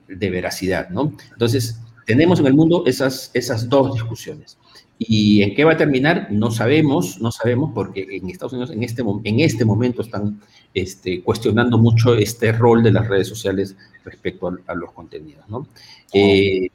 de 0.06 0.30
veracidad, 0.30 0.88
¿no? 0.90 1.14
Entonces, 1.32 1.80
tenemos 2.06 2.38
en 2.38 2.46
el 2.46 2.54
mundo 2.54 2.84
esas, 2.86 3.32
esas 3.34 3.68
dos 3.68 3.94
discusiones. 3.94 4.56
¿Y 4.98 5.42
en 5.42 5.54
qué 5.54 5.64
va 5.64 5.72
a 5.72 5.76
terminar? 5.76 6.28
No 6.30 6.52
sabemos, 6.52 7.20
no 7.20 7.32
sabemos, 7.32 7.72
porque 7.74 8.06
en 8.08 8.30
Estados 8.30 8.52
Unidos 8.52 8.70
en 8.70 8.84
este, 8.84 9.02
en 9.24 9.40
este 9.40 9.64
momento 9.64 10.00
están 10.00 10.40
este, 10.76 11.22
cuestionando 11.22 11.78
mucho 11.78 12.14
este 12.14 12.52
rol 12.52 12.82
de 12.82 12.92
las 12.92 13.08
redes 13.08 13.26
sociales 13.26 13.74
respecto 14.04 14.54
a, 14.66 14.74
los 14.74 14.92
contenidos, 14.92 15.48
¿no? 15.48 15.66
Eh, 16.12 16.68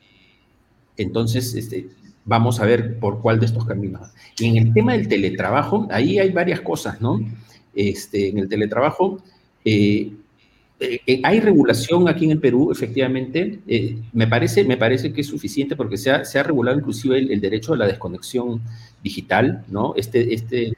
entonces, 0.97 1.53
este, 1.53 1.87
vamos 2.25 2.59
a 2.59 2.65
ver 2.65 2.97
por 2.99 3.21
cuál 3.21 3.39
de 3.39 3.45
estos 3.45 3.63
caminos. 3.65 4.09
Y 4.39 4.47
en 4.47 4.57
el 4.57 4.73
tema 4.73 4.93
del 4.93 5.07
teletrabajo, 5.07 5.87
ahí 5.91 6.17
hay 6.17 6.31
varias 6.31 6.61
cosas, 6.61 6.99
¿no? 6.99 7.21
Este, 7.75 8.29
en 8.29 8.39
el 8.39 8.49
teletrabajo, 8.49 9.19
eh, 9.63 10.11
eh, 10.79 11.21
hay 11.23 11.39
regulación 11.39 12.09
aquí 12.09 12.25
en 12.25 12.31
el 12.31 12.39
Perú, 12.39 12.71
efectivamente. 12.71 13.59
Eh, 13.67 13.99
me, 14.13 14.25
parece, 14.25 14.63
me 14.63 14.77
parece 14.77 15.13
que 15.13 15.21
es 15.21 15.27
suficiente 15.27 15.75
porque 15.75 15.95
se 15.95 16.09
ha, 16.09 16.25
se 16.25 16.39
ha 16.39 16.43
regulado 16.43 16.79
inclusive 16.79 17.19
el, 17.19 17.39
derecho 17.39 17.73
a 17.73 17.77
la 17.77 17.85
desconexión 17.85 18.63
digital, 19.03 19.63
¿no? 19.67 19.93
Este, 19.95 20.33
este, 20.33 20.73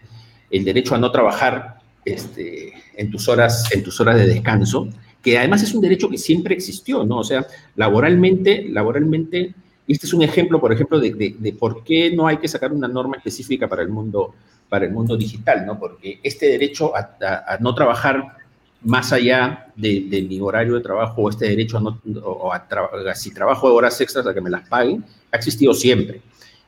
el 0.52 0.66
derecho 0.66 0.94
a 0.96 0.98
no 0.98 1.10
trabajar 1.10 1.80
este, 2.04 2.74
en, 2.96 3.12
tus 3.12 3.28
horas, 3.28 3.70
en 3.74 3.84
tus 3.84 4.00
horas 4.00 4.18
de 4.18 4.28
descanso, 4.28 4.90
que 5.22 5.38
además 5.38 5.64
es 5.64 5.74
un 5.74 5.82
derecho 5.82 6.10
que 6.10 6.18
siempre 6.18 6.54
existió, 6.54 7.06
¿no? 7.06 7.20
O 7.20 7.24
sea, 7.24 7.46
laboralmente, 7.76 8.68
laboralmente, 8.70 9.54
este 9.88 10.06
es 10.06 10.14
un 10.14 10.22
ejemplo, 10.22 10.60
por 10.60 10.72
ejemplo, 10.72 11.00
de, 11.00 11.36
de, 11.38 11.54
por 11.54 11.84
qué 11.84 12.12
no 12.12 12.28
hay 12.28 12.38
que 12.38 12.48
sacar 12.48 12.72
una 12.74 12.88
norma 12.88 13.18
específica 13.18 13.68
para 13.68 13.82
el 13.82 13.90
mundo, 13.90 14.34
para 14.70 14.86
el 14.86 14.92
mundo 14.92 15.16
digital, 15.16 15.66
¿no? 15.66 15.80
Porque 15.80 16.20
este 16.24 16.48
derecho 16.48 16.94
a, 16.96 17.58
no 17.60 17.74
trabajar 17.74 18.38
más 18.82 19.14
allá 19.14 19.68
de, 19.76 20.26
mi 20.28 20.40
horario 20.42 20.76
de 20.76 20.82
trabajo 20.82 21.22
o 21.22 21.30
este 21.30 21.48
derecho 21.48 21.78
a, 21.78 21.82
no, 21.82 22.00
o 22.24 22.52
a 22.52 23.16
si 23.16 23.34
trabajo 23.34 23.70
de 23.70 23.76
horas 23.76 24.00
extras 24.02 24.28
a 24.28 24.34
que 24.34 24.42
me 24.42 24.50
las 24.50 24.68
paguen, 24.68 25.04
ha 25.32 25.38
existido 25.38 25.74
siempre. 25.74 26.22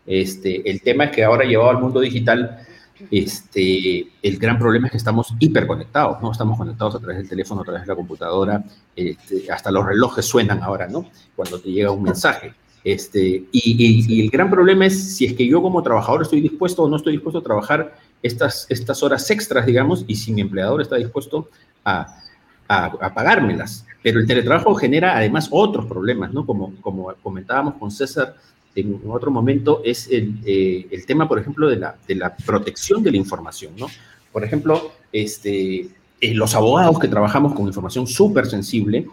Este, 0.05 0.69
el 0.69 0.81
tema 0.81 1.05
es 1.05 1.11
que 1.11 1.23
ahora 1.23 1.45
llevado 1.45 1.71
al 1.71 1.79
mundo 1.79 1.99
digital, 1.99 2.64
este, 3.11 4.07
el 4.21 4.37
gran 4.37 4.57
problema 4.57 4.87
es 4.87 4.91
que 4.91 4.97
estamos 4.97 5.33
hiperconectados, 5.39 6.21
¿no? 6.21 6.31
Estamos 6.31 6.57
conectados 6.57 6.95
a 6.95 6.99
través 6.99 7.17
del 7.17 7.29
teléfono, 7.29 7.61
a 7.61 7.63
través 7.63 7.81
de 7.81 7.87
la 7.87 7.95
computadora, 7.95 8.63
este, 8.95 9.51
hasta 9.51 9.71
los 9.71 9.85
relojes 9.85 10.25
suenan 10.25 10.63
ahora, 10.63 10.87
¿no? 10.87 11.05
Cuando 11.35 11.59
te 11.59 11.71
llega 11.71 11.91
un 11.91 12.03
mensaje. 12.03 12.53
Este, 12.83 13.45
y, 13.51 14.21
el 14.21 14.29
gran 14.29 14.49
problema 14.49 14.85
es 14.85 15.15
si 15.15 15.25
es 15.25 15.33
que 15.33 15.47
yo 15.47 15.61
como 15.61 15.81
trabajador 15.81 16.21
estoy 16.21 16.39
dispuesto 16.39 16.83
o 16.83 16.89
no 16.89 16.97
estoy 16.97 17.13
dispuesto 17.13 17.39
a 17.39 17.43
trabajar 17.43 17.95
estas, 18.21 18.67
estas 18.69 19.01
horas 19.01 19.29
extras, 19.31 19.65
digamos, 19.65 20.05
y 20.07 20.15
si 20.15 20.31
mi 20.31 20.41
empleador 20.41 20.81
está 20.81 20.95
dispuesto 20.95 21.49
a, 21.83 22.21
a, 22.67 23.13
pagármelas. 23.13 23.85
Pero 24.03 24.19
el 24.19 24.27
teletrabajo 24.27 24.75
genera 24.75 25.17
además 25.17 25.47
otros 25.51 25.87
problemas, 25.87 26.31
¿no? 26.31 26.45
Como, 26.45 26.75
como 26.81 27.11
comentábamos 27.23 27.73
con 27.75 27.89
César 27.89 28.35
en 28.75 28.99
otro 29.07 29.31
momento, 29.31 29.81
es 29.83 30.09
el, 30.11 30.35
eh, 30.45 30.87
el 30.91 31.05
tema, 31.05 31.27
por 31.27 31.39
ejemplo, 31.39 31.69
de 31.69 31.77
la, 31.77 31.95
de 32.07 32.15
la, 32.15 32.35
protección 32.35 33.01
de 33.01 33.11
la 33.11 33.17
información, 33.17 33.73
¿no? 33.77 33.87
Por 34.31 34.43
ejemplo, 34.43 34.91
este, 35.13 35.87
eh, 36.21 36.33
los 36.33 36.53
abogados 36.55 36.99
que 36.99 37.07
trabajamos 37.07 37.53
con 37.53 37.67
información 37.67 38.05
súper 38.05 38.47
sensible, 38.47 39.07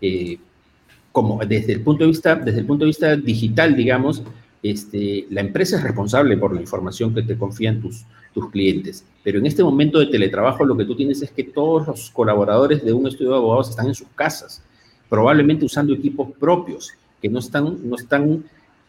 eh, 0.00 0.38
como 1.12 1.42
desde 1.46 1.72
el 1.72 1.80
punto 1.80 2.04
de 2.04 2.10
vista, 2.10 2.34
desde 2.34 2.60
el 2.60 2.66
punto 2.66 2.84
de 2.84 2.88
vista 2.88 3.16
digital, 3.16 3.74
digamos, 3.74 4.22
este, 4.62 5.26
la 5.30 5.40
empresa 5.40 5.76
es 5.76 5.82
responsable 5.82 6.36
por 6.36 6.54
la 6.54 6.60
información 6.60 7.14
que 7.14 7.22
te 7.22 7.38
confían 7.38 7.80
tus, 7.80 8.04
tus 8.34 8.50
clientes. 8.50 9.04
Pero 9.24 9.38
en 9.38 9.46
este 9.46 9.64
momento 9.64 9.98
de 9.98 10.06
teletrabajo 10.06 10.64
lo 10.64 10.76
que 10.76 10.84
tú 10.84 10.94
tienes 10.94 11.22
es 11.22 11.30
que 11.30 11.44
todos 11.44 11.86
los 11.86 12.10
colaboradores 12.10 12.84
de 12.84 12.92
un 12.92 13.06
estudio 13.06 13.30
de 13.30 13.36
abogados 13.38 13.70
están 13.70 13.86
en 13.86 13.94
sus 13.94 14.08
casas, 14.14 14.62
probablemente 15.08 15.64
usando 15.64 15.94
equipos 15.94 16.28
propios 16.38 16.92
que 17.22 17.28
no 17.30 17.38
están, 17.38 17.78
no 17.88 17.96
están 17.96 18.44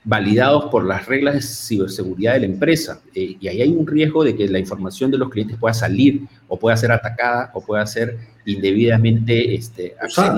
validados 0.08 0.66
por 0.72 0.86
las 0.86 1.05
reglas 1.05 1.34
de 1.36 1.41
ciberseguridad 1.41 2.34
de 2.36 2.39
la 2.39 2.45
empresa. 2.45 3.01
Eh, 3.14 3.36
y 3.41 3.47
ahí 3.49 3.62
hay 3.62 3.70
un 3.70 3.86
riesgo 3.86 4.24
de 4.24 4.38
que 4.38 4.47
la 4.47 4.58
información 4.58 5.12
de 5.12 5.18
los 5.18 5.30
clientes 5.30 5.58
pueda 5.58 5.74
salir 5.74 6.22
o 6.47 6.58
pueda 6.58 6.78
ser 6.78 6.93
atacada 6.93 7.51
o 7.53 7.60
pueda 7.60 7.86
ser 7.86 8.18
indebidamente 8.45 9.53
este, 9.53 9.95
usada, 10.05 10.38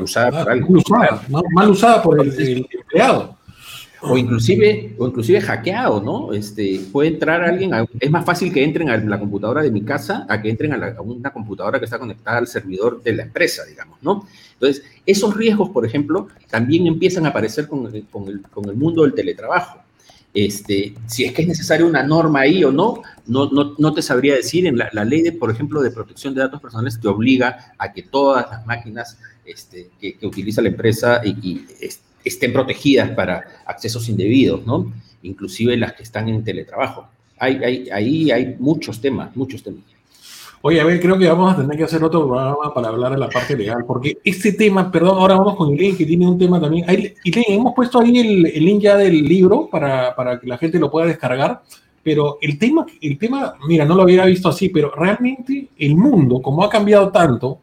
usada, 0.00 0.46
mal 1.52 1.70
usada 1.70 2.02
por 2.02 2.18
el 2.18 2.66
empleado 2.72 3.36
o 4.06 4.18
inclusive, 4.18 4.94
o 4.98 5.06
inclusive 5.06 5.40
hackeado, 5.40 6.00
¿no? 6.02 6.32
Este, 6.32 6.80
puede 6.92 7.08
entrar 7.08 7.42
alguien, 7.42 7.70
es 7.98 8.10
más 8.10 8.24
fácil 8.24 8.52
que 8.52 8.62
entren 8.62 8.90
a 8.90 8.96
la 8.96 9.18
computadora 9.18 9.62
de 9.62 9.70
mi 9.70 9.82
casa 9.82 10.26
a 10.28 10.40
que 10.40 10.50
entren 10.50 10.72
a, 10.72 11.00
una 11.00 11.32
computadora 11.32 11.78
que 11.78 11.86
está 11.86 11.98
conectada 11.98 12.38
al 12.38 12.46
servidor 12.46 13.02
de 13.02 13.14
la 13.14 13.22
empresa, 13.22 13.64
digamos, 13.64 13.98
¿no? 14.02 14.26
Entonces, 14.54 14.84
esos 15.06 15.36
riesgos, 15.36 15.70
por 15.70 15.86
ejemplo, 15.86 16.28
también 16.50 16.86
empiezan 16.86 17.26
a 17.26 17.30
aparecer 17.30 17.66
con, 17.66 17.84
con, 18.10 18.28
el, 18.28 18.42
con 18.42 18.68
el, 18.68 18.76
mundo 18.76 19.02
del 19.02 19.14
teletrabajo. 19.14 19.80
Este, 20.32 20.94
si 21.06 21.24
es 21.24 21.32
que 21.32 21.42
es 21.42 21.48
necesaria 21.48 21.86
una 21.86 22.02
norma 22.02 22.40
ahí 22.40 22.64
o 22.64 22.72
no, 22.72 23.02
no, 23.26 23.48
no, 23.50 23.74
no 23.78 23.94
te 23.94 24.02
sabría 24.02 24.34
decir. 24.34 24.66
En 24.66 24.76
la, 24.76 24.88
la, 24.92 25.04
ley, 25.04 25.22
de, 25.22 25.32
por 25.32 25.50
ejemplo, 25.50 25.80
de 25.80 25.90
protección 25.90 26.34
de 26.34 26.40
datos 26.40 26.60
personales 26.60 27.00
te 27.00 27.08
obliga 27.08 27.74
a 27.78 27.92
que 27.92 28.02
todas 28.02 28.50
las 28.50 28.66
máquinas 28.66 29.18
este, 29.44 29.90
que, 30.00 30.16
que, 30.16 30.26
utiliza 30.26 30.62
la 30.62 30.68
empresa 30.68 31.20
y, 31.24 31.30
y 31.48 31.66
este, 31.80 32.03
estén 32.24 32.52
protegidas 32.52 33.10
para 33.10 33.44
accesos 33.66 34.08
indebidos, 34.08 34.66
¿no? 34.66 34.92
Inclusive 35.22 35.76
las 35.76 35.92
que 35.92 36.02
están 36.02 36.28
en 36.28 36.42
teletrabajo. 36.44 37.06
Hay, 37.38 37.56
hay, 37.64 37.90
ahí 37.90 38.30
hay 38.30 38.56
muchos 38.58 39.00
temas, 39.00 39.34
muchos 39.36 39.62
temas. 39.62 39.82
Oye, 40.66 40.80
a 40.80 40.84
ver, 40.84 40.98
creo 40.98 41.18
que 41.18 41.28
vamos 41.28 41.52
a 41.52 41.56
tener 41.60 41.76
que 41.76 41.84
hacer 41.84 42.02
otro 42.02 42.26
programa 42.26 42.72
para 42.72 42.88
hablar 42.88 43.12
de 43.12 43.18
la 43.18 43.28
parte 43.28 43.54
legal, 43.54 43.84
porque 43.86 44.16
este 44.24 44.52
tema, 44.52 44.90
perdón, 44.90 45.18
ahora 45.18 45.36
vamos 45.36 45.56
con 45.56 45.74
Elaine, 45.74 45.94
que 45.94 46.06
tiene 46.06 46.26
un 46.26 46.38
tema 46.38 46.58
también. 46.58 46.88
Elaine, 46.88 47.14
hemos 47.48 47.74
puesto 47.74 48.00
ahí 48.00 48.18
el, 48.18 48.46
el, 48.46 48.64
link 48.64 48.80
ya 48.80 48.96
del 48.96 49.24
libro 49.24 49.68
para, 49.70 50.16
para, 50.16 50.40
que 50.40 50.46
la 50.46 50.56
gente 50.56 50.78
lo 50.78 50.90
pueda 50.90 51.06
descargar, 51.06 51.60
pero 52.02 52.38
el 52.40 52.58
tema, 52.58 52.86
el 53.02 53.18
tema, 53.18 53.56
mira, 53.68 53.84
no 53.84 53.94
lo 53.94 54.04
había 54.04 54.24
visto 54.24 54.48
así, 54.48 54.70
pero 54.70 54.90
realmente 54.90 55.68
el 55.76 55.96
mundo, 55.96 56.40
como 56.40 56.64
ha 56.64 56.70
cambiado 56.70 57.10
tanto, 57.10 57.58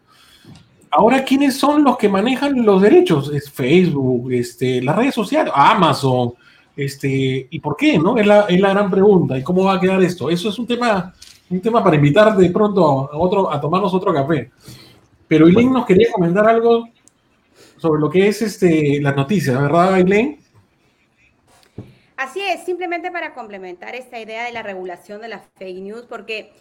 ahora, 0.92 1.24
¿quiénes 1.24 1.58
son 1.58 1.84
los 1.84 1.98
que 1.98 2.10
manejan 2.10 2.66
los 2.66 2.82
derechos? 2.82 3.32
Es 3.34 3.50
Facebook, 3.50 4.32
este, 4.32 4.82
las 4.82 4.96
redes 4.96 5.16
sociales, 5.16 5.52
Amazon, 5.56 6.34
este, 6.76 7.48
¿y 7.50 7.60
por 7.60 7.76
qué? 7.76 7.98
¿no? 7.98 8.18
Es 8.18 8.28
la, 8.28 8.42
es 8.42 8.60
la 8.60 8.70
gran 8.70 8.92
pregunta. 8.92 9.38
¿Y 9.38 9.44
cómo 9.44 9.64
va 9.64 9.76
a 9.76 9.80
quedar 9.80 10.02
esto? 10.04 10.30
Eso 10.30 10.50
es 10.50 10.60
un 10.60 10.68
tema, 10.68 11.14
un 11.50 11.62
tema 11.62 11.84
para 11.84 11.96
invitar 11.96 12.36
de 12.36 12.50
pronto 12.50 13.10
a, 13.12 13.18
otro, 13.18 13.52
a 13.52 13.60
tomarnos 13.60 13.94
otro 13.94 14.14
café. 14.14 14.52
Pero 15.28 15.48
Eileen 15.48 15.72
nos 15.72 15.86
quería 15.86 16.12
comentar 16.12 16.48
algo 16.48 16.90
sobre 17.78 18.02
lo 18.02 18.10
que 18.10 18.28
es 18.28 18.42
este, 18.42 19.00
las 19.02 19.16
noticias, 19.16 19.60
¿verdad, 19.60 19.98
Eileen? 19.98 20.40
Así 22.18 22.42
es, 22.42 22.64
simplemente 22.66 23.10
para 23.10 23.34
complementar 23.34 23.96
esta 23.96 24.20
idea 24.20 24.44
de 24.44 24.52
la 24.52 24.62
regulación 24.62 25.22
de 25.22 25.30
las 25.30 25.42
fake 25.58 25.82
news, 25.82 26.06
porque 26.08 26.54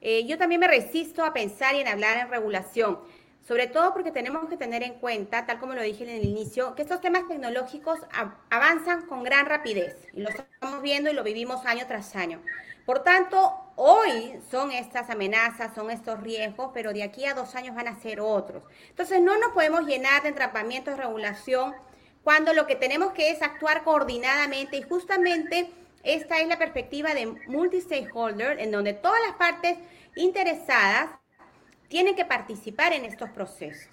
eh, 0.00 0.24
yo 0.26 0.38
también 0.38 0.60
me 0.60 0.68
resisto 0.68 1.24
a 1.24 1.32
pensar 1.32 1.74
y 1.74 1.80
en 1.80 1.88
hablar 1.88 2.18
en 2.18 2.30
regulación 2.30 2.98
sobre 3.48 3.66
todo 3.66 3.94
porque 3.94 4.12
tenemos 4.12 4.46
que 4.50 4.58
tener 4.58 4.82
en 4.82 4.98
cuenta, 4.98 5.46
tal 5.46 5.58
como 5.58 5.72
lo 5.72 5.80
dije 5.80 6.04
en 6.04 6.10
el 6.10 6.22
inicio, 6.22 6.74
que 6.74 6.82
estos 6.82 7.00
temas 7.00 7.26
tecnológicos 7.26 7.98
avanzan 8.50 9.06
con 9.06 9.22
gran 9.22 9.46
rapidez 9.46 9.96
y 10.12 10.20
lo 10.20 10.28
estamos 10.28 10.82
viendo 10.82 11.08
y 11.08 11.14
lo 11.14 11.24
vivimos 11.24 11.64
año 11.64 11.86
tras 11.88 12.14
año. 12.14 12.42
Por 12.84 13.02
tanto, 13.02 13.54
hoy 13.76 14.38
son 14.50 14.70
estas 14.70 15.08
amenazas, 15.08 15.74
son 15.74 15.90
estos 15.90 16.20
riesgos, 16.20 16.72
pero 16.74 16.92
de 16.92 17.02
aquí 17.02 17.24
a 17.24 17.32
dos 17.32 17.54
años 17.54 17.74
van 17.74 17.88
a 17.88 17.98
ser 17.98 18.20
otros. 18.20 18.62
Entonces, 18.90 19.22
no 19.22 19.38
nos 19.38 19.52
podemos 19.52 19.86
llenar 19.86 20.22
de 20.22 20.28
entrapamientos 20.28 20.94
de 20.94 21.02
regulación 21.02 21.74
cuando 22.22 22.52
lo 22.52 22.66
que 22.66 22.76
tenemos 22.76 23.12
que 23.12 23.30
es 23.30 23.40
actuar 23.40 23.82
coordinadamente 23.82 24.76
y 24.76 24.82
justamente 24.82 25.70
esta 26.02 26.38
es 26.40 26.48
la 26.48 26.58
perspectiva 26.58 27.14
de 27.14 27.26
multi-stakeholder, 27.46 28.60
en 28.60 28.70
donde 28.70 28.92
todas 28.92 29.20
las 29.26 29.36
partes 29.36 29.78
interesadas 30.16 31.08
tienen 31.88 32.14
que 32.14 32.24
participar 32.24 32.92
en 32.92 33.04
estos 33.04 33.30
procesos. 33.30 33.88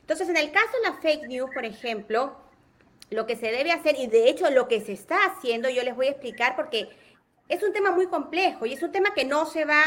Entonces, 0.00 0.28
en 0.28 0.36
el 0.36 0.50
caso 0.50 0.72
de 0.82 0.90
la 0.90 0.96
fake 0.96 1.28
news, 1.28 1.50
por 1.52 1.64
ejemplo, 1.64 2.36
lo 3.10 3.26
que 3.26 3.36
se 3.36 3.50
debe 3.50 3.72
hacer, 3.72 3.96
y 3.98 4.06
de 4.06 4.28
hecho 4.28 4.50
lo 4.50 4.68
que 4.68 4.80
se 4.80 4.92
está 4.92 5.16
haciendo, 5.26 5.68
yo 5.68 5.82
les 5.82 5.94
voy 5.94 6.06
a 6.06 6.10
explicar 6.10 6.56
porque 6.56 6.88
es 7.48 7.62
un 7.62 7.72
tema 7.72 7.90
muy 7.90 8.06
complejo 8.06 8.66
y 8.66 8.72
es 8.72 8.82
un 8.82 8.92
tema 8.92 9.12
que 9.14 9.24
no 9.24 9.46
se 9.46 9.64
va 9.64 9.82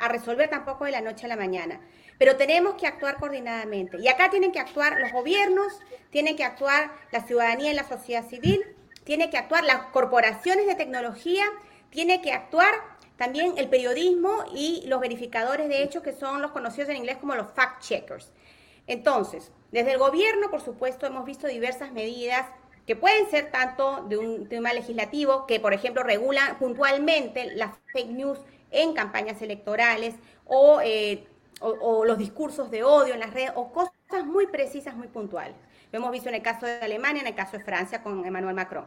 a 0.00 0.08
resolver 0.08 0.48
tampoco 0.48 0.86
de 0.86 0.90
la 0.90 1.00
noche 1.00 1.26
a 1.26 1.28
la 1.28 1.36
mañana. 1.36 1.80
Pero 2.18 2.36
tenemos 2.36 2.74
que 2.74 2.86
actuar 2.86 3.18
coordinadamente. 3.18 3.98
Y 4.00 4.08
acá 4.08 4.30
tienen 4.30 4.52
que 4.52 4.60
actuar 4.60 4.98
los 4.98 5.12
gobiernos, 5.12 5.80
tienen 6.10 6.36
que 6.36 6.44
actuar 6.44 6.90
la 7.10 7.26
ciudadanía 7.26 7.72
y 7.72 7.74
la 7.74 7.88
sociedad 7.88 8.26
civil, 8.26 8.64
tiene 9.04 9.30
que 9.30 9.38
actuar 9.38 9.64
las 9.64 9.86
corporaciones 9.86 10.66
de 10.66 10.74
tecnología, 10.74 11.44
tiene 11.90 12.22
que 12.22 12.32
actuar 12.32 12.91
también 13.22 13.54
el 13.56 13.68
periodismo 13.68 14.46
y 14.52 14.82
los 14.88 14.98
verificadores 14.98 15.68
de 15.68 15.84
hechos, 15.84 16.02
que 16.02 16.12
son 16.12 16.42
los 16.42 16.50
conocidos 16.50 16.90
en 16.90 16.96
inglés 16.96 17.18
como 17.18 17.36
los 17.36 17.46
fact-checkers. 17.54 18.32
Entonces, 18.88 19.52
desde 19.70 19.92
el 19.92 19.98
gobierno, 19.98 20.50
por 20.50 20.60
supuesto, 20.60 21.06
hemos 21.06 21.24
visto 21.24 21.46
diversas 21.46 21.92
medidas 21.92 22.46
que 22.84 22.96
pueden 22.96 23.30
ser 23.30 23.52
tanto 23.52 24.04
de 24.08 24.18
un 24.18 24.48
tema 24.48 24.72
legislativo, 24.72 25.46
que 25.46 25.60
por 25.60 25.72
ejemplo 25.72 26.02
regulan 26.02 26.58
puntualmente 26.58 27.54
las 27.54 27.70
fake 27.92 28.10
news 28.10 28.40
en 28.72 28.92
campañas 28.92 29.40
electorales 29.40 30.16
o, 30.44 30.80
eh, 30.82 31.24
o, 31.60 32.04
los 32.04 32.18
discursos 32.18 32.72
de 32.72 32.82
odio 32.82 33.14
en 33.14 33.20
las 33.20 33.32
redes 33.32 33.52
o 33.54 33.70
cosas 33.70 33.92
muy 34.26 34.48
precisas, 34.48 34.96
muy 34.96 35.06
puntuales. 35.06 35.54
Lo 35.92 36.00
hemos 36.00 36.10
visto 36.10 36.28
en 36.28 36.34
el 36.34 36.42
caso 36.42 36.66
de 36.66 36.80
Alemania, 36.80 37.20
en 37.20 37.28
el 37.28 37.36
caso 37.36 37.56
de 37.56 37.62
Francia 37.62 38.02
con 38.02 38.24
Emmanuel 38.24 38.56
Macron. 38.56 38.86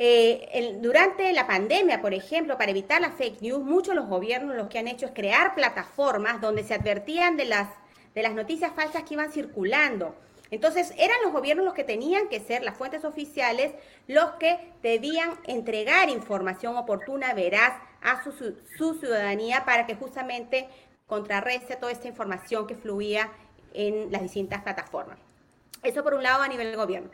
Eh, 0.00 0.78
durante 0.80 1.32
la 1.32 1.48
pandemia, 1.48 2.00
por 2.00 2.14
ejemplo, 2.14 2.56
para 2.56 2.70
evitar 2.70 3.00
la 3.00 3.10
fake 3.10 3.42
news, 3.42 3.64
muchos 3.64 3.88
de 3.88 4.00
los 4.00 4.08
gobiernos 4.08 4.54
lo 4.54 4.68
que 4.68 4.78
han 4.78 4.86
hecho 4.86 5.06
es 5.06 5.12
crear 5.12 5.56
plataformas 5.56 6.40
donde 6.40 6.62
se 6.62 6.74
advertían 6.74 7.36
de 7.36 7.46
las, 7.46 7.68
de 8.14 8.22
las 8.22 8.32
noticias 8.32 8.72
falsas 8.74 9.02
que 9.02 9.14
iban 9.14 9.32
circulando. 9.32 10.14
Entonces, 10.52 10.94
eran 10.96 11.16
los 11.24 11.32
gobiernos 11.32 11.64
los 11.64 11.74
que 11.74 11.82
tenían 11.82 12.28
que 12.28 12.38
ser, 12.38 12.62
las 12.62 12.76
fuentes 12.76 13.04
oficiales, 13.04 13.72
los 14.06 14.30
que 14.38 14.72
debían 14.82 15.38
entregar 15.44 16.08
información 16.08 16.76
oportuna, 16.76 17.34
veraz 17.34 17.74
a 18.00 18.22
su, 18.22 18.32
su 18.32 18.94
ciudadanía 18.94 19.64
para 19.64 19.84
que 19.84 19.96
justamente 19.96 20.68
contrarreste 21.08 21.74
toda 21.74 21.90
esta 21.90 22.06
información 22.06 22.68
que 22.68 22.76
fluía 22.76 23.32
en 23.74 24.12
las 24.12 24.22
distintas 24.22 24.62
plataformas. 24.62 25.18
Eso 25.82 26.04
por 26.04 26.14
un 26.14 26.22
lado 26.22 26.42
a 26.42 26.48
nivel 26.48 26.68
del 26.68 26.76
gobierno. 26.76 27.10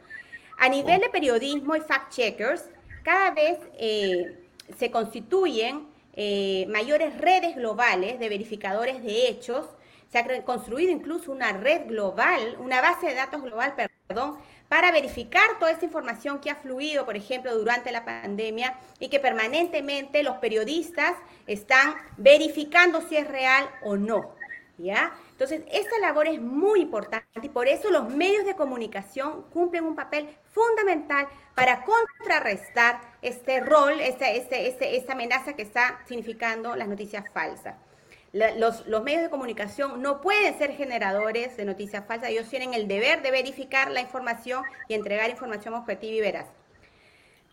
A 0.59 0.69
nivel 0.69 1.01
de 1.01 1.09
periodismo 1.09 1.77
y 1.77 1.81
fact-checkers, 1.81 2.65
cada 3.03 3.31
vez 3.33 3.59
eh, 3.79 4.39
se 4.79 4.91
constituyen 4.91 5.87
eh, 6.15 6.67
mayores 6.69 7.19
redes 7.19 7.57
globales 7.57 8.19
de 8.19 8.29
verificadores 8.29 9.03
de 9.03 9.29
hechos. 9.29 9.67
Se 10.11 10.19
ha 10.19 10.45
construido 10.45 10.93
incluso 10.93 11.33
una 11.33 11.53
red 11.53 11.89
global, 11.89 12.57
una 12.61 12.81
base 12.81 13.09
de 13.09 13.15
datos 13.15 13.43
global, 13.43 13.75
perdón, 14.07 14.37
para 14.69 14.93
verificar 14.93 15.59
toda 15.59 15.73
esa 15.73 15.85
información 15.85 16.41
que 16.41 16.51
ha 16.51 16.57
fluido, 16.57 17.05
por 17.05 17.17
ejemplo, 17.17 17.57
durante 17.57 17.93
la 17.93 18.05
pandemia 18.05 18.79
y 19.01 19.09
que 19.09 19.21
permanentemente 19.21 20.23
los 20.23 20.37
periodistas 20.37 21.15
están 21.47 21.95
verificando 22.17 23.01
si 23.09 23.17
es 23.17 23.27
real 23.29 23.69
o 23.83 23.97
no. 23.97 24.35
¿Ya? 24.79 25.13
Entonces, 25.35 25.63
esta 25.73 25.99
labor 25.99 26.29
es 26.29 26.41
muy 26.41 26.81
importante 26.81 27.27
y 27.43 27.49
por 27.49 27.67
eso 27.67 27.91
los 27.91 28.09
medios 28.09 28.47
de 28.47 28.55
comunicación 28.55 29.43
cumplen 29.53 29.85
un 29.85 29.97
papel 29.97 30.29
fundamental 30.53 31.27
para 31.57 31.85
contrarrestar 31.85 33.01
este 33.21 33.59
rol, 33.59 34.01
esta, 34.01 34.31
este, 34.31 34.69
este, 34.69 34.97
esta 34.97 35.15
amenaza 35.15 35.55
que 35.55 35.63
está 35.63 35.99
significando 36.07 36.77
las 36.77 36.87
noticias 36.87 37.25
falsas. 37.33 37.75
Los, 38.33 38.87
los, 38.87 39.03
medios 39.03 39.23
de 39.23 39.31
comunicación 39.31 40.01
no 40.01 40.21
pueden 40.21 40.57
ser 40.57 40.73
generadores 40.77 41.57
de 41.57 41.65
noticias 41.65 42.05
falsas, 42.07 42.31
ellos 42.31 42.49
tienen 42.49 42.73
el 42.73 42.87
deber 42.87 43.21
de 43.23 43.33
verificar 43.33 43.91
la 43.91 44.01
información 44.01 44.63
y 44.87 44.95
entregar 44.95 45.31
información 45.31 45.75
objetiva 45.75 46.15
y 46.15 46.21
veraz. 46.21 46.47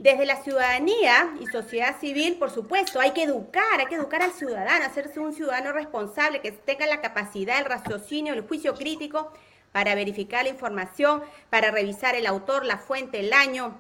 Desde 0.02 0.26
la 0.26 0.42
ciudadanía 0.42 1.32
y 1.40 1.46
sociedad 1.46 2.00
civil, 2.00 2.38
por 2.40 2.50
supuesto, 2.50 3.00
hay 3.00 3.12
que 3.12 3.22
educar, 3.22 3.80
hay 3.80 3.86
que 3.86 3.94
educar 3.94 4.24
al 4.24 4.32
ciudadano, 4.32 4.84
hacerse 4.84 5.20
un 5.20 5.32
ciudadano 5.32 5.74
responsable, 5.74 6.42
que 6.42 6.52
tenga 6.52 6.88
la 6.88 7.02
capacidad, 7.02 7.60
el 7.60 7.66
raciocinio, 7.66 8.34
el 8.34 8.42
juicio 8.42 8.74
crítico 8.74 9.32
para 9.72 9.94
verificar 9.94 10.44
la 10.44 10.50
información, 10.50 11.22
para 11.52 11.70
revisar 11.70 12.16
el 12.16 12.26
autor, 12.26 12.66
la 12.66 12.80
fuente, 12.80 13.20
el 13.20 13.32
año, 13.32 13.80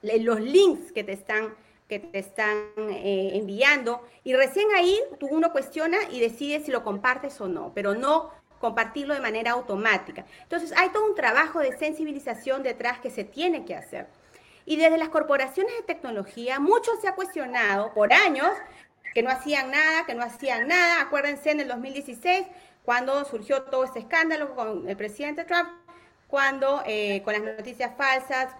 los 0.00 0.40
links 0.40 0.92
que 0.92 1.02
te 1.02 1.10
están, 1.12 1.56
que 1.88 1.98
te 1.98 2.20
están 2.20 2.58
eh, 2.76 3.32
enviando. 3.34 4.06
Y 4.22 4.34
recién 4.34 4.68
ahí 4.76 4.96
tú 5.18 5.26
uno 5.26 5.50
cuestiona 5.50 5.98
y 6.12 6.20
decide 6.20 6.60
si 6.60 6.70
lo 6.70 6.84
compartes 6.84 7.40
o 7.40 7.48
no, 7.48 7.72
pero 7.74 7.96
no 7.96 8.30
compartirlo 8.60 9.12
de 9.12 9.20
manera 9.20 9.50
automática. 9.50 10.24
Entonces 10.40 10.72
hay 10.76 10.90
todo 10.90 11.04
un 11.04 11.16
trabajo 11.16 11.58
de 11.58 11.76
sensibilización 11.76 12.62
detrás 12.62 13.00
que 13.00 13.10
se 13.10 13.24
tiene 13.24 13.64
que 13.64 13.74
hacer. 13.74 14.06
Y 14.68 14.76
desde 14.76 14.98
las 14.98 15.08
corporaciones 15.08 15.74
de 15.78 15.82
tecnología, 15.82 16.60
mucho 16.60 16.90
se 17.00 17.08
ha 17.08 17.14
cuestionado 17.14 17.94
por 17.94 18.12
años 18.12 18.50
que 19.14 19.22
no 19.22 19.30
hacían 19.30 19.70
nada, 19.70 20.04
que 20.04 20.14
no 20.14 20.22
hacían 20.22 20.68
nada. 20.68 21.00
Acuérdense 21.00 21.52
en 21.52 21.60
el 21.60 21.68
2016, 21.68 22.46
cuando 22.84 23.24
surgió 23.24 23.62
todo 23.62 23.84
este 23.84 24.00
escándalo 24.00 24.54
con 24.54 24.86
el 24.86 24.94
presidente 24.94 25.46
Trump, 25.46 25.70
cuando 26.26 26.82
eh, 26.84 27.22
con 27.24 27.32
las 27.32 27.42
noticias 27.56 27.92
falsas 27.96 28.54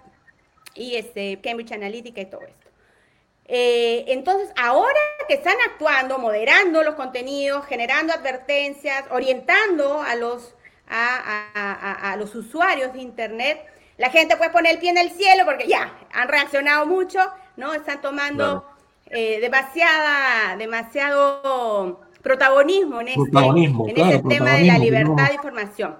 y 0.73 0.95
este, 0.95 1.39
Cambridge 1.43 1.73
Analytica 1.73 2.21
y 2.21 2.25
todo 2.25 2.41
esto. 2.41 2.71
Eh, 3.45 4.05
entonces, 4.07 4.49
ahora 4.57 4.99
que 5.27 5.35
están 5.35 5.57
actuando, 5.67 6.17
moderando 6.17 6.81
los 6.81 6.95
contenidos, 6.95 7.67
generando 7.67 8.13
advertencias, 8.13 9.05
orientando 9.11 10.01
a 10.01 10.15
los, 10.15 10.55
a, 10.87 12.15
los 12.17 12.33
usuarios 12.33 12.93
de 12.93 12.99
Internet, 12.99 13.63
la 13.99 14.09
gente 14.09 14.37
puede 14.37 14.49
poner 14.49 14.75
el 14.75 14.79
pie 14.79 14.89
en 14.91 14.97
el 14.97 15.11
cielo 15.11 15.43
porque 15.45 15.67
ya 15.67 15.93
han 16.13 16.29
reaccionado 16.29 16.85
mucho, 16.85 17.19
¿no? 17.57 17.73
Están 17.73 17.99
tomando 18.01 18.65
eh, 19.07 19.39
demasiada, 19.41 20.55
demasiado 20.55 21.99
protagonismo 22.23 23.01
en 23.01 23.09
este, 23.09 23.21
en 23.21 23.97
este 23.97 24.29
tema 24.29 24.53
de 24.53 24.63
la 24.63 24.77
libertad 24.77 25.27
de 25.27 25.33
información. 25.35 25.97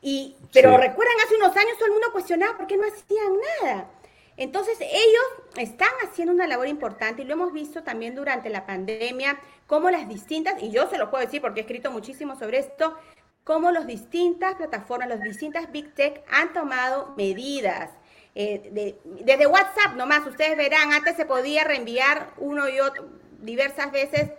Y, 0.00 0.36
pero 0.54 0.78
recuerdan, 0.78 1.16
hace 1.24 1.36
unos 1.36 1.54
años 1.54 1.74
todo 1.76 1.86
el 1.86 1.92
mundo 1.92 2.08
cuestionaba 2.12 2.56
por 2.56 2.66
qué 2.66 2.78
no 2.78 2.84
hacían 2.84 3.32
nada. 3.62 3.90
Entonces, 4.38 4.78
ellos 4.80 5.24
están 5.58 5.92
haciendo 6.02 6.32
una 6.32 6.46
labor 6.46 6.66
importante 6.66 7.22
y 7.22 7.24
lo 7.26 7.34
hemos 7.34 7.52
visto 7.52 7.82
también 7.82 8.14
durante 8.14 8.48
la 8.48 8.64
pandemia, 8.64 9.38
cómo 9.66 9.90
las 9.90 10.08
distintas, 10.08 10.62
y 10.62 10.70
yo 10.70 10.88
se 10.88 10.96
lo 10.96 11.10
puedo 11.10 11.24
decir 11.24 11.42
porque 11.42 11.60
he 11.60 11.62
escrito 11.62 11.90
muchísimo 11.90 12.36
sobre 12.36 12.58
esto, 12.58 12.96
cómo 13.44 13.70
las 13.70 13.86
distintas 13.86 14.54
plataformas, 14.54 15.08
las 15.08 15.20
distintas 15.20 15.70
Big 15.70 15.94
Tech 15.94 16.24
han 16.30 16.52
tomado 16.52 17.14
medidas. 17.16 17.90
Eh, 18.34 18.96
desde 19.20 19.46
WhatsApp 19.46 19.94
nomás, 19.96 20.26
ustedes 20.26 20.56
verán, 20.56 20.92
antes 20.92 21.16
se 21.16 21.24
podía 21.24 21.62
reenviar 21.62 22.32
uno 22.38 22.68
y 22.68 22.80
otro 22.80 23.04
diversas 23.44 23.92
veces 23.92 24.32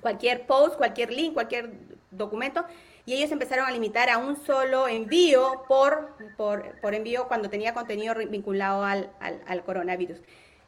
cualquier 0.00 0.46
post, 0.46 0.76
cualquier 0.76 1.12
link, 1.12 1.34
cualquier 1.34 1.70
documento, 2.10 2.64
y 3.06 3.14
ellos 3.14 3.30
empezaron 3.30 3.66
a 3.66 3.70
limitar 3.70 4.08
a 4.08 4.18
un 4.18 4.36
solo 4.44 4.88
envío 4.88 5.64
por, 5.68 6.16
por, 6.36 6.94
envío 6.94 7.28
cuando 7.28 7.50
tenía 7.50 7.74
contenido 7.74 8.14
vinculado 8.28 8.82
al, 8.82 9.62
coronavirus. 9.64 10.20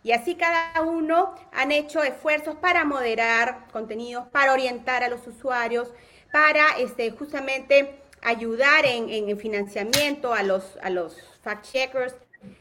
Y 0.02 0.12
así 0.12 0.36
cada 0.36 0.82
uno 0.82 1.34
han 1.52 1.72
hecho 1.72 2.02
esfuerzos 2.02 2.54
para 2.56 2.84
moderar 2.84 3.66
contenidos, 3.72 4.26
para 4.28 4.52
orientar 4.52 5.02
a 5.02 5.08
los 5.08 5.26
usuarios, 5.26 5.92
para 6.36 6.78
este, 6.78 7.10
justamente 7.12 7.94
ayudar 8.20 8.84
en, 8.84 9.38
financiamiento 9.38 10.34
a 10.34 10.42
los, 10.42 10.76
a 10.82 10.90
los 10.90 11.16
fact-checkers 11.42 12.14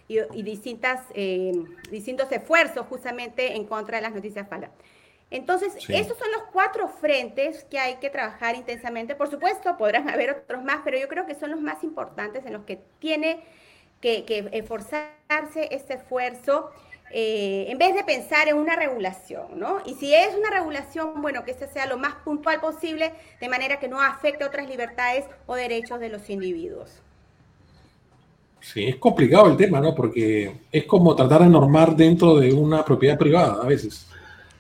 y, 0.08 0.44
distintas, 0.44 1.02
eh, 1.14 1.52
distintos 1.92 2.32
esfuerzos 2.32 2.86
justamente 2.88 3.54
en 3.54 3.66
contra 3.66 3.98
de 3.98 4.04
las 4.04 4.14
noticias 4.14 4.48
falsas. 4.48 4.70
Entonces, 5.30 5.76
esos 5.90 6.18
son 6.18 6.32
los 6.32 6.44
cuatro 6.54 6.88
frentes 6.88 7.66
que 7.66 7.78
hay 7.78 7.96
que 7.96 8.10
trabajar 8.10 8.56
intensamente. 8.56 9.14
Por 9.14 9.30
supuesto, 9.30 9.76
podrán 9.76 10.10
haber 10.14 10.32
otros 10.32 10.64
más, 10.64 10.80
pero 10.86 10.98
yo 10.98 11.10
creo 11.10 11.26
que 11.26 11.36
son 11.36 11.52
los 11.52 11.60
más 11.60 11.84
importantes 11.84 12.46
en 12.46 12.54
los 12.54 12.64
que 12.64 12.80
tiene 13.00 13.44
que, 14.00 14.24
esforzarse 14.54 15.68
este 15.72 15.96
esfuerzo. 15.96 16.72
Eh, 17.18 17.72
en 17.72 17.78
vez 17.78 17.96
de 17.96 18.04
pensar 18.04 18.50
en 18.50 18.58
una 18.58 18.76
regulación, 18.76 19.44
¿no? 19.56 19.78
Y 19.86 19.94
si 19.94 20.14
es 20.14 20.36
una 20.38 20.50
regulación, 20.50 21.22
bueno, 21.22 21.46
que 21.46 21.52
esta 21.52 21.66
sea 21.66 21.86
lo 21.86 21.98
más 21.98 22.16
puntual 22.26 22.60
posible, 22.60 23.14
de 23.40 23.48
manera 23.48 23.80
que 23.80 23.88
no 23.88 24.02
afecte 24.02 24.44
otras 24.44 24.68
libertades 24.68 25.24
o 25.46 25.56
derechos 25.56 26.02
de 26.02 26.10
los 26.10 26.30
individuos. 26.30 26.90
Sí, 28.60 28.84
es 28.84 28.98
complicado 28.98 29.48
el 29.48 29.56
tema, 29.56 29.80
¿no? 29.80 29.96
Porque 29.96 30.58
es 30.70 30.84
como 30.84 31.16
tratar 31.16 31.44
de 31.44 31.48
normar 31.48 31.96
dentro 31.96 32.36
de 32.36 32.52
una 32.52 32.84
propiedad 32.84 33.18
privada 33.18 33.64
a 33.64 33.66
veces. 33.66 34.08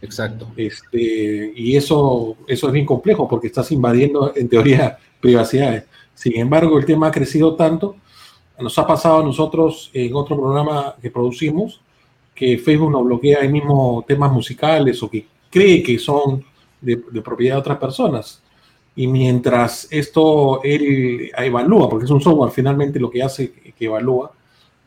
Exacto. 0.01 0.47
Este, 0.55 1.51
y 1.53 1.75
eso, 1.75 2.37
eso 2.47 2.67
es 2.67 2.71
bien 2.71 2.85
complejo 2.85 3.27
porque 3.27 3.47
estás 3.47 3.69
invadiendo, 3.73 4.31
en 4.33 4.47
teoría, 4.47 4.97
privacidades. 5.19 5.83
Sin 6.13 6.39
embargo, 6.39 6.79
el 6.79 6.85
tema 6.85 7.07
ha 7.07 7.11
crecido 7.11 7.53
tanto. 7.55 7.97
Nos 8.57 8.79
ha 8.79 8.87
pasado 8.87 9.19
a 9.19 9.23
nosotros 9.25 9.91
en 9.93 10.15
otro 10.15 10.37
programa 10.37 10.95
que 11.01 11.11
producimos 11.11 11.81
que 12.35 12.57
Facebook 12.57 12.91
nos 12.91 13.05
bloquea 13.05 13.39
ahí 13.41 13.49
mismo 13.49 14.03
temas 14.07 14.31
musicales 14.31 15.01
o 15.01 15.09
que 15.09 15.25
cree 15.49 15.81
que 15.81 15.97
son 15.97 16.43
de, 16.81 16.97
propiedad 17.23 17.55
de 17.55 17.61
otras 17.61 17.77
personas. 17.77 18.43
Y 18.95 19.07
mientras 19.07 19.87
esto 19.89 20.61
él 20.63 21.31
evalúa, 21.37 21.89
porque 21.89 22.05
es 22.05 22.11
un 22.11 22.21
software 22.21 22.51
finalmente 22.51 22.99
lo 22.99 23.09
que 23.09 23.23
hace 23.23 23.51
que 23.51 23.85
evalúa, 23.85 24.31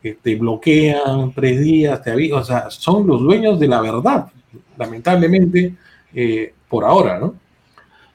te 0.01 0.37
bloquean 0.37 1.33
tres 1.35 1.61
días, 1.61 2.03
te 2.03 2.13
avisan, 2.13 2.39
o 2.39 2.45
sea, 2.45 2.71
son 2.71 3.07
los 3.07 3.21
dueños 3.21 3.59
de 3.59 3.67
la 3.67 3.81
verdad 3.81 4.31
lamentablemente, 4.79 5.75
eh, 6.15 6.53
por 6.69 6.85
ahora, 6.85 7.19
¿no? 7.19 7.35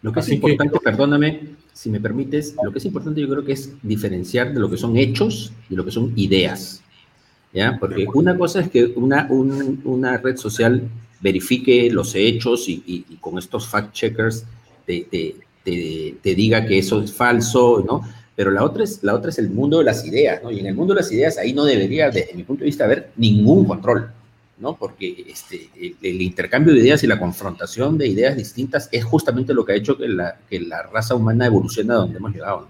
Lo 0.01 0.11
que 0.11 0.19
es 0.19 0.29
importante, 0.29 0.79
perdóname, 0.79 1.55
si 1.71 1.89
me 1.89 1.99
permites, 1.99 2.55
lo 2.61 2.71
que 2.71 2.79
es 2.79 2.85
importante 2.85 3.21
yo 3.21 3.29
creo 3.29 3.43
que 3.43 3.53
es 3.53 3.73
diferenciar 3.81 4.53
de 4.53 4.59
lo 4.59 4.69
que 4.69 4.77
son 4.77 4.97
hechos 4.97 5.53
y 5.69 5.75
lo 5.75 5.85
que 5.85 5.91
son 5.91 6.11
ideas. 6.15 6.82
¿Ya? 7.53 7.77
Porque 7.79 8.07
una 8.13 8.37
cosa 8.37 8.61
es 8.61 8.69
que 8.69 8.85
una, 8.95 9.27
una 9.29 10.17
red 10.17 10.37
social 10.37 10.89
verifique 11.21 11.89
los 11.91 12.15
hechos 12.15 12.67
y, 12.67 13.05
con 13.21 13.37
estos 13.37 13.67
fact-checkers 13.67 14.43
te, 14.85 15.07
te, 15.63 16.35
diga 16.35 16.65
que 16.65 16.79
eso 16.79 17.01
es 17.01 17.13
falso, 17.13 17.83
¿no? 17.85 18.01
Pero 18.35 18.49
la 18.49 18.63
otra, 18.63 18.83
es, 18.83 19.03
la 19.03 19.13
otra 19.13 19.29
es 19.29 19.37
el 19.37 19.51
mundo 19.51 19.77
de 19.77 19.85
las 19.85 20.03
ideas, 20.05 20.41
¿no? 20.41 20.51
Y 20.51 20.59
en 20.59 20.65
el 20.65 20.73
mundo 20.73 20.95
de 20.95 21.01
las 21.01 21.11
ideas 21.11 21.37
ahí 21.37 21.53
no 21.53 21.63
debería, 21.63 22.09
desde 22.09 22.33
mi 22.33 22.43
punto 22.43 22.61
de 22.61 22.65
vista, 22.65 22.85
haber 22.85 23.11
ningún 23.15 23.65
control. 23.65 24.11
¿no? 24.57 24.75
Porque 24.75 25.25
este, 25.27 25.69
el, 26.01 26.21
intercambio 26.21 26.73
de 26.73 26.79
ideas 26.79 27.03
y 27.03 27.07
la 27.07 27.19
confrontación 27.19 27.97
de 27.97 28.07
ideas 28.07 28.35
distintas 28.35 28.87
es 28.91 29.03
justamente 29.03 29.53
lo 29.53 29.65
que 29.65 29.73
ha 29.73 29.75
hecho 29.75 29.97
que 29.97 30.07
la, 30.07 30.37
que 30.49 30.59
la 30.59 30.83
raza 30.83 31.15
humana 31.15 31.47
evolucione 31.47 31.91
a 31.91 31.97
donde 31.97 32.17
hemos 32.17 32.31
llegado. 32.31 32.67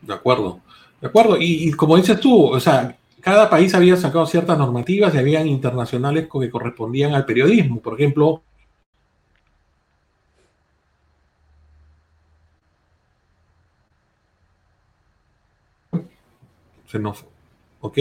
De 0.00 0.14
acuerdo, 0.14 0.60
de 1.00 1.06
acuerdo. 1.08 1.36
Y, 1.38 1.72
como 1.72 1.96
dices 1.96 2.18
tú, 2.20 2.46
o 2.46 2.60
sea, 2.60 2.96
cada 3.20 3.50
país 3.50 3.74
había 3.74 3.96
sacado 3.96 4.26
ciertas 4.26 4.58
normativas 4.58 5.14
y 5.14 5.18
habían 5.18 5.46
internacionales 5.46 6.28
que 6.30 6.50
correspondían 6.50 7.14
al 7.14 7.24
periodismo. 7.26 7.80
Por 7.80 7.94
ejemplo, 7.94 8.42
se 16.86 16.98
nos, 16.98 17.24
¿ok? 17.80 17.98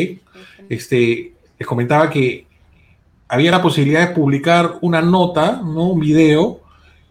Este, 0.67 1.33
les 1.57 1.67
comentaba 1.67 2.09
que 2.09 2.47
había 3.27 3.51
la 3.51 3.61
posibilidad 3.61 4.07
de 4.07 4.15
publicar 4.15 4.77
una 4.81 5.01
nota, 5.01 5.61
¿no? 5.63 5.89
un 5.89 5.99
video, 5.99 6.61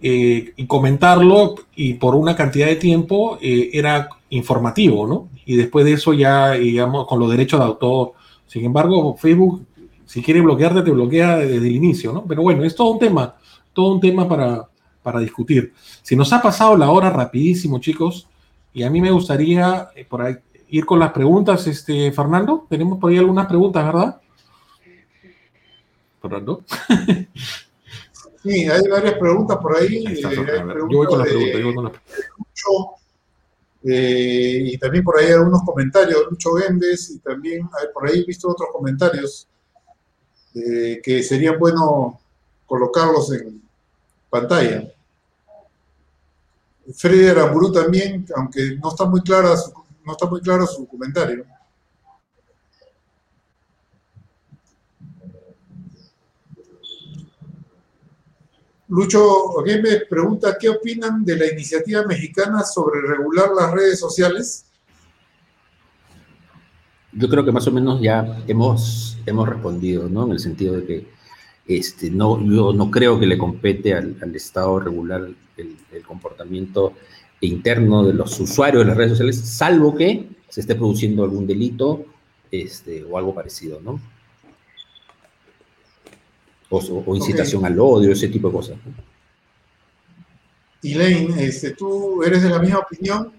eh, 0.01 0.53
y 0.57 0.67
comentarlo, 0.67 1.55
y 1.75 1.95
por 1.95 2.15
una 2.15 2.35
cantidad 2.37 2.67
de 2.67 2.77
tiempo 2.77 3.39
eh, 3.41 3.71
era 3.73 4.09
informativo, 4.31 5.07
¿no? 5.07 5.29
Y 5.45 5.57
después 5.57 5.85
de 5.85 5.93
eso 5.93 6.13
ya, 6.13 6.53
digamos, 6.53 7.07
con 7.07 7.19
los 7.19 7.31
derechos 7.31 7.61
de 7.61 7.67
autor. 7.67 8.13
Sin 8.47 8.65
embargo, 8.65 9.17
Facebook, 9.17 9.65
si 10.05 10.23
quiere 10.23 10.41
bloquearte, 10.41 10.83
te 10.83 10.91
bloquea 10.91 11.39
desde 11.39 11.57
el 11.57 11.75
inicio, 11.75 12.13
¿no? 12.13 12.25
Pero 12.27 12.43
bueno, 12.43 12.65
es 12.65 12.75
todo 12.75 12.93
un 12.93 12.99
tema, 12.99 13.37
todo 13.73 13.93
un 13.93 14.01
tema 14.01 14.29
para, 14.29 14.69
para 15.03 15.21
discutir. 15.21 15.73
Si 16.03 16.17
nos 16.17 16.33
ha 16.33 16.43
pasado 16.43 16.77
la 16.77 16.91
hora 16.91 17.11
rapidísimo, 17.11 17.79
chicos, 17.79 18.29
y 18.73 18.83
a 18.83 18.91
mí 18.91 19.01
me 19.01 19.11
gustaría 19.11 19.89
eh, 19.95 20.05
por 20.05 20.23
ahí, 20.23 20.37
ir 20.69 20.85
con 20.85 20.99
las 20.99 21.13
preguntas, 21.13 21.67
este, 21.67 22.13
Fernando, 22.13 22.67
tenemos 22.69 22.99
por 22.99 23.11
ahí 23.11 23.19
algunas 23.19 23.47
preguntas, 23.47 23.85
¿verdad? 23.85 24.21
Fernando. 26.21 26.63
sí, 28.43 28.69
hay 28.69 28.89
varias 28.89 29.15
preguntas 29.15 29.57
por 29.59 29.77
ahí. 29.77 30.05
Eh, 30.07 30.21
yo 30.21 30.87
voy 30.87 31.07
con 31.07 31.19
las 31.19 31.29
preguntas. 31.29 31.61
Yo 31.61 31.73
voy 31.73 31.93
Lucho, 32.39 32.99
eh, 33.91 34.61
y 34.67 34.77
también 34.77 35.03
por 35.03 35.19
ahí 35.19 35.31
algunos 35.31 35.63
comentarios, 35.63 36.27
Lucho 36.29 36.53
Gendes, 36.57 37.09
y 37.11 37.21
también 37.21 37.67
por 37.95 38.07
ahí 38.07 38.23
visto 38.23 38.51
otros 38.51 38.69
comentarios 38.71 39.49
eh, 40.55 41.01
que 41.03 41.23
sería 41.23 41.57
bueno 41.57 42.21
colocarlos 42.67 43.33
en 43.33 43.63
pantalla. 44.29 44.93
Freddy 46.95 47.29
Aramburu 47.29 47.73
también, 47.73 48.27
aunque 48.37 48.77
no 48.77 48.91
está 48.91 49.07
muy 49.07 49.23
clara 49.23 49.55
no 50.05 50.13
está 50.13 50.27
muy 50.27 50.43
claro 50.43 50.67
su 50.67 50.87
comentario. 50.87 51.47
Lucho 58.89 59.63
me 59.67 60.01
pregunta, 60.09 60.57
¿qué 60.59 60.71
opinan 60.71 61.23
de 61.23 61.37
la 61.37 61.53
iniciativa 61.53 62.07
mexicana 62.07 62.63
sobre 62.63 63.03
regular 63.03 63.51
las 63.55 63.71
redes 63.71 64.01
sociales? 64.01 64.65
Yo 67.13 67.29
creo 67.29 67.45
que 67.45 67.53
más 67.53 67.67
o 67.67 67.73
menos 67.73 68.01
ya 68.01 68.43
hemos, 68.47 69.19
hemos 69.27 69.47
respondido, 69.47 70.09
¿no? 70.09 70.25
En 70.25 70.33
el 70.33 70.39
sentido 70.39 70.77
de 70.77 70.87
que 70.87 71.07
este, 71.67 72.11
no, 72.11 72.43
yo 72.43 72.73
no 72.73 72.91
creo 72.91 73.21
que 73.21 73.27
le 73.27 73.37
compete 73.37 73.93
al, 73.93 74.17
Estado 74.35 74.81
regular 74.81 75.29
el, 75.59 75.77
comportamiento 76.07 76.95
interno 77.43 78.05
de 78.05 78.15
los 78.15 78.41
usuarios 78.41 78.83
de 78.83 78.89
las 78.89 78.97
redes 78.97 79.11
sociales, 79.11 79.39
salvo 79.39 79.95
que 79.95 80.29
se 80.49 80.63
esté 80.63 80.75
produciendo 80.75 81.25
algún 81.25 81.47
delito 81.47 82.07
este, 82.51 83.05
o 83.05 83.19
algo 83.19 83.35
parecido, 83.35 83.81
¿no? 83.83 84.01
O, 86.71 87.15
incitación 87.15 87.65
al 87.65 87.79
odio, 87.79 88.13
ese 88.13 88.29
tipo 88.29 88.49
de 88.49 88.55
cosas. 88.55 88.77
Elaine, 90.83 91.43
este, 91.43 91.71
¿tú 91.73 92.23
eres 92.23 92.43
de 92.43 92.51
la 92.51 92.59
misma 92.59 92.79
opinión? 92.79 93.33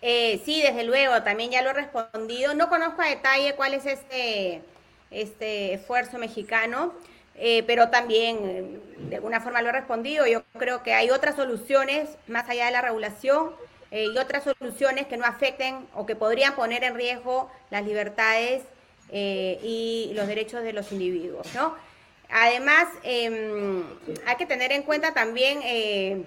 Eh, 0.00 0.40
sí, 0.44 0.60
desde 0.60 0.84
luego, 0.84 1.22
también 1.22 1.50
ya 1.50 1.62
lo 1.62 1.70
he 1.70 1.74
respondido. 1.74 2.54
No 2.54 2.68
conozco 2.68 3.02
a 3.02 3.08
detalle 3.08 3.54
cuál 3.54 3.74
es 3.74 3.86
este, 3.86 4.62
este 5.10 5.74
esfuerzo 5.74 6.18
mexicano, 6.18 6.92
eh, 7.36 7.62
pero 7.66 7.88
también 7.88 8.38
eh, 8.42 8.80
de 9.08 9.16
alguna 9.16 9.40
forma 9.40 9.62
lo 9.62 9.68
he 9.68 9.72
respondido. 9.72 10.26
Yo 10.26 10.42
creo 10.58 10.82
que 10.82 10.92
hay 10.92 11.10
otras 11.10 11.36
soluciones 11.36 12.08
más 12.26 12.48
allá 12.48 12.66
de 12.66 12.72
la 12.72 12.82
regulación 12.82 13.50
y 13.94 14.16
otras 14.16 14.44
soluciones 14.44 15.06
que 15.06 15.18
no 15.18 15.26
afecten 15.26 15.86
o 15.94 16.06
que 16.06 16.16
podrían 16.16 16.54
poner 16.54 16.82
en 16.82 16.94
riesgo 16.94 17.50
las 17.68 17.84
libertades 17.84 18.62
y 19.12 20.12
los 20.14 20.26
derechos 20.26 20.62
de 20.62 20.72
los 20.72 20.90
individuos, 20.92 21.46
¿no? 21.54 21.74
Además, 22.32 22.88
em, 23.02 23.84
hay 24.26 24.36
que 24.36 24.46
tener 24.46 24.72
en 24.72 24.84
cuenta 24.84 25.12
también 25.12 25.60
eh, 25.64 26.24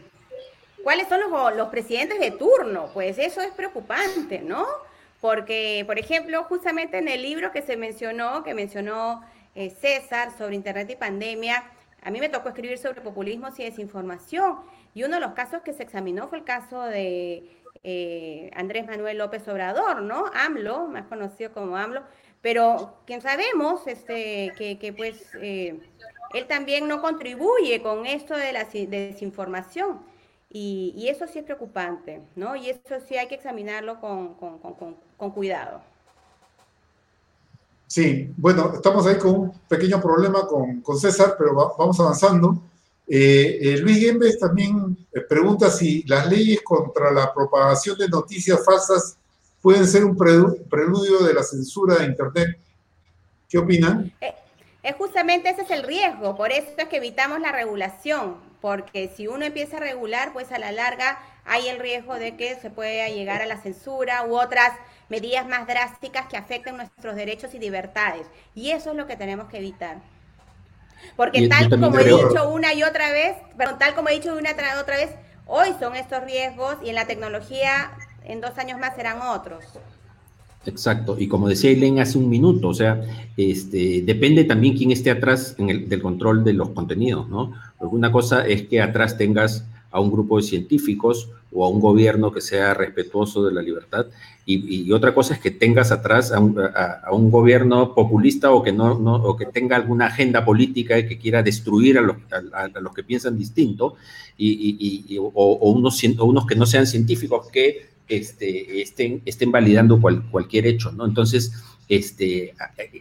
cuáles 0.83 1.07
son 1.07 1.19
los, 1.57 1.69
presidentes 1.69 2.19
de 2.19 2.29
turno, 2.29 2.91
pues 2.93 3.17
eso 3.17 3.41
es 3.41 3.51
preocupante, 3.51 4.39
¿no? 4.39 4.67
Porque, 5.19 5.83
por 5.87 5.97
ejemplo, 5.97 6.43
justamente 6.43 6.99
en 6.99 7.07
el 7.07 7.23
libro 7.23 7.51
que 7.51 7.63
se 7.63 7.75
mencionó, 7.75 8.43
que 8.43 8.53
mencionó 8.53 9.23
eh, 9.55 9.71
César 9.81 10.29
sobre 10.37 10.53
Internet 10.53 10.91
y 10.91 10.95
pandemia, 10.95 11.63
a 12.03 12.11
mí 12.11 12.19
me 12.19 12.29
tocó 12.29 12.49
escribir 12.49 12.77
sobre 12.77 13.01
populismo 13.01 13.49
y 13.57 13.63
desinformación. 13.63 14.59
Y 14.93 15.03
uno 15.03 15.15
de 15.15 15.21
los 15.21 15.33
casos 15.33 15.63
que 15.63 15.73
se 15.73 15.81
examinó 15.81 16.27
fue 16.27 16.37
el 16.37 16.43
caso 16.43 16.83
de 16.83 17.49
eh, 17.83 18.51
Andrés 18.53 18.85
Manuel 18.85 19.17
López 19.17 19.47
Obrador, 19.47 20.03
¿no? 20.03 20.25
AMLO, 20.35 20.85
más 20.85 21.07
conocido 21.07 21.51
como 21.51 21.75
AMLO, 21.77 22.03
pero 22.45 22.93
quien 23.07 23.21
sabemos 23.21 23.87
este, 23.87 24.53
que, 24.55 24.93
pues 24.95 25.31
eh, 25.41 25.79
él 26.35 26.47
también 26.47 26.87
no 26.87 27.01
contribuye 27.01 27.81
con 27.81 28.05
esto 28.05 28.35
de 28.35 28.51
la 28.51 28.65
desinformación. 28.65 30.01
Y, 30.51 31.07
eso 31.09 31.25
sí 31.27 31.39
es 31.39 31.45
preocupante, 31.45 32.21
¿no? 32.35 32.55
Y 32.55 32.69
eso 32.69 32.81
sí 33.07 33.17
hay 33.17 33.27
que 33.27 33.35
examinarlo 33.35 33.99
con, 33.99 35.31
cuidado. 35.31 35.81
Sí, 37.87 38.31
bueno, 38.37 38.73
estamos 38.73 39.05
ahí 39.07 39.17
con 39.17 39.35
un 39.35 39.51
pequeño 39.67 40.01
problema 40.01 40.45
con, 40.45 40.81
César, 40.97 41.35
pero 41.37 41.73
vamos 41.77 41.99
avanzando. 41.99 42.61
Eh, 43.07 43.59
eh, 43.61 43.77
Luis 43.77 43.99
Gembes 43.99 44.39
también 44.39 44.97
pregunta 45.29 45.69
si 45.69 46.03
las 46.03 46.29
leyes 46.29 46.61
contra 46.63 47.11
la 47.11 47.33
propagación 47.33 47.97
de 47.97 48.09
noticias 48.09 48.63
falsas 48.65 49.17
pueden 49.61 49.87
ser 49.87 50.03
un 50.03 50.17
preludio 50.17 51.19
de 51.19 51.33
la 51.33 51.43
censura 51.43 51.95
de 51.97 52.05
Internet. 52.05 52.57
¿Qué 53.47 53.57
opinan? 53.57 54.11
Eh, 54.21 54.33
es 54.85 54.95
justamente 54.95 55.49
ese 55.49 55.63
es 55.63 55.71
el 55.71 55.81
riesgo, 55.81 56.35
por 56.35 56.51
eso 56.51 56.67
es 56.77 56.87
que 56.87 56.97
evitamos 56.97 57.39
la 57.39 57.51
regulación, 57.51 58.37
porque 58.61 59.11
si 59.15 59.27
uno 59.27 59.43
empieza 59.43 59.77
a 59.77 59.79
regular, 59.79 60.31
pues 60.31 60.51
a 60.51 60.59
la 60.59 60.71
larga 60.71 61.17
hay 61.43 61.69
el 61.69 61.79
riesgo 61.79 62.13
de 62.13 62.37
que 62.37 62.53
se 62.53 62.69
pueda 62.69 63.07
llegar 63.09 63.41
a 63.41 63.47
la 63.47 63.57
censura 63.57 64.23
u 64.27 64.37
otras 64.39 64.73
medidas 65.09 65.47
más 65.47 65.65
drásticas 65.65 66.27
que 66.27 66.37
afecten 66.37 66.77
nuestros 66.77 67.15
derechos 67.15 67.55
y 67.55 67.59
libertades. 67.59 68.27
Y 68.53 68.71
eso 68.71 68.91
es 68.91 68.95
lo 68.95 69.07
que 69.07 69.15
tenemos 69.15 69.49
que 69.49 69.57
evitar. 69.57 69.97
Porque 71.15 71.47
tal 71.47 71.67
como 71.67 71.97
he 71.97 72.03
dicho 72.03 72.49
una 72.49 72.73
y 72.73 72.83
otra 72.83 73.11
vez, 73.11 73.37
perdón, 73.57 73.79
tal 73.79 73.95
como 73.95 74.09
he 74.09 74.13
dicho 74.13 74.35
una 74.35 74.51
y 74.51 74.77
otra 74.77 74.97
vez, 74.97 75.09
hoy 75.47 75.73
son 75.79 75.95
estos 75.95 76.23
riesgos 76.23 76.77
y 76.83 76.89
en 76.89 76.95
la 76.95 77.07
tecnología 77.07 77.97
en 78.23 78.39
dos 78.39 78.55
años 78.59 78.77
más 78.77 78.95
serán 78.95 79.19
otros. 79.23 79.65
Exacto, 80.65 81.15
y 81.19 81.27
como 81.27 81.47
decía 81.47 81.69
Eileen 81.69 81.99
hace 81.99 82.17
un 82.17 82.29
minuto, 82.29 82.69
o 82.69 82.73
sea, 82.73 83.01
este, 83.37 84.01
depende 84.01 84.43
también 84.45 84.75
quién 84.75 84.91
esté 84.91 85.11
atrás 85.11 85.55
en 85.59 85.69
el, 85.69 85.89
del 85.89 86.01
control 86.01 86.43
de 86.43 86.53
los 86.53 86.69
contenidos, 86.69 87.29
¿no? 87.29 87.53
Porque 87.77 87.95
una 87.95 88.11
cosa 88.11 88.47
es 88.47 88.63
que 88.63 88.81
atrás 88.81 89.17
tengas 89.17 89.65
a 89.91 89.99
un 89.99 90.11
grupo 90.11 90.37
de 90.37 90.43
científicos 90.43 91.29
o 91.51 91.65
a 91.65 91.69
un 91.69 91.79
gobierno 91.79 92.31
que 92.31 92.41
sea 92.41 92.73
respetuoso 92.73 93.45
de 93.45 93.53
la 93.53 93.61
libertad, 93.61 94.07
y, 94.47 94.91
otra 94.91 95.15
cosa 95.15 95.33
es 95.33 95.39
que 95.39 95.49
tengas 95.49 95.91
atrás 95.91 96.31
a 96.31 96.39
un, 96.39 97.31
gobierno 97.31 97.95
populista 97.95 98.51
o 98.51 98.61
que, 98.61 98.71
no, 98.71 98.99
no, 98.99 99.15
o 99.15 99.35
que 99.35 99.47
tenga 99.47 99.75
alguna 99.75 100.05
agenda 100.05 100.45
política 100.45 100.99
y 100.99 101.07
que 101.07 101.17
quiera 101.17 101.41
destruir 101.41 101.97
a 101.97 102.01
los, 102.01 102.17
a, 102.53 102.67
los 102.79 102.93
que 102.93 103.03
piensan 103.03 103.39
distinto, 103.39 103.95
y, 104.37 105.17
o, 105.17 105.71
unos, 105.71 106.03
o 106.19 106.25
unos 106.25 106.45
que 106.45 106.55
no 106.55 106.67
sean 106.67 106.85
científicos 106.85 107.47
que 107.51 107.94
este, 108.07 108.81
estén, 108.81 109.21
estén 109.25 109.51
validando 109.51 109.99
cualquier 109.99 110.67
hecho, 110.67 110.91
¿no? 110.91 111.05
Entonces, 111.05 111.53
este, 111.87 112.55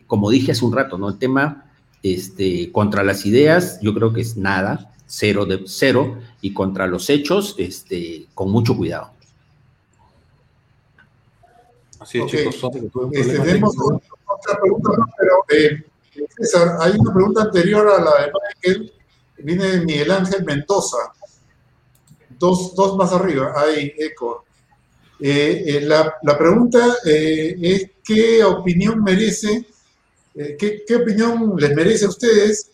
como 0.07 0.31
dije 0.31 0.53
hace 0.53 0.65
un 0.65 0.75
rato, 0.75 0.99
¿no? 0.99 1.09
El 1.09 1.19
tema 1.19 1.71
este, 2.03 2.71
contra 2.73 3.03
las 3.03 3.25
ideas, 3.27 3.79
yo 3.81 3.95
creo 3.95 4.13
que 4.13 4.21
es 4.21 4.37
nada, 4.37 4.95
cero 5.07 5.47
de 5.47 5.63
cero, 5.67 6.19
y 6.41 6.53
contra 6.53 6.87
los 6.87 7.09
hechos, 7.11 7.55
este, 7.59 8.27
con 8.35 8.51
mucho 8.51 8.77
cuidado. 8.77 9.13
Así 11.99 12.19
es, 12.19 12.27
chicos. 12.27 12.61
Este, 13.13 13.39
tenemos 13.39 13.75
otra 13.79 14.61
pregunta, 14.61 14.91
pero 15.19 15.33
eh, 15.49 15.85
César, 16.37 16.77
hay 16.81 16.93
una 16.99 17.13
pregunta 17.13 17.43
anterior 17.43 17.89
a 17.89 18.03
la 18.03 18.27
de 18.27 18.33
Michael, 18.33 18.93
viene 19.39 19.65
de 19.65 19.81
Miguel 19.85 20.11
Ángel 20.11 20.45
Mendoza. 20.45 20.99
Dos, 22.39 22.75
dos 22.75 22.97
más 22.97 23.13
arriba, 23.13 23.55
hay 23.57 23.93
eco. 23.97 24.45
Eh, 25.21 25.65
eh, 25.67 25.81
la, 25.83 26.39
pregunta 26.39 26.97
eh, 27.07 27.57
es 27.61 27.91
qué 28.03 28.43
opinión 28.43 29.03
merece, 29.03 29.67
qué, 30.35 30.97
opinión 31.01 31.55
les 31.57 31.75
merece 31.75 32.07
a 32.07 32.09
ustedes 32.09 32.71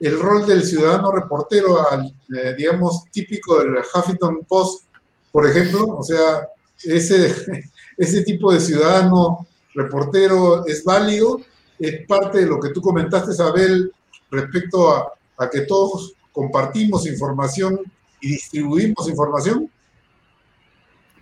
el 0.00 0.18
rol 0.18 0.46
del 0.46 0.64
ciudadano 0.64 1.12
reportero, 1.12 1.88
al, 1.88 2.12
digamos, 2.56 3.04
típico 3.12 3.60
del 3.60 3.76
Huffington 3.76 4.44
Post, 4.48 4.86
por 5.30 5.46
ejemplo, 5.46 5.84
o 5.86 6.02
sea, 6.02 6.48
ese, 6.82 7.34
ese 7.96 8.22
tipo 8.22 8.52
de 8.52 8.60
ciudadano 8.60 9.46
reportero 9.74 10.66
es 10.66 10.82
válido, 10.82 11.40
es 11.78 12.06
parte 12.06 12.38
de 12.38 12.46
lo 12.46 12.58
que 12.58 12.70
tú 12.70 12.80
comentaste, 12.80 13.32
Isabel, 13.32 13.92
respecto 14.30 14.90
a 14.90 15.50
que 15.50 15.62
todos 15.62 16.14
compartimos 16.32 17.06
información 17.06 17.80
y 18.20 18.28
distribuimos 18.28 19.08
información. 19.08 19.70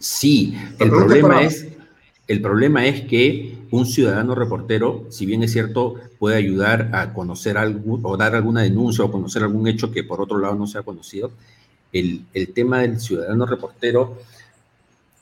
Sí, 0.00 0.56
el 0.78 0.88
problema, 0.88 1.42
es, 1.42 1.68
el 2.26 2.40
problema 2.40 2.86
es 2.86 3.02
que 3.02 3.58
un 3.70 3.84
ciudadano 3.84 4.34
reportero, 4.34 5.04
si 5.10 5.26
bien 5.26 5.42
es 5.42 5.52
cierto, 5.52 5.96
puede 6.18 6.36
ayudar 6.36 6.88
a 6.94 7.12
conocer 7.12 7.58
algo 7.58 8.00
o 8.02 8.16
dar 8.16 8.34
alguna 8.34 8.62
denuncia 8.62 9.04
o 9.04 9.12
conocer 9.12 9.42
algún 9.42 9.68
hecho 9.68 9.92
que 9.92 10.02
por 10.02 10.22
otro 10.22 10.38
lado 10.38 10.54
no 10.54 10.66
se 10.66 10.78
ha 10.78 10.82
conocido, 10.82 11.30
el, 11.92 12.24
tema 12.54 12.80
del 12.80 12.98
ciudadano 12.98 13.44
reportero 13.44 14.16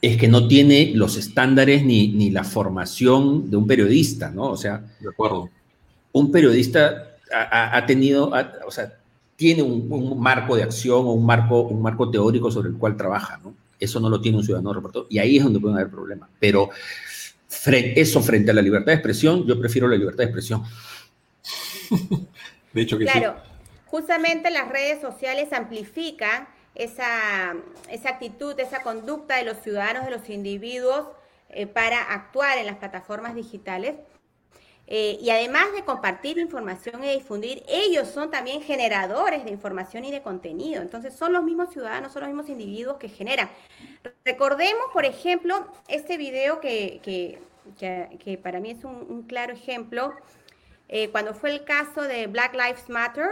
es 0.00 0.16
que 0.16 0.28
no 0.28 0.46
tiene 0.46 0.92
los 0.94 1.16
estándares 1.16 1.84
ni, 1.84 2.30
la 2.30 2.44
formación 2.44 3.50
de 3.50 3.56
un 3.56 3.66
periodista, 3.66 4.30
¿no? 4.30 4.44
O 4.44 4.56
sea, 4.56 4.84
de 5.00 5.08
acuerdo. 5.08 5.50
un 6.12 6.30
periodista 6.30 7.16
ha, 7.32 7.84
tenido, 7.84 8.30
o 8.64 8.70
sea, 8.70 8.96
tiene 9.34 9.62
un, 9.62 9.88
un, 9.90 10.20
marco 10.20 10.54
de 10.54 10.62
acción 10.62 11.00
o 11.00 11.12
un 11.14 11.26
marco, 11.26 11.62
un 11.62 11.82
marco 11.82 12.08
teórico 12.10 12.48
sobre 12.48 12.68
el 12.68 12.76
cual 12.76 12.96
trabaja, 12.96 13.40
¿no? 13.42 13.54
Eso 13.78 14.00
no 14.00 14.08
lo 14.10 14.20
tiene 14.20 14.38
un 14.38 14.44
ciudadano 14.44 14.72
reportero 14.72 15.06
y 15.08 15.18
ahí 15.18 15.36
es 15.36 15.44
donde 15.44 15.60
pueden 15.60 15.76
haber 15.76 15.90
problemas. 15.90 16.28
Pero 16.38 16.70
eso 17.66 18.22
frente 18.22 18.50
a 18.50 18.54
la 18.54 18.62
libertad 18.62 18.86
de 18.86 18.94
expresión, 18.94 19.46
yo 19.46 19.58
prefiero 19.58 19.88
la 19.88 19.96
libertad 19.96 20.18
de 20.18 20.24
expresión. 20.24 20.62
de 22.72 22.80
hecho 22.80 22.98
que 22.98 23.04
claro, 23.04 23.36
justamente 23.86 24.50
las 24.50 24.68
redes 24.68 25.00
sociales 25.00 25.52
amplifican 25.52 26.48
esa, 26.74 27.54
esa 27.90 28.08
actitud, 28.10 28.58
esa 28.60 28.82
conducta 28.82 29.36
de 29.36 29.44
los 29.44 29.58
ciudadanos, 29.58 30.04
de 30.04 30.10
los 30.10 30.28
individuos 30.28 31.08
eh, 31.50 31.66
para 31.66 32.02
actuar 32.02 32.58
en 32.58 32.66
las 32.66 32.76
plataformas 32.76 33.34
digitales 33.34 33.94
eh, 34.90 35.18
y 35.20 35.28
además 35.28 35.70
de 35.74 35.84
compartir 35.84 36.38
información 36.38 37.04
y 37.04 37.12
difundir, 37.12 37.62
ellos 37.68 38.08
son 38.08 38.30
también 38.30 38.62
generadores 38.62 39.44
de 39.44 39.50
información 39.50 40.06
y 40.06 40.10
de 40.10 40.22
contenido. 40.22 40.80
Entonces 40.80 41.14
son 41.14 41.34
los 41.34 41.44
mismos 41.44 41.70
ciudadanos, 41.70 42.10
son 42.10 42.22
los 42.22 42.28
mismos 42.28 42.48
individuos 42.48 42.96
que 42.96 43.10
generan. 43.10 43.50
Recordemos, 44.24 44.86
por 44.94 45.04
ejemplo, 45.04 45.70
este 45.88 46.16
video 46.16 46.58
que, 46.60 47.02
que, 47.04 48.38
para 48.38 48.60
mí 48.60 48.70
es 48.70 48.82
un, 48.82 49.24
claro 49.24 49.52
ejemplo, 49.52 50.14
eh, 50.88 51.10
cuando 51.10 51.34
fue 51.34 51.50
el 51.50 51.64
caso 51.64 52.00
de 52.00 52.26
Black 52.26 52.54
Lives 52.54 52.88
Matter, 52.88 53.28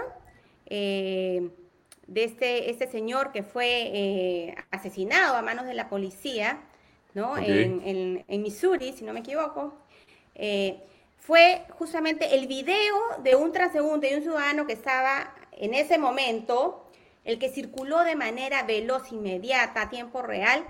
eh, 0.66 1.48
de 2.06 2.24
este, 2.24 2.68
este 2.68 2.86
señor 2.86 3.32
que 3.32 3.42
fue 3.42 4.54
asesinado 4.70 5.36
a 5.36 5.40
manos 5.40 5.64
de 5.64 5.72
la 5.72 5.88
policía, 5.88 6.60
¿no? 7.14 7.38
En, 7.38 8.24
en, 8.28 8.42
Missouri, 8.42 8.92
si 8.92 9.04
no 9.04 9.14
me 9.14 9.20
equivoco 9.20 9.72
fue 11.26 11.64
justamente 11.70 12.36
el 12.36 12.46
video 12.46 12.94
de 13.18 13.34
un 13.34 13.50
transeúnte 13.50 14.08
y 14.08 14.14
un 14.14 14.22
ciudadano 14.22 14.64
que 14.64 14.74
estaba 14.74 15.34
en 15.50 15.74
ese 15.74 15.98
momento, 15.98 16.86
el 17.24 17.40
que 17.40 17.48
circuló 17.48 18.04
de 18.04 18.14
manera 18.14 18.62
veloz, 18.62 19.10
inmediata, 19.10 19.82
a 19.82 19.90
tiempo 19.90 20.22
real, 20.22 20.64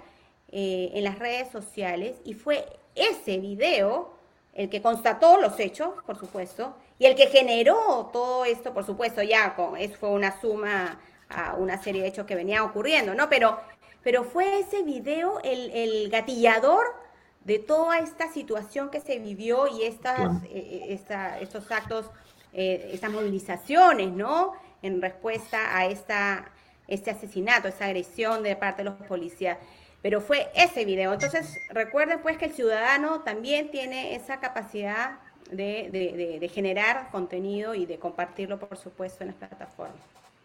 eh, 0.49 0.93
en 0.95 1.05
las 1.05 1.19
redes 1.19 1.51
sociales, 1.51 2.17
y 2.25 2.33
fue 2.33 2.65
ese 2.95 3.37
video 3.37 4.15
el 4.55 4.71
que 4.71 4.81
constató 4.81 5.39
los 5.39 5.61
hechos, 5.61 5.91
por 6.07 6.19
supuesto, 6.19 6.75
y 6.99 7.05
el 7.05 7.17
que 7.17 7.27
generó 7.27 8.09
todo 8.11 8.47
esto, 8.47 8.73
por 8.73 8.87
supuesto, 8.87 9.23
ya 9.23 9.55
con, 9.57 9.77
eso 9.77 9.97
fue 9.99 10.09
una 10.09 10.41
suma 10.41 10.99
a 11.29 11.55
una 11.57 11.83
serie 11.83 12.01
de 12.01 12.09
hechos 12.09 12.25
que 12.25 12.35
venían 12.35 12.63
ocurriendo, 12.63 13.15
¿no? 13.15 13.29
Pero, 13.29 13.61
pero 14.03 14.25
fue 14.25 14.61
ese 14.61 14.83
video 14.85 15.39
el, 15.45 15.71
el 15.73 16.09
gatillador 16.09 17.06
de 17.47 17.61
toda 17.61 17.99
esta 18.01 18.31
situación 18.33 18.91
que 18.91 19.01
se 19.01 19.21
vivió 19.21 19.69
y 19.69 19.85
estas, 19.85 20.43
eh, 20.47 20.99
eh, 20.99 21.39
estos 21.41 21.71
actos, 21.71 22.07
eh, 22.53 22.91
estas 22.93 23.13
movilizaciones, 23.13 24.11
¿no? 24.11 24.55
En 24.83 25.01
respuesta 25.01 25.77
a 25.79 25.87
esta, 25.87 26.51
este 26.89 27.13
asesinato, 27.13 27.69
esta 27.69 27.85
agresión 27.85 28.43
de 28.43 28.57
parte 28.57 28.83
de 28.83 28.91
los 28.91 28.95
policías. 29.07 29.59
Pero 30.03 30.21
fue 30.21 30.51
ese 30.57 30.85
video. 30.85 31.13
Entonces, 31.13 31.57
recuerden 31.71 32.21
pues 32.21 32.37
que 32.37 32.47
el 32.47 32.53
ciudadano 32.53 33.21
también 33.21 33.71
tiene 33.71 34.17
esa 34.17 34.41
capacidad 34.41 35.21
de, 35.49 35.89
de, 35.93 36.39
de 36.41 36.49
generar 36.49 37.11
contenido 37.13 37.77
y 37.77 37.87
de 37.87 38.01
compartirlo, 38.01 38.59
por 38.59 38.77
supuesto, 38.77 39.23
en 39.23 39.29
las 39.29 39.37
plataformas. 39.37 39.97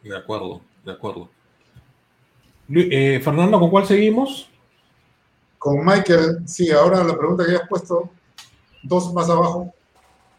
De 0.04 0.16
acuerdo, 0.16 0.62
de 0.86 0.92
acuerdo. 0.92 1.30
Fernando, 2.70 3.60
¿con 3.60 3.72
cuál 3.72 3.88
seguimos? 3.88 4.52
Con 5.62 5.86
Michael, 5.86 6.40
sí, 6.48 6.72
ahora 6.72 7.04
la 7.04 7.16
pregunta 7.16 7.46
que 7.46 7.56
has 7.56 7.70
puesto, 7.70 8.10
dos 8.82 9.14
más 9.14 9.30
abajo. 9.30 9.72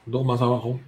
Dos 0.04 0.26
más 0.26 0.42
abajo. 0.42 0.80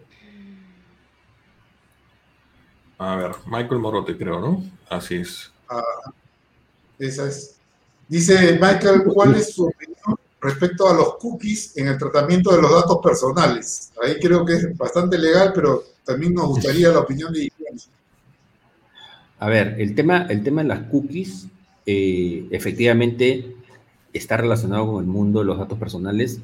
A 2.99 3.14
ver, 3.14 3.30
Michael 3.47 3.80
Morote, 3.80 4.18
creo, 4.18 4.41
¿no? 4.41 4.64
Así 4.89 5.14
es. 5.14 5.53
Ah, 5.68 5.85
esa 6.99 7.28
es. 7.28 7.61
Dice 8.09 8.59
Michael, 8.61 9.05
¿cuál 9.05 9.37
es 9.37 9.55
su 9.55 9.66
opinión 9.66 10.18
respecto 10.41 10.89
a 10.89 10.95
los 10.95 11.14
cookies 11.18 11.76
en 11.76 11.87
el 11.87 11.97
tratamiento 11.97 12.57
de 12.57 12.62
los 12.62 12.72
datos 12.72 12.99
personales? 13.01 13.93
Ahí 14.03 14.18
creo 14.18 14.45
que 14.45 14.55
es 14.55 14.76
bastante 14.76 15.16
legal, 15.16 15.53
pero 15.55 15.85
también 16.05 16.35
nos 16.35 16.49
gustaría 16.49 16.89
la 16.89 16.99
opinión 16.99 17.32
de 17.32 17.53
A 19.39 19.49
ver, 19.49 19.76
el 19.78 19.95
tema, 19.95 20.26
el 20.28 20.43
tema 20.43 20.62
de 20.62 20.68
las 20.68 20.89
cookies, 20.89 21.47
eh, 21.87 22.49
efectivamente, 22.51 23.59
está 24.15 24.37
relacionado 24.37 24.93
con 24.93 25.05
el 25.05 25.11
mundo 25.11 25.41
de 25.41 25.47
los 25.47 25.59
datos 25.59 25.79
personales 25.79 26.41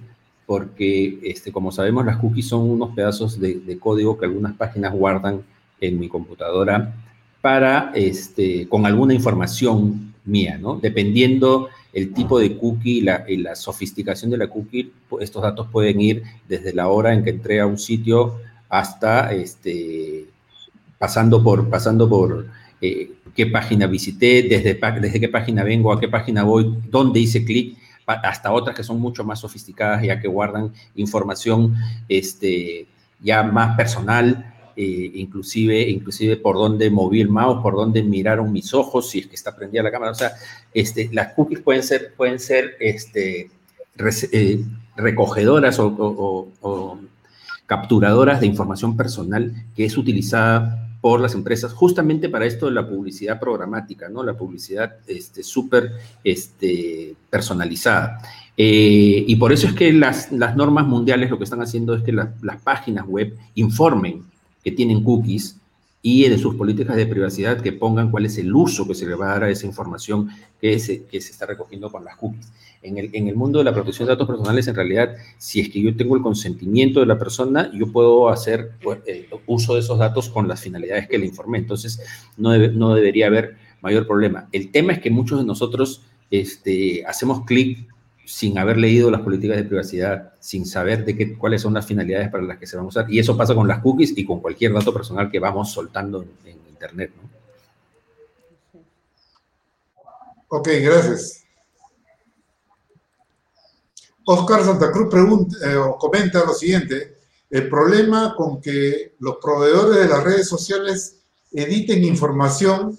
porque, 0.51 1.21
este, 1.23 1.53
como 1.53 1.71
sabemos, 1.71 2.05
las 2.05 2.17
cookies 2.17 2.49
son 2.49 2.69
unos 2.69 2.93
pedazos 2.93 3.39
de, 3.39 3.79
código 3.79 4.19
que 4.19 4.27
algunas 4.27 4.55
páginas 4.55 4.93
guardan 4.93 5.43
en 5.81 6.01
mi 6.01 6.09
computadora 6.09 6.93
para, 7.41 7.93
este, 7.95 8.69
con 8.69 8.85
alguna 8.85 9.15
información 9.15 10.13
mía, 10.25 10.59
¿no? 10.61 10.75
Dependiendo 10.75 11.69
el 11.93 12.13
tipo 12.13 12.41
de 12.41 12.57
cookie 12.57 12.99
y 13.29 13.37
la, 13.37 13.55
sofisticación 13.55 14.33
de 14.33 14.39
la 14.39 14.49
cookie, 14.49 14.93
estos 15.21 15.41
datos 15.41 15.69
pueden 15.71 16.01
ir 16.01 16.25
desde 16.49 16.73
la 16.73 16.89
hora 16.89 17.15
en 17.15 17.23
que 17.23 17.31
entré 17.31 17.61
a 17.61 17.67
un 17.69 17.79
sitio 17.79 18.41
hasta, 18.69 19.33
este, 19.33 20.27
pasando 20.99 21.45
por, 21.45 21.71
pasando 21.71 22.09
por 22.09 22.47
eh, 22.81 23.13
qué 23.35 23.47
página 23.47 23.87
visité, 23.87 24.43
desde, 24.43 24.79
desde 25.01 25.21
qué 25.21 25.29
página 25.29 25.65
vengo, 25.65 25.93
a 25.93 26.01
qué 26.01 26.09
página 26.09 26.43
voy, 26.45 26.77
dónde 26.91 27.21
hice 27.21 27.45
clic, 27.45 27.77
hasta 28.07 28.53
otras 28.53 28.77
que 28.77 28.83
son 28.83 29.01
mucho 29.01 29.25
más 29.25 29.41
sofisticadas, 29.41 30.03
ya 30.03 30.21
que 30.21 30.29
guardan 30.29 30.73
información 30.97 31.77
este, 32.09 32.87
ya 33.21 33.43
más 33.43 33.77
personal, 33.77 34.55
eh, 34.77 35.13
inclusive, 35.15 35.89
inclusive 35.89 36.37
por 36.37 36.57
dónde 36.57 36.91
moví 36.91 37.21
el 37.21 37.29
mouse, 37.29 37.63
por 37.63 37.75
dónde 37.75 38.03
miraron 38.03 38.53
mis 38.53 38.73
ojos, 38.75 39.11
si 39.11 39.21
es 39.21 39.27
que 39.27 39.37
está 39.37 39.55
prendida 39.55 39.83
la 39.83 39.91
cámara. 39.91 40.13
O 40.13 40.15
sea, 40.15 40.33
este, 40.73 41.09
las 41.13 41.35
cookies 41.35 41.61
pueden 41.61 41.83
ser, 41.83 42.15
pueden 42.17 42.39
ser 42.39 42.77
este, 42.81 43.51
eh, 44.33 44.65
recogedoras 44.97 45.79
o, 45.79 46.49
o 46.61 46.99
capturadoras 47.67 48.41
de 48.41 48.47
información 48.47 48.97
personal 48.97 49.53
que 49.77 49.85
es 49.85 49.97
utilizada 49.97 50.90
por 51.01 51.21
las 51.21 51.35
empresas 51.35 51.73
justamente 51.73 52.29
para 52.29 52.47
esto 52.47 52.67
de 52.67 52.73
la 52.73 52.87
publicidad 52.89 53.41
programática, 53.41 54.09
¿no? 54.09 54.23
La 54.23 54.35
publicidad 54.35 54.97
este, 55.07 55.43
súper 55.43 55.93
este, 56.23 57.15
personalizada. 57.31 58.21
Eh, 58.57 59.25
y 59.27 59.37
por 59.37 59.53
eso 59.53 59.67
es 59.67 59.73
que 59.73 59.93
las, 59.93 60.31
las, 60.31 60.55
normas 60.57 60.87
mundiales 60.87 61.31
lo 61.31 61.39
que 61.39 61.45
están 61.45 61.63
haciendo 61.63 61.95
es 61.95 62.03
que 62.03 62.13
las 62.13 62.63
páginas 62.63 63.07
web 63.07 63.35
informen 63.55 64.25
que 64.63 64.73
tienen 64.73 65.03
cookies 65.03 65.57
y 66.03 66.29
de 66.29 66.39
sus 66.39 66.55
políticas 66.55 66.97
de 66.97 67.07
privacidad 67.07 67.61
que 67.61 67.73
pongan 67.73 68.11
cuál 68.11 68.27
es 68.27 68.39
el 68.39 68.55
uso 68.55 68.87
que 68.87 68.95
se 68.95 69.07
le 69.07 69.15
va 69.15 69.27
a 69.27 69.33
dar 69.35 69.45
a 69.45 69.51
esa 69.51 69.67
información 69.67 70.31
que 70.61 70.79
se, 70.79 71.05
que 71.05 71.21
se 71.21 71.33
está 71.33 71.47
recogiendo 71.47 71.91
con 71.91 72.05
las 72.05 72.17
cookies. 72.17 72.49
En 72.83 72.97
el, 72.97 73.37
mundo 73.37 73.59
de 73.59 73.65
la 73.67 73.75
protección 73.75 74.07
de 74.07 74.15
datos 74.15 74.27
personales, 74.27 74.67
en 74.67 74.75
realidad, 74.75 75.15
si 75.37 75.61
es 75.61 75.69
que 75.69 75.83
yo 75.83 75.95
tengo 75.95 76.17
el 76.17 76.23
consentimiento 76.23 77.01
de 77.01 77.07
la 77.07 77.19
persona, 77.19 77.71
yo 77.75 77.93
puedo 77.93 78.31
hacer 78.31 78.71
pues, 78.83 79.01
eh, 79.07 79.29
uso 79.47 79.75
de 79.75 79.81
esos 79.81 79.99
datos 79.99 80.31
con 80.31 80.49
las 80.49 80.61
finalidades 80.61 81.07
que 81.07 81.19
le 81.19 81.27
informé. 81.27 81.59
Entonces, 81.59 82.01
no, 82.39 82.57
no 82.57 82.95
debería 82.95 83.27
haber 83.27 83.57
mayor 83.83 84.07
problema. 84.07 84.49
El 84.53 84.71
tema 84.71 84.95
es 84.95 85.01
que 85.01 85.11
muchos 85.11 85.39
de 85.39 85.45
nosotros 85.45 86.03
este, 86.31 87.05
hacemos 87.05 87.45
clic 87.45 87.87
sin 88.25 88.57
haber 88.59 88.77
leído 88.77 89.11
las 89.11 89.23
políticas 89.23 89.57
de 89.57 89.65
privacidad, 89.65 90.35
sin 90.39 90.65
saber 90.65 91.05
de 91.05 91.17
qué, 91.17 91.37
cuáles 91.37 91.63
son 91.63 91.75
las 91.75 91.85
finalidades 91.85 92.31
para 92.31 92.45
las 92.45 92.59
que 92.59 92.67
se 92.67 92.77
van 92.77 92.85
a 92.85 92.89
usar. 92.89 93.11
Y 93.11 93.19
eso 93.19 93.37
pasa 93.37 93.57
con 93.57 93.67
las 93.67 93.81
cookies 93.81 94.17
y 94.17 94.25
con 94.25 94.41
cualquier 94.41 94.73
dato 94.73 94.95
personal 94.95 95.31
que 95.31 95.41
vamos 95.41 95.73
soltando 95.73 96.25
en, 96.45 96.61
Internet. 96.71 97.13
¿no? 97.21 97.29
Ok, 100.49 100.69
gracias. 100.81 101.40
Oscar 104.31 104.65
Santa 104.65 104.91
Cruz 104.91 105.09
pregunta, 105.11 105.57
eh, 105.65 105.77
comenta 105.99 106.45
lo 106.45 106.55
siguiente, 106.55 107.17
el 107.49 107.69
problema 107.69 108.35
con 108.37 108.61
que 108.61 109.15
los 109.19 109.37
proveedores 109.37 109.99
de 109.99 110.09
las 110.09 110.23
redes 110.23 110.49
sociales 110.49 111.17
editen 111.53 112.05
información 112.05 112.99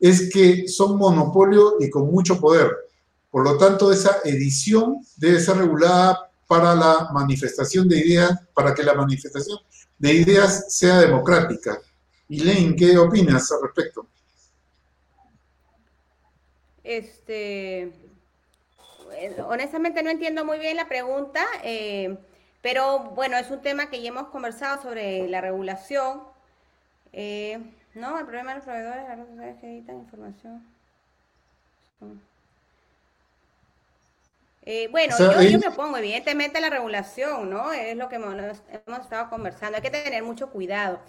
es 0.00 0.30
que 0.32 0.66
son 0.68 0.98
monopolio 0.98 1.76
y 1.80 1.88
con 1.90 2.10
mucho 2.10 2.40
poder 2.40 2.70
por 3.34 3.42
lo 3.42 3.58
tanto, 3.58 3.90
esa 3.90 4.20
edición 4.22 5.04
debe 5.16 5.40
ser 5.40 5.56
regulada 5.56 6.30
para 6.46 6.72
la 6.72 7.08
manifestación 7.12 7.88
de 7.88 7.98
ideas, 7.98 8.30
para 8.54 8.72
que 8.72 8.84
la 8.84 8.94
manifestación 8.94 9.58
de 9.98 10.14
ideas 10.14 10.72
sea 10.72 11.00
democrática. 11.00 11.80
Elaine, 12.28 12.76
¿qué 12.76 12.96
opinas 12.96 13.50
al 13.50 13.62
respecto? 13.62 14.06
Este, 16.84 17.92
honestamente 19.46 20.02
no 20.02 20.10
entiendo 20.10 20.44
muy 20.44 20.58
bien 20.58 20.76
la 20.76 20.88
pregunta, 20.88 21.44
eh, 21.62 22.16
pero 22.62 23.00
bueno, 23.10 23.36
es 23.36 23.50
un 23.50 23.60
tema 23.60 23.90
que 23.90 24.00
ya 24.00 24.08
hemos 24.08 24.28
conversado 24.28 24.82
sobre 24.82 25.28
la 25.28 25.40
regulación. 25.40 26.22
Eh, 27.12 27.58
no, 27.94 28.18
el 28.18 28.24
problema 28.24 28.50
de 28.50 28.56
los 28.56 28.64
proveedores 28.64 29.08
las 29.08 29.36
redes 29.36 29.60
que 29.60 29.66
editan 29.66 29.96
información. 29.96 30.74
Eh, 34.66 34.88
bueno, 34.90 35.14
yo, 35.18 35.58
me 35.58 35.68
opongo 35.68 35.98
evidentemente 35.98 36.56
a 36.56 36.60
la 36.60 36.70
regulación, 36.70 37.50
¿no? 37.50 37.70
Es 37.72 37.96
lo 37.96 38.08
que 38.08 38.16
hemos, 38.16 38.34
estado 39.02 39.28
conversando. 39.28 39.76
Hay 39.76 39.82
que 39.82 39.90
tener 39.90 40.22
mucho 40.22 40.48
cuidado 40.48 41.00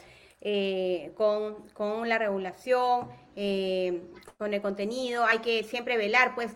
eh, 0.42 1.14
con, 1.16 2.10
la 2.10 2.18
regulación, 2.18 3.08
eh, 3.36 4.02
con 4.38 4.54
el 4.54 4.62
contenido. 4.62 5.24
Hay 5.26 5.40
que 5.40 5.64
siempre 5.64 5.96
velar, 5.96 6.36
pues, 6.36 6.54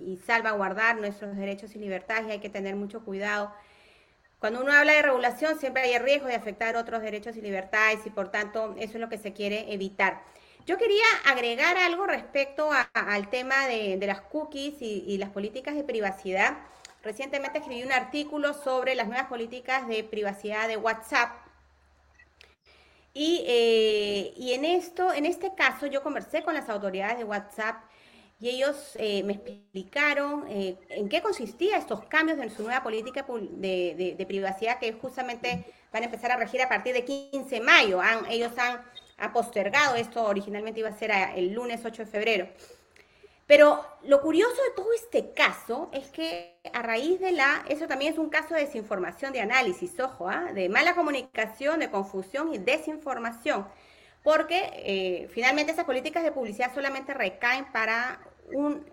y 0.00 0.16
salvaguardar 0.18 0.96
nuestros 0.96 1.36
derechos 1.36 1.74
y 1.74 1.78
libertades 1.78 2.26
y 2.28 2.30
hay 2.32 2.40
que 2.40 2.50
tener 2.50 2.76
mucho 2.76 3.04
cuidado. 3.04 3.52
Cuando 4.38 4.60
uno 4.60 4.72
habla 4.72 4.92
de 4.92 5.02
regulación, 5.02 5.58
siempre 5.58 5.82
hay 5.82 5.98
riesgo 5.98 6.26
de 6.26 6.34
afectar 6.34 6.76
otros 6.76 7.00
derechos 7.00 7.36
y 7.36 7.40
libertades 7.40 8.00
y, 8.04 8.10
por 8.10 8.30
tanto, 8.30 8.74
eso 8.78 8.94
es 8.94 9.00
lo 9.00 9.08
que 9.08 9.16
se 9.16 9.32
quiere 9.32 9.72
evitar. 9.72 10.22
Yo 10.66 10.76
quería 10.76 11.04
agregar 11.26 11.76
algo 11.76 12.06
respecto 12.06 12.70
al 12.92 13.28
tema 13.28 13.66
de, 13.66 13.98
las 14.06 14.20
cookies 14.22 14.74
y, 14.80 15.16
las 15.18 15.30
políticas 15.30 15.74
de 15.74 15.84
privacidad. 15.84 16.58
Recientemente 17.02 17.58
escribí 17.58 17.82
un 17.84 17.92
artículo 17.92 18.54
sobre 18.54 18.94
las 18.94 19.06
nuevas 19.06 19.26
políticas 19.28 19.86
de 19.88 20.04
privacidad 20.04 20.68
de 20.68 20.76
WhatsApp. 20.76 21.32
Y, 23.12 23.44
eh, 23.46 24.34
en 24.38 24.64
esto, 24.64 25.12
en 25.12 25.26
este 25.26 25.54
caso, 25.54 25.86
yo 25.86 26.02
conversé 26.02 26.42
con 26.42 26.54
las 26.54 26.68
autoridades 26.68 27.18
de 27.18 27.24
WhatsApp 27.24 27.76
y 28.44 28.50
ellos 28.50 28.76
eh, 28.96 29.22
me 29.22 29.32
explicaron 29.32 30.44
eh, 30.50 30.76
en 30.90 31.08
qué 31.08 31.22
consistía 31.22 31.78
estos 31.78 32.04
cambios 32.04 32.38
en 32.38 32.54
su 32.54 32.62
nueva 32.62 32.82
política 32.82 33.24
de, 33.26 34.24
privacidad 34.28 34.78
que 34.78 34.92
justamente 34.92 35.64
van 35.90 36.02
a 36.02 36.04
empezar 36.04 36.30
a 36.30 36.36
regir 36.36 36.60
a 36.60 36.68
partir 36.68 36.92
de 36.92 37.06
15 37.06 37.48
de 37.48 37.60
mayo. 37.62 38.02
ellos 38.28 38.52
han 38.58 38.82
ha 39.16 39.32
postergado, 39.32 39.94
esto 39.94 40.22
originalmente 40.24 40.80
iba 40.80 40.90
a 40.90 40.98
ser 40.98 41.10
el 41.36 41.54
lunes 41.54 41.86
8 41.86 42.04
de 42.04 42.10
febrero. 42.10 42.48
Pero 43.46 43.82
lo 44.02 44.20
curioso 44.20 44.62
de 44.62 44.74
todo 44.76 44.92
este 44.92 45.32
caso 45.32 45.88
es 45.94 46.08
que 46.08 46.58
a 46.70 46.82
raíz 46.82 47.20
de 47.20 47.32
la, 47.32 47.64
eso 47.70 47.86
también 47.86 48.12
es 48.12 48.18
un 48.18 48.28
caso 48.28 48.52
de 48.52 48.66
desinformación, 48.66 49.32
de 49.32 49.40
análisis, 49.40 49.98
ojo, 50.00 50.28
¿ah? 50.28 50.52
de 50.52 50.68
mala 50.68 50.94
comunicación, 50.94 51.80
de 51.80 51.90
confusión 51.90 52.52
y 52.52 52.58
desinformación, 52.58 53.66
porque 54.22 54.70
eh, 54.74 55.30
finalmente 55.32 55.72
esas 55.72 55.86
políticas 55.86 56.24
de 56.24 56.32
publicidad 56.32 56.74
solamente 56.74 57.14
recaen 57.14 57.64
para 57.72 58.20
un 58.52 58.84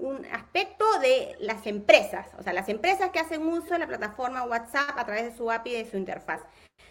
un 0.00 0.24
aspecto 0.32 0.84
de 1.00 1.36
las 1.40 1.66
empresas, 1.66 2.26
o 2.38 2.42
sea, 2.42 2.52
las 2.52 2.68
empresas 2.68 3.10
que 3.10 3.18
hacen 3.18 3.46
uso 3.46 3.74
de 3.74 3.80
la 3.80 3.86
plataforma 3.86 4.44
WhatsApp 4.44 4.96
a 4.96 5.04
través 5.04 5.24
de 5.24 5.36
su 5.36 5.50
API 5.50 5.70
y 5.70 5.82
de 5.82 5.90
su 5.90 5.96
interfaz. 5.96 6.40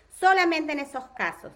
Solamente 0.10 0.74
en 0.74 0.80
esos 0.80 1.06
casos. 1.16 1.52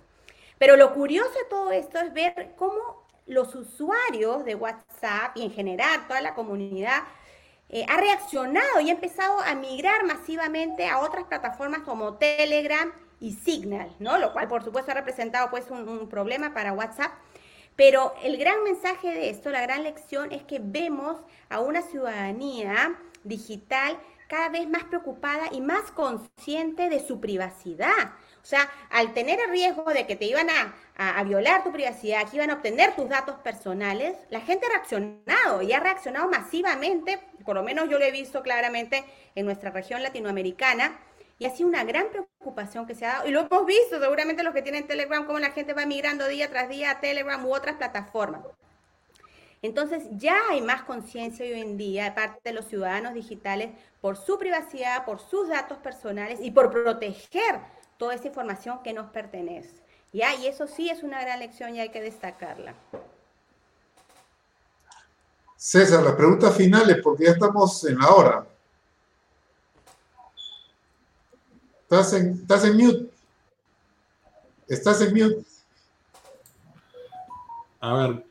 Pero 0.57 0.78
lo 0.78 0.93
curioso 0.93 1.32
de 1.32 1.49
todo 1.49 1.72
esto 1.72 1.99
es 1.99 2.14
ver 2.14 2.53
cómo 2.57 3.07
los 3.26 3.53
usuarios 3.55 4.45
de 4.45 4.55
WhatsApp 4.55 5.36
y 5.36 5.43
en 5.43 5.51
general 5.51 6.07
toda 6.07 6.22
la 6.22 6.34
comunidad 6.34 7.03
eh, 7.70 7.86
ha 7.88 7.97
reaccionado 7.97 8.82
y 8.82 8.89
ha 8.89 8.93
empezado 8.93 9.39
a 9.39 9.55
migrar 9.55 10.05
masivamente 10.05 10.88
a 10.88 10.99
otras 10.99 11.26
plataformas 11.26 11.82
como 11.82 12.16
Telegram 12.16 12.91
y 13.20 13.34
Signal, 13.34 13.89
¿no? 13.99 14.18
Lo 14.18 14.34
cual, 14.34 14.47
por 14.47 14.64
supuesto, 14.64 14.91
ha 14.91 14.95
representado 14.95 15.49
pues 15.49 15.70
un 15.72 16.09
problema 16.09 16.53
para 16.53 16.74
WhatsApp 16.74 17.11
pero 17.76 18.13
el 18.24 18.38
gran 18.38 18.63
mensaje 18.63 19.09
de 19.09 19.30
esto, 19.30 19.49
la 19.49 19.61
gran 19.61 19.84
lección 19.84 20.32
es 20.32 20.43
que 20.43 20.59
vemos 20.61 21.17
a 21.49 21.59
una 21.59 21.82
ciudadanía 21.82 22.97
digital 23.24 23.97
cada 24.28 24.49
vez 24.49 24.67
más 24.67 24.84
preocupada 24.86 25.49
y 25.51 25.61
más 25.61 25.91
consciente 25.91 26.89
de 26.89 27.05
su 27.05 27.19
privacidad. 27.19 28.13
O 28.41 28.45
sea, 28.45 28.69
al 28.89 29.13
tener 29.13 29.39
el 29.39 29.51
riesgo 29.51 29.86
de 29.86 30.05
que 30.05 30.15
te 30.15 30.26
iban 30.26 30.47
a, 30.49 31.24
violar 31.24 31.63
tu 31.63 31.71
privacidad, 31.71 32.30
que 32.30 32.38
iban 32.38 32.49
a 32.49 32.55
obtener 32.55 32.95
tus 32.95 33.07
datos 33.07 33.36
personales, 33.38 34.17
la 34.30 34.41
gente 34.41 34.65
ha 34.65 34.69
reaccionado 34.69 35.61
y 35.61 35.71
ha 35.71 35.80
reaccionado 35.80 36.30
masivamente, 36.30 37.19
por 37.45 37.55
lo 37.55 37.63
menos 37.63 37.89
yo 37.89 37.99
lo 37.99 38.05
he 38.05 38.11
visto 38.11 38.41
claramente 38.41 39.05
en 39.36 39.45
nuestra 39.45 39.69
región 39.69 40.03
latinoamericana, 40.03 40.99
y 41.39 41.45
ha 41.45 41.49
sido 41.49 41.69
una 41.69 41.84
gran 41.84 42.09
preocupación 42.09 42.86
que 42.86 42.95
se 42.95 43.05
ha 43.05 43.13
dado. 43.13 43.27
Y 43.27 43.31
lo 43.31 43.41
hemos 43.41 43.65
visto 43.65 43.99
seguramente 43.99 44.43
los 44.43 44.53
que 44.53 44.61
tienen 44.61 44.88
Telegram, 44.88 45.25
cómo 45.25 45.39
la 45.39 45.51
gente 45.51 45.73
va 45.73 45.86
migrando 45.86 46.27
día 46.27 46.49
tras 46.49 46.69
día 46.69 46.91
a 46.91 46.99
Telegram 46.99 47.43
u 47.45 47.53
otras 47.53 47.75
plataformas. 47.75 48.41
Entonces 49.61 50.03
ya 50.11 50.38
hay 50.49 50.61
más 50.61 50.84
conciencia 50.84 51.45
hoy 51.45 51.59
en 51.61 51.77
día 51.77 52.03
de 52.03 52.11
parte 52.11 52.39
de 52.43 52.53
los 52.53 52.65
ciudadanos 52.65 53.13
digitales 53.13 53.69
por 54.01 54.17
su 54.17 54.38
privacidad, 54.38 55.05
por 55.05 55.19
sus 55.19 55.47
datos 55.47 55.77
personales 55.77 56.39
y 56.41 56.51
por 56.51 56.69
proteger 56.69 57.61
toda 57.97 58.13
esa 58.13 58.27
información 58.27 58.84
que 58.84 58.93
nos 58.93 59.09
pertenece. 59.11 59.81
¿Ya? 60.11 60.36
Y 60.36 60.47
eso 60.47 60.67
sí 60.67 60.89
es 60.89 61.01
una 61.01 61.21
gran 61.21 61.39
lección 61.39 61.75
y 61.75 61.79
hay 61.79 61.89
que 61.89 62.01
destacarla. 62.01 62.75
César, 65.55 66.03
las 66.03 66.15
preguntas 66.15 66.55
finales, 66.57 66.97
porque 67.01 67.23
ya 67.23 67.31
estamos 67.31 67.86
en 67.86 67.97
la 67.97 68.09
hora. 68.09 68.45
Estás 71.94 72.14
en, 72.14 72.32
estás 72.34 72.66
en 72.66 72.76
mute. 72.76 73.06
Estás 74.68 75.02
en 75.02 75.14
mute. 75.14 75.46
A 77.80 77.94
ver. 77.94 78.26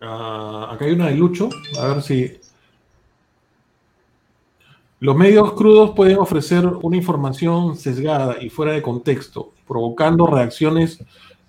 Uh, 0.00 0.64
acá 0.70 0.84
hay 0.84 0.92
una 0.92 1.08
de 1.08 1.16
Lucho. 1.16 1.48
A 1.80 1.88
ver 1.88 2.02
si. 2.02 2.38
Los 5.00 5.16
medios 5.16 5.54
crudos 5.54 5.90
pueden 5.96 6.18
ofrecer 6.18 6.66
una 6.66 6.96
información 6.96 7.76
sesgada 7.76 8.40
y 8.40 8.48
fuera 8.48 8.70
de 8.70 8.80
contexto, 8.80 9.50
provocando 9.66 10.28
reacciones 10.28 11.00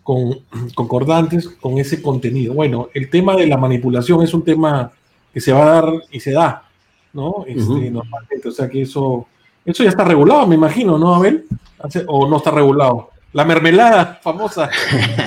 con, 0.02 0.40
concordantes 0.74 1.48
con 1.48 1.78
ese 1.78 2.02
contenido. 2.02 2.56
Bueno, 2.56 2.90
el 2.96 3.08
tema 3.12 3.36
de 3.36 3.46
la 3.46 3.58
manipulación 3.58 4.24
es 4.24 4.34
un 4.34 4.44
tema 4.44 4.92
que 5.32 5.40
se 5.40 5.54
va 5.54 5.62
a 5.62 5.82
dar 5.82 5.94
y 6.10 6.20
se 6.20 6.32
da, 6.32 6.68
¿no? 7.14 7.46
Este, 7.46 7.92
Normalmente, 7.92 8.50
o 8.50 8.52
sea 8.52 8.68
que 8.68 8.82
eso 8.82 9.28
eso 9.66 9.84
ya 9.84 9.90
está 9.90 10.04
regulado, 10.04 10.46
me 10.48 10.56
imagino, 10.56 10.98
¿no, 10.98 11.16
Abel? 11.16 11.46
¿O 12.08 12.28
no 12.30 12.38
está 12.38 12.52
regulado? 12.52 13.10
La 13.34 13.44
mermelada 13.44 14.20
famosa. 14.22 14.70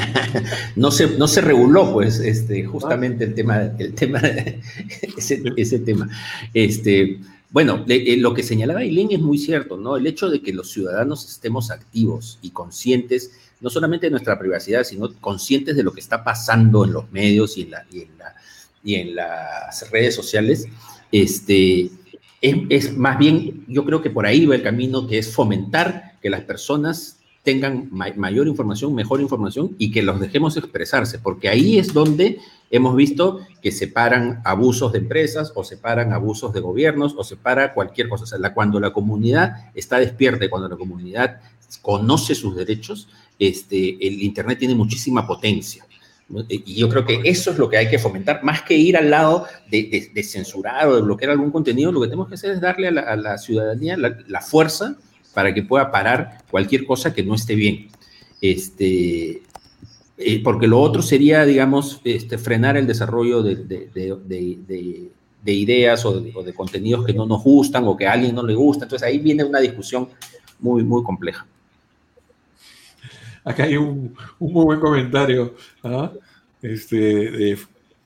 no, 0.77 0.91
se, 0.91 1.19
no 1.19 1.29
se 1.29 1.41
reguló, 1.41 1.93
pues, 1.93 2.21
este, 2.21 2.65
justamente 2.65 3.25
el 3.25 3.35
tema, 3.35 3.71
el 3.79 3.95
tema, 3.95 4.21
ese, 5.17 5.43
ese 5.57 5.79
tema. 5.81 6.09
Este, 6.55 7.21
bueno, 7.51 7.85
eh, 7.89 8.17
lo 8.19 8.35
que 8.35 8.43
señalaba 8.43 8.83
Eileen 8.83 9.13
es 9.13 9.21
muy 9.21 9.39
cierto, 9.39 9.77
¿no? 9.77 9.97
El 9.97 10.07
hecho 10.07 10.29
de 10.29 10.41
que 10.43 10.53
los 10.53 10.71
ciudadanos 10.71 11.29
estemos 11.29 11.71
activos 11.71 12.39
y 12.43 12.51
conscientes, 12.51 13.33
no 13.61 13.71
solamente 13.71 14.07
de 14.07 14.11
nuestra 14.11 14.39
privacidad, 14.39 14.85
sino 14.85 15.13
conscientes 15.21 15.75
de 15.75 15.83
lo 15.83 15.93
que 15.93 16.01
está 16.01 16.23
pasando 16.23 16.85
en 16.85 16.93
los 16.93 17.11
medios 17.11 17.57
y 17.57 17.63
en, 17.63 17.71
la, 17.71 17.87
y 17.91 18.03
en, 18.03 18.19
la, 18.19 18.35
y 18.85 18.95
en 18.97 19.15
las 19.17 19.91
redes 19.91 20.15
sociales, 20.15 20.67
este, 21.11 21.91
es, 22.41 22.97
más 22.97 23.19
bien, 23.19 23.65
yo 23.67 23.85
creo 23.85 24.01
que 24.01 24.11
por 24.11 24.27
ahí 24.27 24.47
va 24.47 24.55
el 24.55 24.63
camino, 24.63 25.07
que 25.07 25.19
es 25.19 25.33
fomentar 25.35 26.15
que 26.23 26.31
las 26.31 26.43
personas 26.43 27.19
tengan 27.43 27.89
mayor 27.91 28.47
información, 28.47 28.95
mejor 28.95 29.21
información 29.21 29.75
y 29.79 29.91
que 29.91 30.03
los 30.03 30.21
dejemos 30.21 30.57
expresarse, 30.57 31.19
porque 31.19 31.49
ahí 31.49 31.79
es 31.79 31.95
donde 31.95 32.39
hemos 32.71 32.95
visto 32.95 33.41
que 33.63 33.73
se 33.73 33.89
paran 33.89 34.43
abusos 34.45 34.93
de 34.93 34.99
empresas 34.99 35.53
o 35.55 35.65
se 35.65 35.79
paran 35.79 36.13
abusos 36.13 36.53
de 36.53 36.61
gobiernos 36.61 37.15
o 37.17 37.25
se 37.25 37.37
para 37.37 37.73
cualquier 37.73 38.09
cosa. 38.09 38.25
O 38.25 38.27
sea, 38.27 38.53
cuando 38.53 38.79
la 38.79 38.93
comunidad 38.93 39.71
está 39.75 39.99
despierta, 39.99 40.51
cuando 40.51 40.69
la 40.69 40.77
comunidad 40.77 41.41
conoce 41.81 42.35
sus 42.35 42.55
derechos, 42.55 43.09
este, 43.39 44.07
el 44.07 44.23
Internet 44.23 44.59
tiene 44.59 44.75
muchísima 44.75 45.27
potencia. 45.27 45.87
Y 46.49 46.75
yo 46.75 46.91
creo 46.91 47.07
que 47.07 47.23
eso 47.25 47.51
es 47.51 47.59
lo 47.59 47.71
que 47.71 47.79
hay 47.79 47.89
que 47.89 47.99
fomentar, 47.99 48.45
más 48.45 48.61
que 48.63 48.77
ir 48.77 48.99
al 48.99 49.09
lado 49.11 49.47
de, 49.71 50.11
censurar 50.23 50.87
o 50.89 50.97
de 50.97 51.03
bloquear 51.03 51.31
algún 51.31 51.51
contenido, 51.51 51.91
lo 51.91 52.03
que 52.03 52.09
tenemos 52.09 52.29
que 52.29 52.35
hacer 52.35 52.51
es 52.51 52.61
darle 52.61 52.89
a 52.89 53.17
la, 53.17 53.39
ciudadanía 53.39 53.97
la, 53.97 54.41
fuerza 54.43 54.97
para 55.33 55.55
que 55.55 55.63
pueda 55.63 55.91
parar 55.91 56.45
cualquier 56.51 56.85
cosa 56.85 57.15
que 57.15 57.23
no 57.23 57.35
esté 57.35 57.55
bien. 57.55 57.89
Este, 58.43 59.43
eh, 60.19 60.43
porque 60.45 60.67
lo 60.67 60.81
otro 60.81 61.01
sería, 61.01 61.47
digamos, 61.47 62.01
este, 62.05 62.37
frenar 62.37 62.77
el 62.77 62.87
desarrollo 62.87 63.43
de, 63.43 65.11
ideas 65.47 66.05
o, 66.05 66.21
de, 66.21 66.53
contenidos 66.53 67.07
que 67.07 67.15
no 67.15 67.25
nos 67.25 67.43
gustan 67.43 67.89
o 67.89 67.97
que 67.97 68.07
a 68.07 68.13
alguien 68.13 68.35
no 68.35 68.43
le 68.43 68.55
gusta. 68.55 68.85
Entonces 68.85 69.09
ahí 69.09 69.19
viene 69.19 69.45
una 69.45 69.61
discusión 69.61 70.09
muy, 70.61 70.85
muy 70.85 71.03
compleja. 71.03 71.47
Acá 73.49 73.65
hay 73.65 73.79
un, 73.79 74.15
muy 74.39 74.65
buen 74.67 74.79
comentario 74.79 75.55
¿ah? 75.83 76.11
este, 76.61 77.57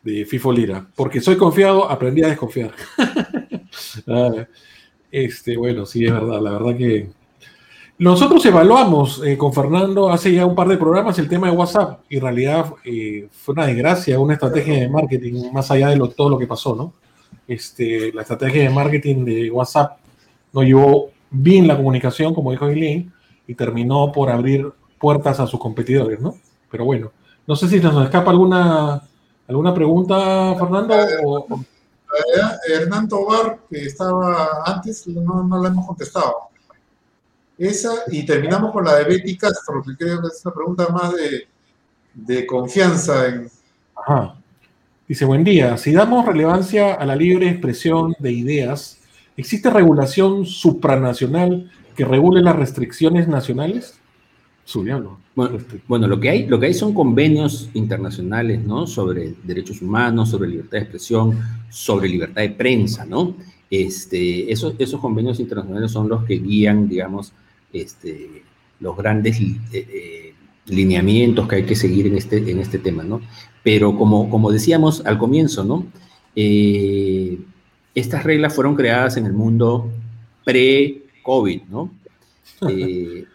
de, 0.04 0.24
FIFO 0.24 0.52
Lira. 0.52 0.86
Porque 0.94 1.20
soy 1.20 1.36
confiado, 1.36 1.90
aprendí 1.90 2.22
a 2.22 2.28
desconfiar. 2.28 2.72
Ah, 4.06 4.46
este, 5.10 5.56
bueno, 5.56 5.86
sí, 5.86 6.04
es 6.04 6.12
verdad. 6.12 6.40
La 6.42 6.50
verdad 6.52 6.76
que 6.76 7.08
nosotros 7.96 8.44
evaluamos 8.44 9.22
eh, 9.24 9.38
con 9.38 9.50
Fernando 9.54 10.10
hace 10.10 10.34
ya 10.34 10.44
un 10.44 10.54
par 10.54 10.68
de 10.68 10.76
programas 10.76 11.18
el 11.18 11.28
tema 11.28 11.50
de 11.50 11.56
WhatsApp 11.56 12.00
y 12.10 12.16
en 12.16 12.22
realidad 12.22 12.74
eh, 12.84 13.28
fue 13.32 13.54
una 13.54 13.66
desgracia, 13.66 14.18
una 14.18 14.34
estrategia 14.34 14.74
de 14.74 14.90
marketing 14.90 15.50
más 15.54 15.70
allá 15.70 15.88
de 15.88 15.96
todo 16.14 16.28
lo 16.28 16.38
que 16.38 16.46
pasó, 16.46 16.76
¿no? 16.76 16.92
Este, 17.48 18.12
la 18.12 18.22
estrategia 18.22 18.64
de 18.64 18.70
marketing 18.70 19.24
de 19.24 19.50
WhatsApp 19.50 19.98
no 20.52 20.62
llevó 20.62 21.10
bien 21.30 21.66
la 21.66 21.76
comunicación, 21.76 22.34
como 22.34 22.50
dijo 22.50 22.68
Eileen, 22.68 23.10
y 23.46 23.54
terminó 23.54 24.12
por 24.12 24.28
abrir 24.28 24.70
puertas 25.02 25.40
a 25.40 25.48
sus 25.48 25.58
competidores, 25.58 26.20
¿no? 26.20 26.36
Pero 26.70 26.84
bueno, 26.84 27.10
no 27.44 27.56
sé 27.56 27.66
si 27.66 27.80
nos 27.80 28.04
escapa 28.04 28.30
alguna, 28.30 29.02
alguna 29.48 29.74
pregunta, 29.74 30.54
Fernando. 30.56 30.94
O, 31.24 31.64
Hernán 32.68 33.08
Tobar, 33.08 33.58
que 33.68 33.86
estaba 33.86 34.62
antes, 34.64 35.08
no, 35.08 35.42
no 35.42 35.60
la 35.60 35.70
hemos 35.70 35.86
contestado. 35.86 36.34
Esa, 37.58 37.90
y 38.12 38.24
terminamos 38.24 38.70
con 38.70 38.84
la 38.84 38.94
de 38.94 39.04
Betty 39.04 39.36
Castro, 39.36 39.82
que 39.82 39.96
creo 39.96 40.20
que 40.20 40.28
es 40.28 40.40
una 40.44 40.54
pregunta 40.54 40.88
más 40.90 41.12
de, 41.14 41.48
de 42.14 42.46
confianza 42.46 43.26
en... 43.26 43.50
Ajá. 43.96 44.36
Dice, 45.08 45.24
buen 45.24 45.42
día, 45.42 45.76
si 45.78 45.92
damos 45.92 46.24
relevancia 46.26 46.94
a 46.94 47.04
la 47.04 47.16
libre 47.16 47.48
expresión 47.48 48.14
de 48.20 48.30
ideas, 48.30 49.00
¿existe 49.36 49.68
regulación 49.68 50.46
supranacional 50.46 51.72
que 51.96 52.04
regule 52.04 52.40
las 52.40 52.54
restricciones 52.54 53.26
nacionales? 53.26 53.98
Su 54.72 54.82
Bueno, 55.86 56.06
lo, 56.06 56.18
que 56.18 56.30
hay, 56.30 56.46
lo 56.46 56.58
que 56.58 56.64
hay 56.64 56.72
son 56.72 56.94
convenios 56.94 57.68
internacionales, 57.74 58.64
¿no? 58.64 58.86
Sobre 58.86 59.34
derechos 59.42 59.82
humanos, 59.82 60.30
sobre 60.30 60.48
libertad 60.48 60.78
de 60.78 60.84
expresión, 60.84 61.38
sobre 61.68 62.08
libertad 62.08 62.40
de 62.40 62.52
prensa, 62.52 63.04
¿no? 63.04 63.34
Este, 63.70 64.50
esos, 64.50 64.74
esos 64.78 64.98
convenios 64.98 65.40
internacionales 65.40 65.90
son 65.90 66.08
los 66.08 66.24
que 66.24 66.38
guían, 66.38 66.88
digamos, 66.88 67.34
este, 67.70 68.44
los 68.80 68.96
grandes 68.96 69.38
eh, 69.42 69.58
eh, 69.74 70.34
lineamientos 70.64 71.46
que 71.46 71.56
hay 71.56 71.64
que 71.64 71.76
seguir 71.76 72.06
en 72.06 72.16
este, 72.16 72.38
en 72.50 72.58
este 72.58 72.78
tema, 72.78 73.02
¿no? 73.02 73.20
Pero 73.62 73.98
como, 73.98 74.30
como 74.30 74.50
decíamos 74.50 75.04
al 75.04 75.18
comienzo, 75.18 75.64
¿no? 75.64 75.84
Eh, 76.34 77.38
estas 77.94 78.24
reglas 78.24 78.54
fueron 78.54 78.74
creadas 78.74 79.18
en 79.18 79.26
el 79.26 79.34
mundo 79.34 79.90
pre-COVID, 80.46 81.60
¿no? 81.68 81.90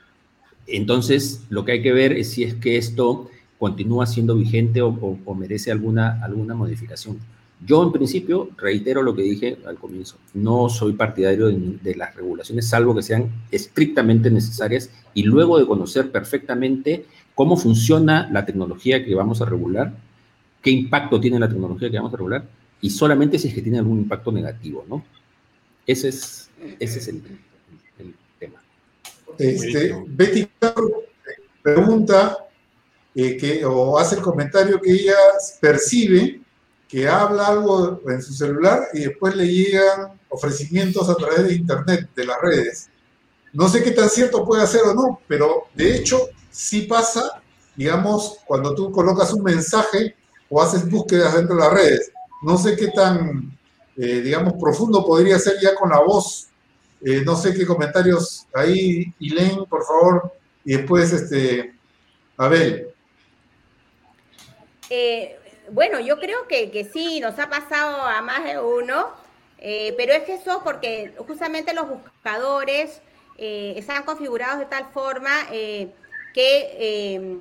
Entonces, 0.67 1.43
lo 1.49 1.63
que 1.65 1.73
hay 1.73 1.81
que 1.81 1.93
ver 1.93 2.11
es 2.13 2.31
si 2.31 2.43
es 2.43 2.53
que 2.55 2.77
esto 2.77 3.29
continúa 3.57 4.05
siendo 4.05 4.35
vigente 4.35 4.81
o, 4.81 5.35
merece 5.35 5.71
alguna, 5.71 6.23
alguna 6.23 6.53
modificación. 6.53 7.17
Yo, 7.65 7.83
en 7.83 7.91
principio, 7.91 8.49
reitero 8.57 9.01
lo 9.01 9.15
que 9.15 9.23
dije 9.23 9.57
al 9.65 9.77
comienzo, 9.77 10.17
no 10.35 10.69
soy 10.69 10.93
partidario 10.93 11.47
de, 11.47 11.95
las 11.95 12.15
regulaciones, 12.15 12.67
salvo 12.69 12.93
que 12.93 13.01
sean 13.01 13.31
estrictamente 13.51 14.29
necesarias 14.29 14.91
y 15.15 15.23
luego 15.23 15.57
de 15.57 15.65
conocer 15.65 16.11
perfectamente 16.11 17.05
cómo 17.33 17.57
funciona 17.57 18.29
la 18.31 18.45
tecnología 18.45 19.03
que 19.03 19.15
vamos 19.15 19.41
a 19.41 19.45
regular, 19.45 19.91
qué 20.61 20.69
impacto 20.69 21.19
tiene 21.19 21.39
la 21.39 21.49
tecnología 21.49 21.89
que 21.89 21.97
vamos 21.97 22.13
a 22.13 22.17
regular 22.17 22.47
y 22.79 22.91
solamente 22.91 23.39
si 23.39 23.47
es 23.47 23.55
que 23.55 23.61
tiene 23.63 23.79
algún 23.79 23.99
impacto 23.99 24.31
negativo, 24.31 24.85
¿no? 24.87 25.03
Ese 25.87 26.09
es, 26.09 26.51
ese 26.79 26.99
es 26.99 27.07
el. 27.07 27.23
Este, 29.37 29.95
Betty 30.07 30.49
pregunta 31.61 32.37
eh, 33.13 33.37
que, 33.37 33.65
o 33.65 33.97
hace 33.97 34.15
el 34.15 34.21
comentario 34.21 34.79
que 34.81 34.91
ella 34.91 35.15
percibe 35.59 36.41
que 36.87 37.07
habla 37.07 37.47
algo 37.47 38.01
en 38.07 38.21
su 38.21 38.33
celular 38.33 38.87
y 38.93 39.01
después 39.01 39.35
le 39.35 39.47
llegan 39.47 40.19
ofrecimientos 40.29 41.09
a 41.09 41.15
través 41.15 41.47
de 41.47 41.55
Internet, 41.55 42.09
de 42.15 42.25
las 42.25 42.37
redes. 42.41 42.89
No 43.53 43.67
sé 43.67 43.83
qué 43.83 43.91
tan 43.91 44.09
cierto 44.09 44.45
puede 44.45 44.65
ser 44.67 44.81
o 44.83 44.93
no, 44.93 45.19
pero 45.27 45.63
de 45.73 45.95
hecho 45.95 46.29
sí 46.49 46.83
pasa, 46.83 47.41
digamos, 47.75 48.37
cuando 48.45 48.73
tú 48.73 48.91
colocas 48.91 49.33
un 49.33 49.43
mensaje 49.43 50.15
o 50.49 50.61
haces 50.61 50.89
búsquedas 50.89 51.35
dentro 51.35 51.55
de 51.55 51.61
las 51.61 51.73
redes. 51.73 52.11
No 52.43 52.57
sé 52.57 52.75
qué 52.75 52.87
tan, 52.89 53.57
eh, 53.97 54.21
digamos, 54.21 54.53
profundo 54.59 55.05
podría 55.05 55.39
ser 55.39 55.55
ya 55.61 55.75
con 55.75 55.89
la 55.89 55.99
voz. 55.99 56.47
Eh, 57.09 57.23
no 57.23 57.37
sé 57.37 57.53
qué 57.53 57.65
comentarios 57.65 58.45
ahí, 58.53 59.13
Elaine, 59.17 59.65
por 59.65 59.85
favor, 59.85 60.33
y 60.65 60.75
después, 60.75 61.13
este, 61.13 61.73
Abel. 62.35 62.89
Eh, 64.89 65.39
bueno, 65.71 66.01
yo 66.01 66.19
creo 66.19 66.45
que, 66.49 66.69
que, 66.69 66.83
sí, 66.83 67.21
nos 67.21 67.39
ha 67.39 67.49
pasado 67.49 68.01
a 68.01 68.21
más 68.21 68.43
de 68.43 68.59
uno, 68.59 69.07
pero 69.57 70.11
es 70.11 70.23
que 70.23 70.33
eso 70.33 70.61
porque 70.65 71.13
justamente 71.25 71.73
los 71.73 71.87
buscadores 71.87 73.01
están 73.37 74.03
configurados 74.03 74.59
de 74.59 74.65
tal 74.65 74.87
forma 74.91 75.31
que 76.33 77.39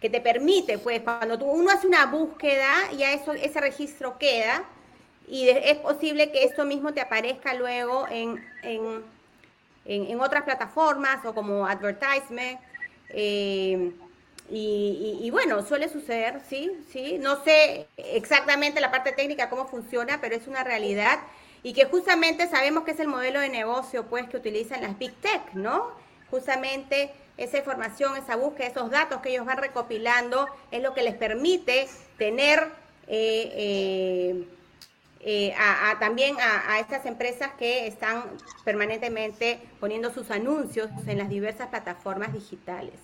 que 0.00 0.10
te 0.10 0.20
permite, 0.20 0.78
pues, 0.78 1.00
cuando 1.02 1.38
tú, 1.38 1.44
uno 1.44 1.70
hace 1.70 1.86
una 1.86 2.06
búsqueda, 2.06 2.90
ya 2.96 3.12
eso, 3.12 3.34
ese 3.34 3.60
registro 3.60 4.18
queda 4.18 4.64
y 5.32 5.48
es 5.48 5.78
posible 5.78 6.30
que 6.30 6.44
esto 6.44 6.66
mismo 6.66 6.92
te 6.92 7.00
aparezca 7.00 7.54
luego 7.54 8.06
en, 8.10 8.44
en, 8.62 9.02
en, 9.86 10.20
otras 10.20 10.42
plataformas 10.42 11.24
o 11.24 11.32
como 11.34 11.66
advertisement. 11.66 12.60
Eh, 13.08 13.92
y, 14.50 15.30
bueno, 15.30 15.66
suele 15.66 15.88
suceder, 15.88 16.42
sí, 16.50 16.70
sí. 16.92 17.16
No 17.18 17.42
sé 17.44 17.86
exactamente 17.96 18.78
la 18.82 18.90
parte 18.90 19.12
técnica 19.12 19.48
cómo 19.48 19.66
funciona, 19.66 20.20
pero 20.20 20.36
es 20.36 20.46
una 20.46 20.64
realidad 20.64 21.18
y 21.62 21.72
que 21.72 21.86
justamente 21.86 22.46
sabemos 22.50 22.84
que 22.84 22.90
es 22.90 23.00
el 23.00 23.08
modelo 23.08 23.40
de 23.40 23.48
negocio, 23.48 24.04
pues, 24.04 24.28
que 24.28 24.36
utilizan 24.36 24.82
las 24.82 24.98
big 24.98 25.14
tech, 25.14 25.54
¿no? 25.54 25.92
Justamente 26.30 27.10
esa 27.38 27.56
información, 27.56 28.18
esa 28.18 28.36
búsqueda, 28.36 28.66
esos 28.66 28.90
datos 28.90 29.22
que 29.22 29.30
ellos 29.30 29.46
van 29.46 29.56
recopilando, 29.56 30.46
es 30.70 30.82
lo 30.82 30.92
que 30.92 31.02
les 31.02 31.14
permite 31.14 31.88
tener 32.18 32.68
eh, 33.06 33.52
eh, 33.54 34.44
eh, 35.24 35.54
a, 35.56 35.98
también 36.00 36.36
a, 36.40 36.80
estas 36.80 37.06
empresas 37.06 37.52
que 37.56 37.86
están 37.86 38.24
permanentemente 38.64 39.60
poniendo 39.78 40.12
sus 40.12 40.30
anuncios 40.32 40.90
en 41.06 41.18
las 41.18 41.28
diversas 41.28 41.68
plataformas 41.68 42.32
digitales. 42.32 42.94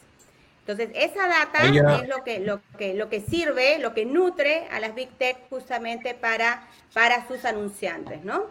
Entonces, 0.61 0.91
esa 0.95 1.29
data 1.29 1.65
es 1.65 2.09
lo 2.09 2.25
que, 2.25 2.41
lo, 2.41 2.61
que, 2.77 2.95
lo 2.95 3.09
que 3.09 3.21
sirve, 3.21 3.79
lo 3.79 3.95
que 3.95 4.05
nutre 4.05 4.67
a 4.71 4.81
las 4.81 4.95
Big 4.95 5.11
Tech 5.11 5.49
justamente 5.49 6.13
para, 6.15 6.67
para 6.93 7.27
sus 7.29 7.45
anunciantes, 7.45 8.25
¿no? 8.25 8.47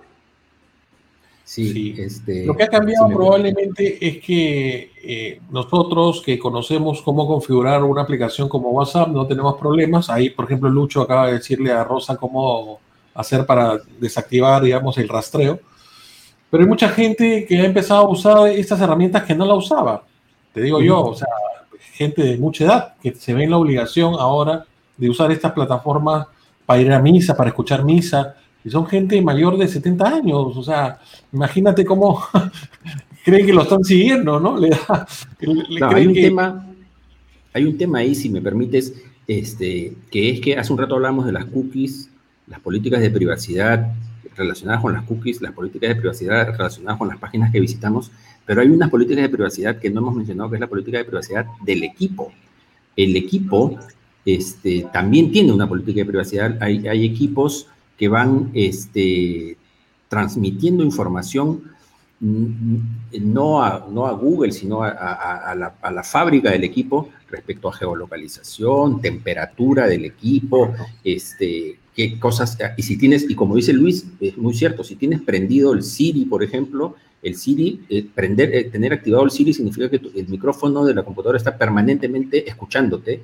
Sí, 1.44 1.96
Este, 1.98 2.46
lo 2.46 2.58
que 2.58 2.64
ha 2.64 2.68
cambiado 2.68 3.08
probablemente 3.08 4.06
es 4.06 4.22
que 4.22 4.92
eh, 5.02 5.40
nosotros 5.50 6.22
que 6.22 6.38
conocemos 6.38 7.02
cómo 7.02 7.26
configurar 7.26 7.84
una 7.84 8.02
aplicación 8.02 8.50
como 8.50 8.72
WhatsApp 8.72 9.08
no 9.10 9.26
tenemos 9.28 9.58
problemas. 9.58 10.10
Ahí, 10.10 10.30
por 10.30 10.44
ejemplo, 10.44 10.70
Lucho 10.70 11.02
acaba 11.02 11.28
de 11.28 11.34
decirle 11.34 11.72
a 11.72 11.86
Rosa 11.86 12.18
cómo 12.18 12.82
hacer 13.18 13.46
para 13.46 13.80
desactivar, 14.00 14.62
digamos, 14.64 14.98
el 15.00 15.10
rastreo. 15.10 15.60
Pero 16.50 16.64
hay 16.64 16.70
mucha 16.70 16.88
gente 16.90 17.46
que 17.46 17.60
ha 17.60 17.66
empezado 17.66 18.06
a 18.06 18.10
usar 18.10 18.48
estas 18.50 18.80
herramientas 18.80 19.24
que 19.24 19.36
no 19.36 19.46
la 19.46 19.56
usaba. 19.56 20.04
Te 20.54 20.62
digo 20.62 20.80
yo, 20.82 21.04
o 21.04 21.16
sea, 21.16 21.28
gente 21.94 22.22
de 22.22 22.38
mucha 22.38 22.64
edad 22.64 22.94
que 23.02 23.14
se 23.16 23.34
ve 23.34 23.44
en 23.44 23.52
la 23.52 23.58
obligación 23.58 24.14
ahora 24.14 24.66
de 24.96 25.10
usar 25.10 25.32
estas 25.32 25.52
plataformas 25.52 26.28
para 26.66 26.82
ir 26.82 26.92
a 26.92 27.00
misa, 27.00 27.36
para 27.36 27.50
escuchar 27.50 27.84
misa, 27.84 28.36
y 28.64 28.70
son 28.70 28.86
gente 28.86 29.20
mayor 29.22 29.58
de 29.58 29.68
70 29.68 30.08
años, 30.08 30.56
o 30.56 30.64
sea, 30.64 31.00
imagínate 31.32 31.86
cómo 31.86 32.22
creen 33.26 33.46
que 33.46 33.54
lo 33.54 33.64
están 33.64 33.84
siguiendo, 33.84 34.40
¿no? 34.40 34.58
Le 34.58 34.70
da, 34.70 35.08
hay 35.94 36.08
un 36.08 36.14
tema, 36.14 36.68
hay 37.54 37.64
un 37.66 37.78
tema 37.78 38.00
ahí, 38.00 38.14
si 38.14 38.30
me 38.30 38.42
permites, 38.42 38.94
este, 39.28 39.94
que 40.12 40.30
es 40.30 40.42
que 40.42 40.58
hace 40.58 40.72
un 40.72 40.80
rato 40.80 40.96
hablamos 40.96 41.26
de 41.26 41.32
las 41.32 41.46
cookies, 41.46 42.10
las 42.48 42.60
políticas 42.60 43.02
de 43.02 43.12
privacidad 43.12 43.94
relacionadas 44.36 44.82
con 44.82 44.94
las 44.94 45.04
cookies, 45.04 45.42
las 45.42 45.52
políticas 45.52 45.90
de 45.90 45.96
privacidad 45.96 46.48
relacionadas 46.56 46.98
con 46.98 47.08
las 47.08 47.18
páginas 47.18 47.52
que 47.52 47.60
visitamos, 47.60 48.12
pero 48.46 48.62
hay 48.62 48.70
unas 48.70 48.90
políticas 48.90 49.24
de 49.24 49.30
privacidad 49.30 49.80
que 49.80 49.90
no 49.90 50.00
hemos 50.00 50.16
mencionado, 50.16 50.50
que 50.50 50.56
es 50.56 50.62
la 50.62 50.68
política 50.68 51.00
de 51.00 51.06
privacidad 51.06 51.46
del 51.64 51.84
equipo. 51.84 52.32
El 52.96 53.16
equipo 53.16 53.78
este, 54.26 54.88
también 54.94 55.32
tiene 55.32 55.52
una 55.52 55.68
política 55.68 56.00
de 56.02 56.06
privacidad. 56.06 56.58
Hay, 56.62 57.06
equipos 57.06 57.68
que 57.98 58.08
van 58.08 58.52
este, 58.54 59.58
transmitiendo 60.08 60.84
información 60.84 61.64
mm, 62.20 62.78
no 63.22 63.64
a, 63.64 63.88
no 63.92 64.06
a 64.08 64.14
Google, 64.14 64.52
sino 64.52 64.84
a, 64.84 65.56
la, 65.56 66.04
fábrica 66.04 66.52
del 66.52 66.64
equipo 66.64 67.10
respecto 67.30 67.70
a 67.70 67.74
geolocalización, 67.74 69.02
temperatura 69.02 69.88
del 69.88 70.06
equipo, 70.06 70.74
este, 71.04 71.78
qué 71.98 72.20
cosas, 72.20 72.56
y 72.78 72.84
si 72.84 72.96
tienes, 72.96 73.28
y 73.28 73.34
como 73.34 73.56
dice 73.56 73.74
Luis, 73.74 74.06
es 74.22 74.38
muy 74.38 74.54
cierto, 74.54 74.84
si 74.84 74.96
tienes 74.96 75.20
prendido 75.20 75.74
el 75.74 75.82
Siri, 75.82 76.26
por 76.26 76.44
ejemplo, 76.44 76.96
el 77.24 77.36
Siri, 77.36 77.82
eh, 77.90 78.06
prender, 78.14 78.54
eh, 78.54 78.66
tener 78.66 78.94
activado 78.94 79.26
el 79.26 79.32
Siri 79.32 79.52
significa 79.52 79.90
que 79.90 80.00
el 80.16 80.28
micrófono 80.28 80.86
de 80.86 80.94
la 80.94 81.04
computadora 81.04 81.40
está 81.40 81.58
permanentemente 81.58 82.48
escuchándote 82.48 83.24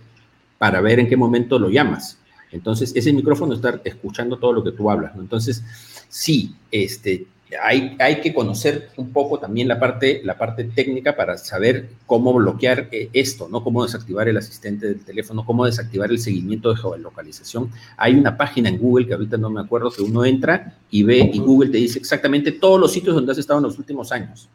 para 0.58 0.82
ver 0.82 1.00
en 1.00 1.08
qué 1.08 1.16
momento 1.16 1.60
lo 1.60 1.70
llamas. 1.70 2.18
Entonces, 2.52 2.92
ese 2.96 3.14
micrófono 3.14 3.54
está 3.54 3.80
escuchando 3.84 4.38
todo 4.38 4.54
lo 4.54 4.64
que 4.64 4.72
tú 4.72 4.90
hablas. 4.90 5.14
Entonces, 5.18 5.64
sí, 6.10 6.56
este, 6.72 7.28
hay, 7.62 7.96
hay 8.00 8.22
que 8.22 8.34
conocer 8.34 8.90
un 8.98 9.12
poco 9.12 9.38
también 9.40 9.68
la 9.68 9.80
parte, 9.80 10.22
la 10.24 10.38
parte 10.38 10.64
técnica 10.64 11.16
para 11.16 11.38
saber 11.38 11.90
cómo 12.06 12.34
bloquear 12.34 12.90
eh, 12.92 13.10
esto, 13.14 13.48
¿no? 13.50 13.64
Cómo 13.64 13.84
desactivar 13.84 14.28
el 14.28 14.38
asistente 14.38 14.88
del 14.88 15.04
teléfono, 15.04 15.46
cómo 15.46 15.66
desactivar 15.66 16.10
el 16.10 16.20
seguimiento 16.20 16.70
de 16.70 16.78
geolocalización. 16.78 17.70
Hay 17.98 18.16
una 18.16 18.36
página 18.38 18.70
en 18.70 18.78
Google 18.78 19.08
que 19.08 19.14
ahorita 19.14 19.38
no 19.38 19.50
me 19.50 19.62
acuerdo 19.62 19.92
que 19.92 20.02
uno 20.02 20.26
entra 20.26 20.78
y 20.90 21.04
ve 21.04 21.30
y 21.32 21.40
Google 21.40 21.70
te 21.70 21.78
dice 21.78 22.00
exactamente 22.00 22.54
todos 22.54 22.80
los 22.80 22.92
sitios 22.92 23.16
donde 23.16 23.32
has 23.32 23.38
estado 23.38 23.60
en 23.60 23.64
los 23.64 23.78
últimos 23.78 24.12
años. 24.12 24.50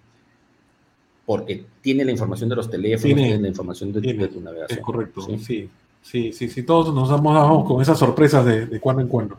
Porque 1.24 1.64
tiene 1.82 2.04
la 2.04 2.10
información 2.10 2.48
de 2.48 2.56
los 2.56 2.70
teléfonos, 2.70 3.14
tiene, 3.16 3.38
la 3.38 3.48
información 3.48 3.92
de, 3.92 4.28
tu 4.28 4.40
navegación. 4.40 4.78
Es 4.78 4.84
correcto, 4.84 5.20
sí. 5.20 5.68
Sí, 6.02 6.32
sí, 6.32 6.48
sí, 6.48 6.62
todos 6.62 6.94
nos 6.94 7.10
damos 7.10 7.66
con 7.66 7.82
esas 7.82 7.98
sorpresas 7.98 8.44
de, 8.46 8.80
cuando 8.80 9.02
en 9.02 9.08
cuando. 9.08 9.36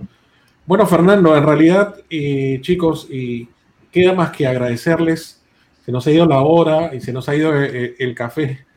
Bueno, 0.69 0.85
Fernando, 0.85 1.35
en 1.35 1.43
realidad, 1.43 1.95
eh, 2.11 2.59
chicos, 2.61 3.07
y 3.09 3.49
queda 3.91 4.13
más 4.13 4.29
que 4.29 4.45
agradecerles. 4.45 5.41
Se 5.83 5.91
nos 5.91 6.05
ha 6.05 6.11
ido 6.11 6.27
la 6.27 6.41
hora 6.41 6.93
y 6.93 7.01
se 7.01 7.11
nos 7.11 7.27
ha 7.27 7.35
ido 7.35 7.55
el, 7.55 7.75
eh, 7.75 7.95
el 7.97 8.13
café 8.13 8.67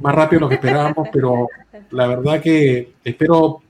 más 0.00 0.14
rápido 0.14 0.38
de 0.38 0.40
lo 0.40 0.48
que 0.50 0.56
esperábamos, 0.56 1.08
pero 1.14 1.48
la 1.92 2.08
verdad 2.08 2.42
que 2.42 2.92
espero 3.02 3.62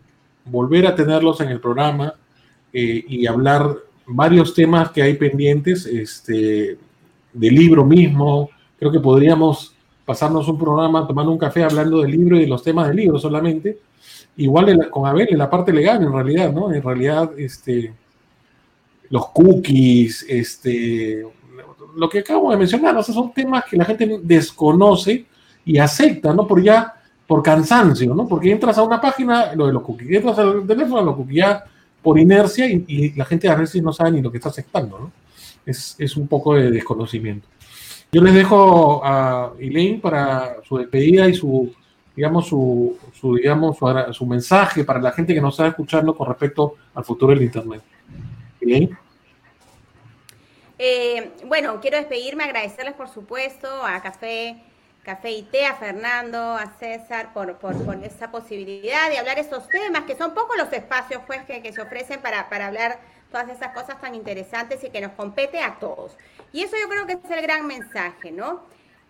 volver 0.47 0.85
a 0.85 0.97
tenerlos 0.97 1.41
en 1.43 1.51
el 1.51 1.61
programa 1.61 2.13
eh, 2.73 3.05
y 3.07 3.25
hablar 3.29 3.77
varios 4.05 4.53
temas 4.53 4.91
que 4.91 5.05
hay 5.05 5.15
pendientes, 5.15 5.87
este, 5.87 6.77
del 7.33 7.55
libro 7.55 7.85
mismo. 7.85 8.51
Creo 8.81 8.91
que 8.91 8.99
podríamos 8.99 9.77
pasarnos 10.11 10.49
un 10.49 10.59
programa 10.59 11.07
tomando 11.07 11.31
un 11.31 11.39
café 11.39 11.63
hablando 11.63 12.03
del 12.03 12.11
libro 12.11 12.37
y 12.37 12.41
de 12.41 12.49
los 12.49 12.65
temas 12.65 12.89
del 12.89 12.97
libro 12.97 13.17
solamente. 13.17 13.79
Igual 14.39 14.91
con 14.91 15.07
Abel 15.07 15.29
en 15.31 15.39
la 15.39 15.49
parte 15.49 15.73
legal, 15.73 16.03
en 16.03 16.13
realidad, 16.13 16.53
¿no? 16.53 16.73
En 16.73 16.83
realidad, 16.83 17.31
este, 17.39 17.95
los 19.09 19.29
cookies, 19.29 20.27
este, 20.29 21.25
lo 21.95 22.09
que 22.09 22.19
acabo 22.19 22.51
de 22.51 22.57
mencionar, 22.57 22.97
o 22.97 23.05
sea, 23.05 23.15
son 23.15 23.33
temas 23.33 23.63
que 23.71 23.77
la 23.77 23.85
gente 23.85 24.19
desconoce 24.21 25.27
y 25.65 25.79
acepta, 25.79 26.35
¿no? 26.35 26.45
Por 26.45 26.61
ya, 26.61 26.93
por 27.25 27.41
cansancio, 27.41 28.13
¿no? 28.13 28.27
Porque 28.27 28.51
entras 28.51 28.79
a 28.79 28.83
una 28.83 29.01
página, 29.01 29.55
lo 29.55 29.69
de 29.69 29.73
los 29.75 29.83
cookies, 29.85 30.11
entras 30.11 30.41
al 30.41 30.67
teléfono, 30.67 31.03
los 31.05 31.15
cookies 31.15 31.37
ya 31.37 31.65
por 32.03 32.19
inercia 32.19 32.67
y, 32.67 33.13
la 33.15 33.27
gente 33.27 33.49
a 33.49 33.55
veces 33.55 33.81
no 33.81 33.93
sabe 33.93 34.11
ni 34.11 34.23
lo 34.23 34.33
que 34.33 34.39
está 34.39 34.49
aceptando, 34.49 34.99
¿no? 34.99 35.13
Es, 35.65 35.95
es 36.01 36.17
un 36.17 36.27
poco 36.27 36.55
de 36.55 36.69
desconocimiento. 36.73 37.47
Yo 38.13 38.23
les 38.23 38.35
dejo 38.35 39.05
a 39.05 39.53
Elaine 39.59 40.01
para 40.01 40.57
su 40.65 40.79
despedida 40.79 41.29
y 41.29 41.35
su, 41.35 41.73
digamos, 42.17 42.49
su, 42.49 42.99
digamos, 43.37 43.79
su, 44.13 44.27
mensaje 44.27 44.85
para 44.85 45.01
la 45.01 45.13
gente 45.13 45.33
que 45.33 45.41
nos 45.41 45.55
está 45.55 45.69
escuchando 45.69 46.15
con 46.17 46.29
respecto 46.29 46.75
al 46.95 47.05
futuro 47.05 47.33
del 47.33 47.43
Internet. 47.43 47.83
Elaine. 48.61 48.97
Eh, 50.79 51.31
bueno, 51.47 51.79
quiero 51.81 51.99
despedirme, 51.99 52.45
agradecerles 52.45 52.95
por 52.95 53.09
supuesto 53.09 53.69
a 53.85 54.01
Café 54.01 54.63
Café 55.05 55.31
y 55.31 55.43
Té, 55.43 55.65
a 55.65 55.77
Fernando, 55.77 56.39
a 56.39 56.67
César, 56.79 57.33
por, 57.33 57.57
por, 57.57 57.75
esa 58.05 58.31
posibilidad 58.31 59.09
de 59.09 59.19
hablar 59.19 59.39
estos 59.39 59.67
temas, 59.69 60.03
que 60.03 60.15
son 60.15 60.35
pocos 60.35 60.57
los 60.59 60.71
espacios 60.73 61.23
pues, 61.27 61.43
que, 61.45 61.73
se 61.73 61.81
ofrecen 61.81 62.21
para, 62.21 62.51
para 62.51 62.67
hablar 62.67 62.99
todas 63.31 63.49
esas 63.49 63.73
cosas 63.73 63.99
tan 64.01 64.15
interesantes 64.15 64.85
y 64.85 64.91
que 64.91 65.01
nos 65.01 65.13
compete 65.13 65.61
a 65.61 65.79
todos. 65.79 66.17
Y 66.53 66.63
eso 66.63 66.77
yo 66.81 66.89
creo 66.89 67.07
que 67.07 67.13
es 67.13 67.31
el 67.31 67.43
gran 67.43 67.67
mensaje, 67.67 68.31
¿no? 68.33 68.63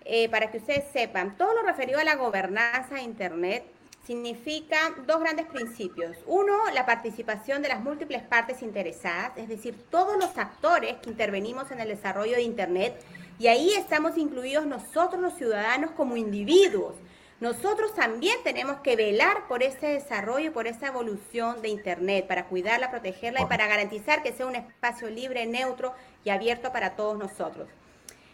Eh, 0.04 0.28
para 0.28 0.50
que 0.50 0.58
ustedes 0.58 0.84
sepan, 0.92 1.36
todo 1.36 1.54
lo 1.54 1.62
referido 1.62 1.98
a 1.98 2.04
la 2.04 2.16
gobernanza 2.16 2.94
de 2.94 3.02
Internet 3.02 3.64
significa 4.04 4.76
dos 5.06 5.20
grandes 5.20 5.46
principios. 5.46 6.16
Uno, 6.26 6.54
la 6.74 6.86
participación 6.86 7.62
de 7.62 7.68
las 7.68 7.80
múltiples 7.80 8.22
partes 8.22 8.62
interesadas, 8.62 9.32
es 9.36 9.48
decir, 9.48 9.74
todos 9.90 10.16
los 10.18 10.36
actores 10.38 10.96
que 11.02 11.10
intervenimos 11.10 11.70
en 11.70 11.80
el 11.80 11.88
desarrollo 11.88 12.36
de 12.36 12.42
Internet, 12.42 13.00
y 13.38 13.46
ahí 13.46 13.72
estamos 13.72 14.18
incluidos 14.18 14.66
nosotros 14.66 15.20
los 15.20 15.34
ciudadanos 15.34 15.92
como 15.92 16.16
individuos. 16.16 16.96
Nosotros 17.40 17.94
también 17.94 18.36
tenemos 18.44 18.80
que 18.80 18.96
velar 18.96 19.48
por 19.48 19.62
ese 19.62 19.86
desarrollo 19.86 20.48
y 20.48 20.50
por 20.50 20.66
esa 20.66 20.88
evolución 20.88 21.62
de 21.62 21.68
Internet, 21.68 22.26
para 22.26 22.46
cuidarla, 22.46 22.90
protegerla 22.90 23.40
y 23.42 23.46
para 23.46 23.66
garantizar 23.66 24.22
que 24.22 24.32
sea 24.32 24.46
un 24.46 24.56
espacio 24.56 25.08
libre, 25.08 25.46
neutro 25.46 25.94
y 26.24 26.30
abierto 26.30 26.72
para 26.72 26.96
todos 26.96 27.18
nosotros. 27.18 27.68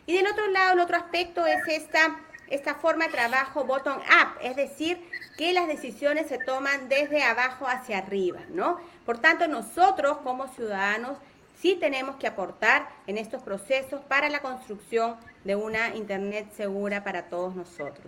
Y 0.07 0.15
del 0.15 0.27
otro 0.27 0.47
lado, 0.49 0.75
el 0.75 0.81
otro 0.81 0.97
aspecto 0.97 1.47
es 1.47 1.67
esta, 1.69 2.21
esta 2.49 2.77
forma 2.77 3.07
de 3.07 3.13
trabajo 3.13 3.65
bottom-up, 3.65 4.39
es 4.41 4.57
decir, 4.57 5.03
que 5.37 5.53
las 5.53 5.67
decisiones 5.67 6.29
se 6.29 6.39
toman 6.39 6.89
desde 6.89 7.23
abajo 7.23 7.67
hacia 7.67 7.99
arriba, 7.99 8.41
¿no? 8.51 8.79
Por 9.05 9.19
tanto, 9.19 9.49
nosotros 9.49 10.19
como 10.19 10.49
ciudadanos 10.49 11.19
sí 11.61 11.77
tenemos 11.79 12.17
que 12.17 12.27
aportar 12.27 12.89
en 13.07 13.19
estos 13.19 13.43
procesos 13.43 14.01
para 14.03 14.29
la 14.29 14.41
construcción 14.41 15.17
de 15.45 15.57
una 15.57 15.95
Internet 15.97 16.53
segura 16.57 17.03
para 17.03 17.29
todos 17.29 17.55
nosotros. 17.55 18.07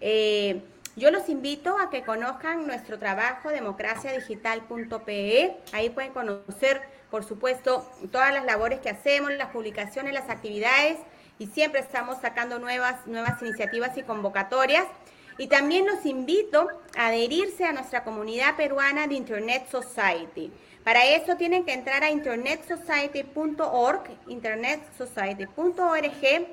Eh, 0.00 0.62
yo 0.94 1.10
los 1.10 1.30
invito 1.30 1.78
a 1.78 1.88
que 1.88 2.02
conozcan 2.02 2.66
nuestro 2.66 2.98
trabajo 2.98 3.48
democraciadigital.pe. 3.48 5.56
Ahí 5.72 5.88
pueden 5.90 6.12
conocer, 6.12 6.82
por 7.12 7.22
supuesto, 7.24 7.88
todas 8.10 8.32
las 8.32 8.44
labores 8.46 8.80
que 8.80 8.88
hacemos, 8.88 9.30
las 9.32 9.50
publicaciones, 9.50 10.14
las 10.14 10.30
actividades 10.30 10.96
y 11.38 11.46
siempre 11.46 11.80
estamos 11.80 12.22
sacando 12.22 12.58
nuevas, 12.58 13.06
nuevas 13.06 13.42
iniciativas 13.42 13.98
y 13.98 14.02
convocatorias. 14.02 14.86
Y 15.36 15.48
también 15.48 15.84
los 15.84 16.06
invito 16.06 16.68
a 16.96 17.08
adherirse 17.08 17.66
a 17.66 17.74
nuestra 17.74 18.02
comunidad 18.02 18.56
peruana 18.56 19.08
de 19.08 19.16
Internet 19.16 19.66
Society. 19.70 20.50
Para 20.84 21.04
eso 21.04 21.36
tienen 21.36 21.66
que 21.66 21.74
entrar 21.74 22.02
a 22.02 22.10
internetsociety.org, 22.10 24.04
internetsociety.org, 24.28 26.46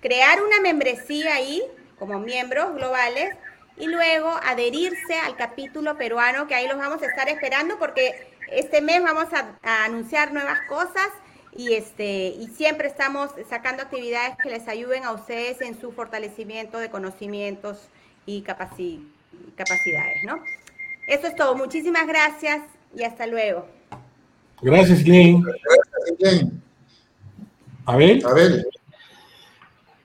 crear 0.00 0.42
una 0.42 0.60
membresía 0.60 1.36
ahí 1.36 1.62
como 2.00 2.18
miembros 2.18 2.74
globales 2.74 3.36
y 3.76 3.86
luego 3.86 4.28
adherirse 4.42 5.14
al 5.24 5.36
capítulo 5.36 5.96
peruano, 5.96 6.48
que 6.48 6.56
ahí 6.56 6.66
los 6.66 6.78
vamos 6.78 7.00
a 7.00 7.06
estar 7.06 7.28
esperando 7.28 7.78
porque 7.78 8.26
este 8.50 8.80
mes 8.80 9.02
vamos 9.02 9.32
a, 9.32 9.56
a 9.62 9.84
anunciar 9.84 10.32
nuevas 10.32 10.58
cosas 10.68 11.08
y 11.56 11.74
este 11.74 12.28
y 12.28 12.48
siempre 12.48 12.88
estamos 12.88 13.30
sacando 13.48 13.82
actividades 13.82 14.36
que 14.42 14.50
les 14.50 14.68
ayuden 14.68 15.04
a 15.04 15.12
ustedes 15.12 15.60
en 15.60 15.80
su 15.80 15.92
fortalecimiento 15.92 16.78
de 16.78 16.90
conocimientos 16.90 17.88
y 18.26 18.42
capacidades, 18.42 20.24
¿no? 20.24 20.42
Eso 21.06 21.26
es 21.26 21.34
todo. 21.34 21.56
Muchísimas 21.56 22.06
gracias 22.06 22.60
y 22.96 23.02
hasta 23.02 23.26
luego. 23.26 23.66
Gracias, 24.62 25.02
Glenn. 25.02 25.42
Gracias, 26.18 26.46
Abel. 27.86 28.24
Abel. 28.24 28.66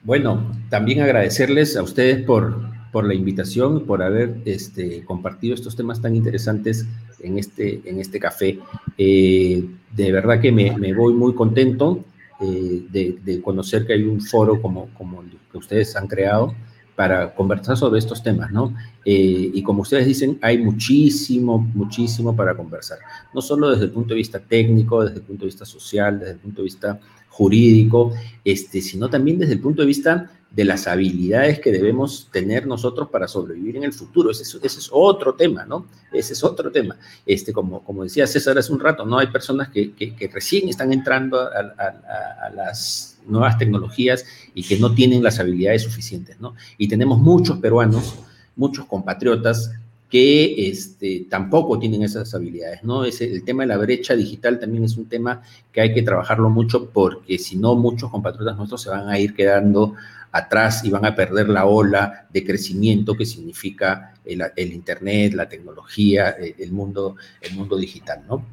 Bueno, 0.01 0.51
también 0.69 1.01
agradecerles 1.01 1.76
a 1.76 1.84
ustedes 1.84 2.26
por, 2.26 2.59
por 2.95 3.05
la 3.05 3.13
invitación, 3.13 3.85
por 3.85 4.01
haber 4.01 4.38
este, 4.45 5.03
compartido 5.03 5.53
estos 5.53 5.76
temas 5.76 6.01
tan 6.01 6.15
interesantes 6.15 6.88
en 7.19 7.38
este, 7.38 7.81
en 7.84 7.99
este 7.99 8.22
café. 8.22 8.57
Eh, 8.97 9.65
de 9.93 10.11
verdad 10.13 10.39
que 10.39 10.49
me, 10.49 10.77
me 10.77 10.93
voy 10.93 11.13
muy 11.13 11.34
contento 11.35 12.05
eh, 12.39 12.84
de, 12.89 13.17
de, 13.22 13.41
conocer 13.41 13.85
que 13.85 13.91
hay 13.91 14.03
un 14.03 14.22
foro 14.22 14.61
como, 14.61 14.88
como 14.97 15.23
el 15.23 15.31
que 15.51 15.57
ustedes 15.57 15.93
han 15.97 16.07
creado 16.07 16.55
para 16.95 17.35
conversar 17.35 17.76
sobre 17.76 17.99
estos 17.99 18.23
temas, 18.23 18.49
¿no? 18.53 18.73
Eh, 19.03 19.51
y 19.53 19.61
como 19.61 19.81
ustedes 19.81 20.05
dicen, 20.05 20.39
hay 20.41 20.59
muchísimo, 20.59 21.57
muchísimo 21.73 22.34
para 22.34 22.55
conversar, 22.55 22.99
no 23.34 23.41
solo 23.41 23.72
desde 23.72 23.84
el 23.84 23.91
punto 23.91 24.13
de 24.13 24.19
vista 24.19 24.39
técnico, 24.39 25.03
desde 25.03 25.17
el 25.17 25.23
punto 25.23 25.41
de 25.41 25.47
vista 25.47 25.65
social, 25.65 26.17
desde 26.17 26.31
el 26.31 26.39
punto 26.39 26.61
de 26.61 26.63
vista 26.63 26.97
jurídico, 27.27 28.13
este, 28.45 28.80
sino 28.80 29.09
también 29.09 29.38
desde 29.38 29.55
el 29.55 29.59
punto 29.59 29.81
de 29.81 29.88
vista 29.88 30.31
de 30.56 30.64
las 30.64 30.88
habilidades 30.88 31.60
que 31.60 31.69
debemos 31.69 32.30
tener 32.32 32.65
nosotros 32.65 33.10
para 33.10 33.27
sobrevivir 33.27 33.76
en 33.76 33.84
el 33.84 33.91
futuro. 33.91 34.32
Ese 34.32 34.44
es, 34.44 34.90
otro 34.90 35.34
tema, 35.34 35.65
¿no? 35.65 35.86
Ese 36.14 36.32
es 36.32 36.44
otro 36.45 36.72
tema. 36.72 36.95
Este, 37.26 37.52
como, 37.52 37.84
como 37.84 38.03
decía 38.03 38.26
César 38.26 38.57
hace 38.57 38.72
un 38.72 38.80
rato, 38.80 39.06
¿no? 39.06 39.18
Hay 39.18 39.27
personas 39.27 39.68
que, 39.68 39.94
que, 39.94 40.30
recién 40.34 40.69
están 40.69 40.94
entrando 40.94 41.41
a, 41.41 41.49
a, 41.49 42.45
a, 42.45 42.49
las 42.52 43.18
nuevas 43.27 43.57
tecnologías 43.57 44.26
y 44.53 44.64
que 44.64 44.80
no 44.80 44.94
tienen 44.94 45.22
las 45.22 45.40
habilidades 45.40 45.82
suficientes, 45.84 46.40
¿no? 46.40 46.56
Y 46.77 46.88
tenemos 46.88 47.19
muchos 47.19 47.60
peruanos, 47.60 48.15
muchos 48.56 48.86
compatriotas 48.86 49.72
que 50.10 50.69
este, 50.69 51.26
tampoco 51.30 51.77
tienen 51.77 52.03
esas 52.03 52.34
habilidades, 52.34 52.82
¿no? 52.84 53.03
Ese, 53.03 53.26
el 53.26 53.44
tema 53.44 53.64
de 53.64 53.68
la 53.68 53.77
brecha 53.77 54.15
digital 54.15 54.57
también 54.57 54.86
es 54.86 54.95
un 54.95 55.07
tema 55.10 55.41
que 55.73 55.82
hay 55.82 55.94
que 55.94 56.03
trabajarlo 56.03 56.49
mucho 56.49 56.90
porque 56.91 57.38
si 57.38 57.57
no, 57.57 57.76
muchos 57.76 58.10
compatriotas 58.10 58.56
nuestros 58.56 58.82
se 58.82 58.90
van 58.90 59.10
a 59.10 59.19
ir 59.19 59.34
quedando 59.34 59.95
atrás 60.36 60.84
y 60.84 60.90
van 60.90 61.06
a 61.06 61.16
perder 61.16 61.48
la 61.48 61.66
ola 61.66 62.28
de 62.30 62.44
crecimiento 62.44 63.16
que 63.16 63.26
significa 63.26 64.14
el, 64.26 64.74
Internet, 64.74 65.34
la 65.34 65.48
tecnología, 65.48 66.32
el, 66.32 66.72
mundo, 66.74 67.16
el 67.40 67.56
mundo 67.56 67.78
digital, 67.78 68.24
¿no? 68.28 68.45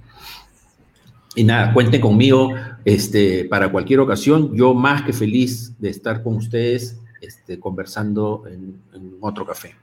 Y 1.35 1.43
nada, 1.43 1.73
cuenten 1.73 2.01
conmigo 2.01 2.55
este, 2.85 3.47
para 3.47 3.73
cualquier 3.73 3.99
ocasión. 3.99 4.55
Yo 4.55 4.75
más 4.75 5.03
que 5.03 5.13
feliz 5.13 5.73
de 5.81 5.91
estar 5.91 6.23
con 6.23 6.37
ustedes 6.37 7.01
este, 7.21 7.59
conversando 7.59 8.45
en, 8.47 8.81
otro 9.21 9.45
café. 9.45 9.75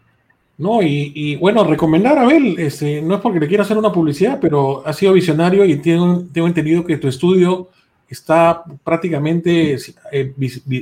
No, 0.57 0.81
y, 0.81 1.35
bueno, 1.37 1.63
recomendar 1.63 2.17
a 2.17 2.23
Abel, 2.23 2.59
este, 2.59 3.01
no 3.01 3.15
es 3.15 3.21
porque 3.21 3.39
le 3.39 3.47
quiera 3.47 3.63
hacer 3.63 3.77
una 3.77 3.91
publicidad, 3.91 4.39
pero 4.41 4.85
ha 4.85 4.93
sido 4.93 5.13
visionario 5.13 5.65
y 5.65 5.77
tengo, 5.77 6.25
tengo 6.33 6.47
entendido 6.47 6.85
que 6.85 6.97
tu 6.97 7.07
estudio 7.07 7.69
está 8.13 8.63
prácticamente 8.83 9.77
eh, 10.11 10.33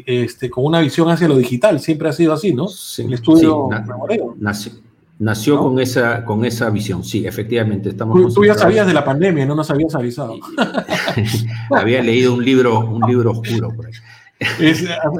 este, 0.05 0.49
con 0.49 0.65
una 0.65 0.79
visión 0.79 1.09
hacia 1.09 1.27
lo 1.27 1.37
digital, 1.37 1.79
siempre 1.79 2.09
ha 2.09 2.13
sido 2.13 2.33
así, 2.33 2.53
¿no? 2.53 2.67
el 2.99 3.13
estudio 3.13 3.69
nació, 5.19 5.57
con, 5.57 5.79
esa, 5.79 6.23
con 6.23 6.45
esa 6.45 6.69
visión, 6.69 7.03
sí, 7.03 7.25
efectivamente. 7.25 7.89
Estamos 7.89 8.33
tú, 8.33 8.45
ya 8.45 8.53
sabías 8.53 8.85
de 8.85 8.93
la 8.93 9.03
pandemia, 9.03 9.45
no 9.45 9.55
nos 9.55 9.69
habías 9.71 9.95
avisado. 9.95 10.35
Había 11.71 12.03
leído 12.03 12.33
un 12.33 12.45
libro, 12.45 12.79
un 12.81 13.01
libro 13.09 13.31
oscuro 13.31 13.69
por 13.75 13.87
ahí. 13.87 13.93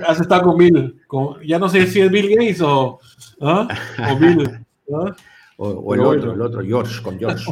has 0.08 0.20
estado 0.20 0.44
con 0.44 0.58
Bill, 0.58 1.02
ya 1.46 1.58
no 1.58 1.68
sé 1.68 1.88
si 1.88 2.02
es 2.02 2.12
Bill 2.12 2.30
Gates 2.30 2.62
o, 2.62 3.00
¿ah? 3.42 3.68
o 4.12 4.16
Bill. 4.18 4.66
¿ah? 4.94 5.16
O, 5.58 5.96
el 5.96 6.02
otro, 6.02 6.34
el 6.34 6.42
otro, 6.42 6.64
George, 6.64 7.02
con 7.02 7.18
George. 7.18 7.44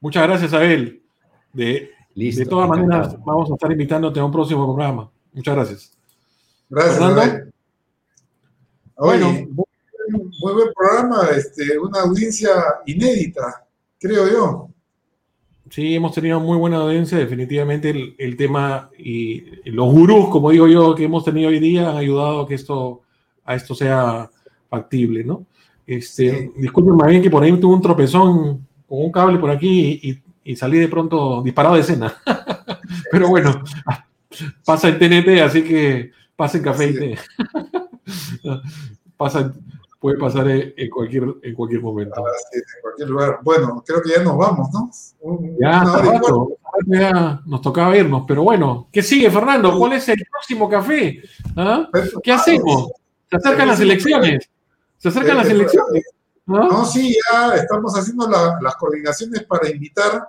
Muchas 0.00 0.24
gracias, 0.24 0.52
Abel. 0.52 1.00
De, 1.54 1.90
de 2.14 2.46
todas 2.46 2.68
maneras, 2.68 3.16
vamos 3.24 3.50
a 3.50 3.54
estar 3.54 3.70
invitándote 3.72 4.20
a 4.20 4.24
un 4.24 4.32
próximo 4.32 4.64
programa. 4.66 5.10
Muchas 5.32 5.54
gracias. 5.54 5.92
Gracias, 6.68 6.98
Fernando. 6.98 7.52
bueno, 8.96 9.32
muy 10.10 10.52
buen 10.52 10.68
programa, 10.74 11.28
este, 11.36 11.78
una 11.78 12.00
audiencia 12.00 12.50
inédita, 12.86 13.66
creo 13.98 14.28
yo. 14.30 14.68
Sí, 15.70 15.94
hemos 15.94 16.12
tenido 16.12 16.38
muy 16.38 16.58
buena 16.58 16.78
audiencia, 16.78 17.16
definitivamente 17.16 18.14
el, 18.18 18.36
tema 18.36 18.90
y 18.98 19.70
los 19.70 19.90
gurús, 19.90 20.28
como 20.28 20.50
digo 20.50 20.68
yo, 20.68 20.94
que 20.94 21.04
hemos 21.04 21.24
tenido 21.24 21.48
hoy 21.48 21.60
día 21.60 21.90
han 21.90 21.96
ayudado 21.96 22.42
a 22.42 22.48
que 22.48 22.54
esto, 22.54 23.02
a 23.44 23.54
esto 23.54 23.74
sea 23.74 24.30
factible, 24.68 25.24
¿no? 25.24 25.46
Este, 25.86 26.52
Disculpen 26.56 26.96
más 26.96 27.08
bien 27.08 27.22
que 27.22 27.30
por 27.30 27.42
ahí 27.42 27.58
tuve 27.58 27.74
un 27.74 27.82
tropezón 27.82 28.66
con 28.86 29.02
un 29.02 29.10
cable 29.10 29.38
por 29.38 29.50
aquí 29.50 29.98
y 30.02 30.10
y 30.10 30.31
salí 30.56 30.78
de 30.78 30.88
pronto 30.88 31.42
disparado 31.42 31.74
de 31.74 31.82
escena. 31.82 32.14
Pero 33.10 33.28
bueno, 33.28 33.62
pasa 34.64 34.88
en 34.88 34.98
TNT, 34.98 35.40
así 35.42 35.62
que 35.62 36.12
pasa 36.36 36.58
en 36.58 36.64
café 36.64 36.86
y 36.88 36.94
té. 36.94 37.18
pasa, 39.16 39.52
puede 40.00 40.18
pasar 40.18 40.48
en 40.48 40.90
cualquier, 40.90 41.24
en 41.42 41.54
cualquier 41.54 41.80
momento. 41.80 42.24
Ah, 42.26 42.30
en 42.52 42.62
cualquier 42.82 43.08
lugar. 43.08 43.38
Bueno, 43.42 43.82
creo 43.86 44.02
que 44.02 44.10
ya 44.10 44.22
nos 44.22 44.36
vamos, 44.36 44.68
¿no? 44.72 44.90
ya, 45.60 45.84
ya 46.86 47.42
nos 47.46 47.60
tocaba 47.60 47.96
irnos, 47.96 48.24
pero 48.26 48.42
bueno, 48.42 48.88
¿qué 48.90 49.02
sigue, 49.02 49.30
Fernando? 49.30 49.78
¿Cuál 49.78 49.94
es 49.94 50.08
el 50.08 50.24
próximo 50.30 50.68
café? 50.68 51.22
¿Ah? 51.56 51.88
¿Qué 52.22 52.32
hacemos? 52.32 52.90
Se 53.30 53.36
acercan 53.36 53.68
las 53.68 53.80
elecciones. 53.80 54.50
Se 54.98 55.08
acercan 55.08 55.36
las 55.36 55.48
elecciones. 55.48 56.04
¿No? 56.46 56.84
sí, 56.84 57.16
ya 57.30 57.54
estamos 57.54 57.96
haciendo 57.96 58.28
las 58.28 58.76
coordinaciones 58.76 59.44
para 59.44 59.70
invitar 59.70 60.26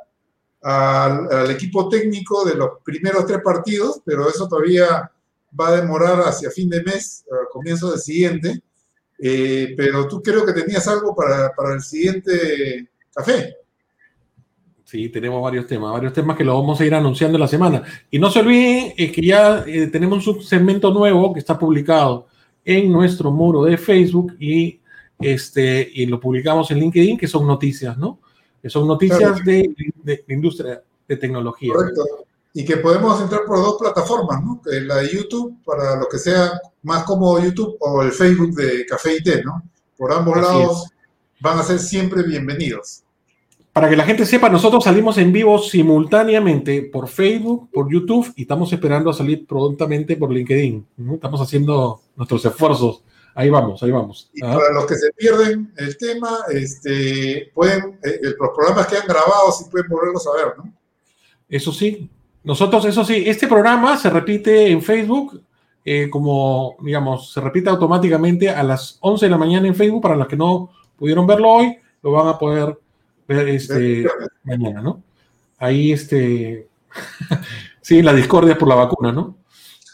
al, 0.62 1.50
equipo 1.52 1.90
técnico 1.90 2.46
de 2.46 2.56
los 2.56 2.70
primeros 2.84 3.26
tres 3.26 3.42
partidos, 3.44 4.02
pero 4.06 4.30
eso 4.30 4.48
todavía 4.48 5.12
va 5.60 5.68
a 5.70 5.76
demorar 5.76 6.20
hacia 6.22 6.52
fin 6.52 6.70
de 6.70 6.84
mes, 6.84 7.26
comienzo 7.52 7.92
del 7.92 8.00
siguiente, 8.00 8.62
eh, 9.20 9.74
pero 9.76 10.08
tú 10.08 10.22
creo 10.22 10.46
que 10.46 10.54
tenías 10.54 10.88
algo 10.88 11.16
para, 11.16 11.52
para 11.54 11.74
el 11.74 11.82
siguiente 11.82 12.90
café. 13.14 13.56
Sí, 14.94 15.10
tenemos 15.10 15.42
varios 15.42 15.66
temas, 15.66 15.92
varios 15.92 16.14
temas 16.14 16.38
que 16.38 16.44
lo 16.44 16.54
vamos 16.54 16.80
a 16.80 16.86
ir 16.86 16.94
anunciando 16.94 17.38
la 17.40 17.48
semana. 17.48 17.82
Y 18.12 18.20
no 18.20 18.30
se 18.30 18.42
olviden 18.42 18.94
es 18.96 19.12
que 19.12 19.26
ya 19.26 19.64
eh, 19.66 19.88
tenemos 19.88 20.28
un 20.28 20.44
segmento 20.44 20.94
nuevo 20.94 21.34
que 21.34 21.40
está 21.40 21.58
publicado 21.58 22.28
en 22.64 22.92
nuestro 22.92 23.32
muro 23.32 23.64
de 23.64 23.76
Facebook 23.76 24.36
y, 24.40 24.80
este, 25.24 25.90
y 25.94 26.06
lo 26.06 26.20
publicamos 26.20 26.70
en 26.72 26.80
LinkedIn, 26.80 27.18
que 27.18 27.28
son 27.28 27.48
noticias, 27.48 27.98
¿no? 27.98 28.20
Que 28.62 28.70
son 28.70 28.88
noticias 28.88 29.44
de, 29.44 29.74
de, 30.04 30.24
industria 30.30 30.82
de 31.08 31.18
tecnología. 31.18 31.74
Correcto. 31.74 32.04
Y 32.54 32.64
que 32.64 32.78
podemos 32.78 33.20
entrar 33.22 33.42
por 33.46 33.58
dos 33.58 33.78
plataformas, 33.80 34.44
¿no? 34.44 34.62
La 34.66 34.98
de 34.98 35.10
YouTube, 35.10 35.58
para 35.66 35.96
lo 35.96 36.08
que 36.08 36.20
sea 36.20 36.52
más 36.84 37.04
cómodo 37.04 37.44
YouTube, 37.44 37.78
o 37.80 38.04
el 38.04 38.12
Facebook 38.12 38.54
de 38.56 38.86
Café 38.86 39.18
y 39.18 39.24
Té, 39.24 39.44
¿no? 39.44 39.64
Por 39.98 40.14
ambos 40.14 40.38
lados 40.38 40.88
van 41.40 41.60
a 41.60 41.64
ser 41.64 41.80
siempre 41.80 42.24
bienvenidos 42.24 43.04
para 43.74 43.90
que 43.90 43.96
la 43.96 44.06
gente 44.06 44.28
sepa, 44.28 44.50
nosotros 44.50 44.84
salimos 44.84 45.18
en 45.18 45.34
vivo 45.34 45.58
simultáneamente 45.58 46.84
por 46.84 47.08
Facebook, 47.08 47.70
por 47.74 47.92
YouTube 47.92 48.32
y 48.36 48.44
estamos 48.44 48.72
esperando 48.72 49.10
a 49.10 49.14
salir 49.16 49.48
prontamente 49.48 50.16
por 50.16 50.32
LinkedIn. 50.32 50.86
Estamos 51.16 51.42
haciendo 51.42 52.00
nuestros 52.16 52.46
esfuerzos. 52.46 53.04
Ahí 53.36 53.50
vamos, 53.50 53.82
ahí 53.82 53.92
vamos. 53.92 54.30
Y 54.34 54.42
para 54.42 54.72
los 54.72 54.86
que 54.86 54.96
se 54.96 55.12
pierden 55.14 55.74
el 55.78 55.98
tema, 55.98 56.40
este, 56.52 57.52
pueden, 57.54 58.00
eh, 58.04 58.20
los 58.22 58.52
programas 58.56 58.88
que 58.88 58.98
han 58.98 59.08
grabado, 59.08 59.52
sí 59.52 59.66
pueden 59.72 59.90
volverlos 59.90 60.28
a 60.28 60.34
ver, 60.34 60.58
¿no? 60.58 60.74
Eso 61.50 61.72
sí. 61.72 62.10
Nosotros, 62.44 62.86
eso 62.86 63.04
sí, 63.04 63.24
este 63.26 63.48
programa 63.48 63.98
se 63.98 64.10
repite 64.10 64.70
en 64.70 64.82
Facebook, 64.82 65.42
eh, 65.86 66.10
como, 66.10 66.76
digamos, 66.82 67.32
se 67.32 67.42
repite 67.42 67.70
automáticamente 67.70 68.50
a 68.50 68.62
las 68.64 68.98
11 69.02 69.26
de 69.26 69.30
la 69.30 69.38
mañana 69.38 69.68
en 69.68 69.76
Facebook. 69.76 70.02
Para 70.02 70.16
los 70.16 70.28
que 70.28 70.36
no 70.36 70.70
pudieron 70.98 71.26
verlo 71.26 71.50
hoy, 71.50 71.78
lo 72.02 72.12
van 72.12 72.28
a 72.28 72.38
poder 72.38 72.78
este, 73.28 74.06
mañana, 74.44 74.82
¿no? 74.82 75.02
Ahí, 75.58 75.92
este, 75.92 76.68
sí, 77.82 78.02
la 78.02 78.14
discordia 78.14 78.58
por 78.58 78.68
la 78.68 78.76
vacuna, 78.76 79.12
¿no? 79.12 79.38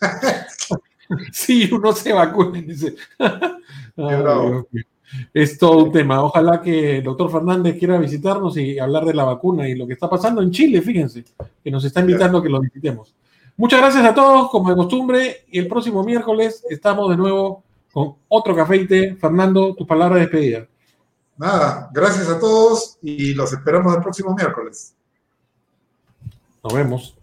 sí, 1.31 1.69
uno 1.71 1.93
se 1.93 2.13
vacuna 2.13 2.61
dice. 2.61 2.95
es 5.33 5.57
todo 5.57 5.85
un 5.85 5.91
tema. 5.91 6.23
Ojalá 6.23 6.61
que 6.61 6.97
el 6.97 7.03
doctor 7.03 7.31
Fernández 7.31 7.77
quiera 7.77 7.97
visitarnos 7.97 8.57
y 8.57 8.79
hablar 8.79 9.05
de 9.05 9.13
la 9.13 9.23
vacuna 9.23 9.67
y 9.67 9.75
lo 9.75 9.87
que 9.87 9.93
está 9.93 10.09
pasando 10.09 10.41
en 10.41 10.51
Chile, 10.51 10.81
fíjense, 10.81 11.23
que 11.63 11.71
nos 11.71 11.83
está 11.83 12.01
invitando 12.01 12.37
a 12.37 12.43
que 12.43 12.49
lo 12.49 12.59
visitemos. 12.59 13.15
Muchas 13.57 13.79
gracias 13.79 14.05
a 14.05 14.13
todos, 14.13 14.49
como 14.49 14.69
de 14.69 14.75
costumbre, 14.75 15.45
y 15.51 15.59
el 15.59 15.67
próximo 15.67 16.03
miércoles 16.03 16.63
estamos 16.69 17.09
de 17.09 17.17
nuevo 17.17 17.63
con 17.91 18.15
otro 18.29 18.55
té. 18.87 19.17
Fernando, 19.19 19.75
tu 19.75 19.85
palabra 19.85 20.15
de 20.15 20.21
despedida 20.21 20.67
nada, 21.39 21.89
gracias 21.93 22.27
a 22.27 22.37
todos 22.37 22.97
y 23.01 23.33
los 23.33 23.51
esperamos 23.53 23.95
el 23.95 24.03
próximo 24.03 24.35
miércoles. 24.35 24.93
Nos 26.61 26.73
vemos. 26.73 27.18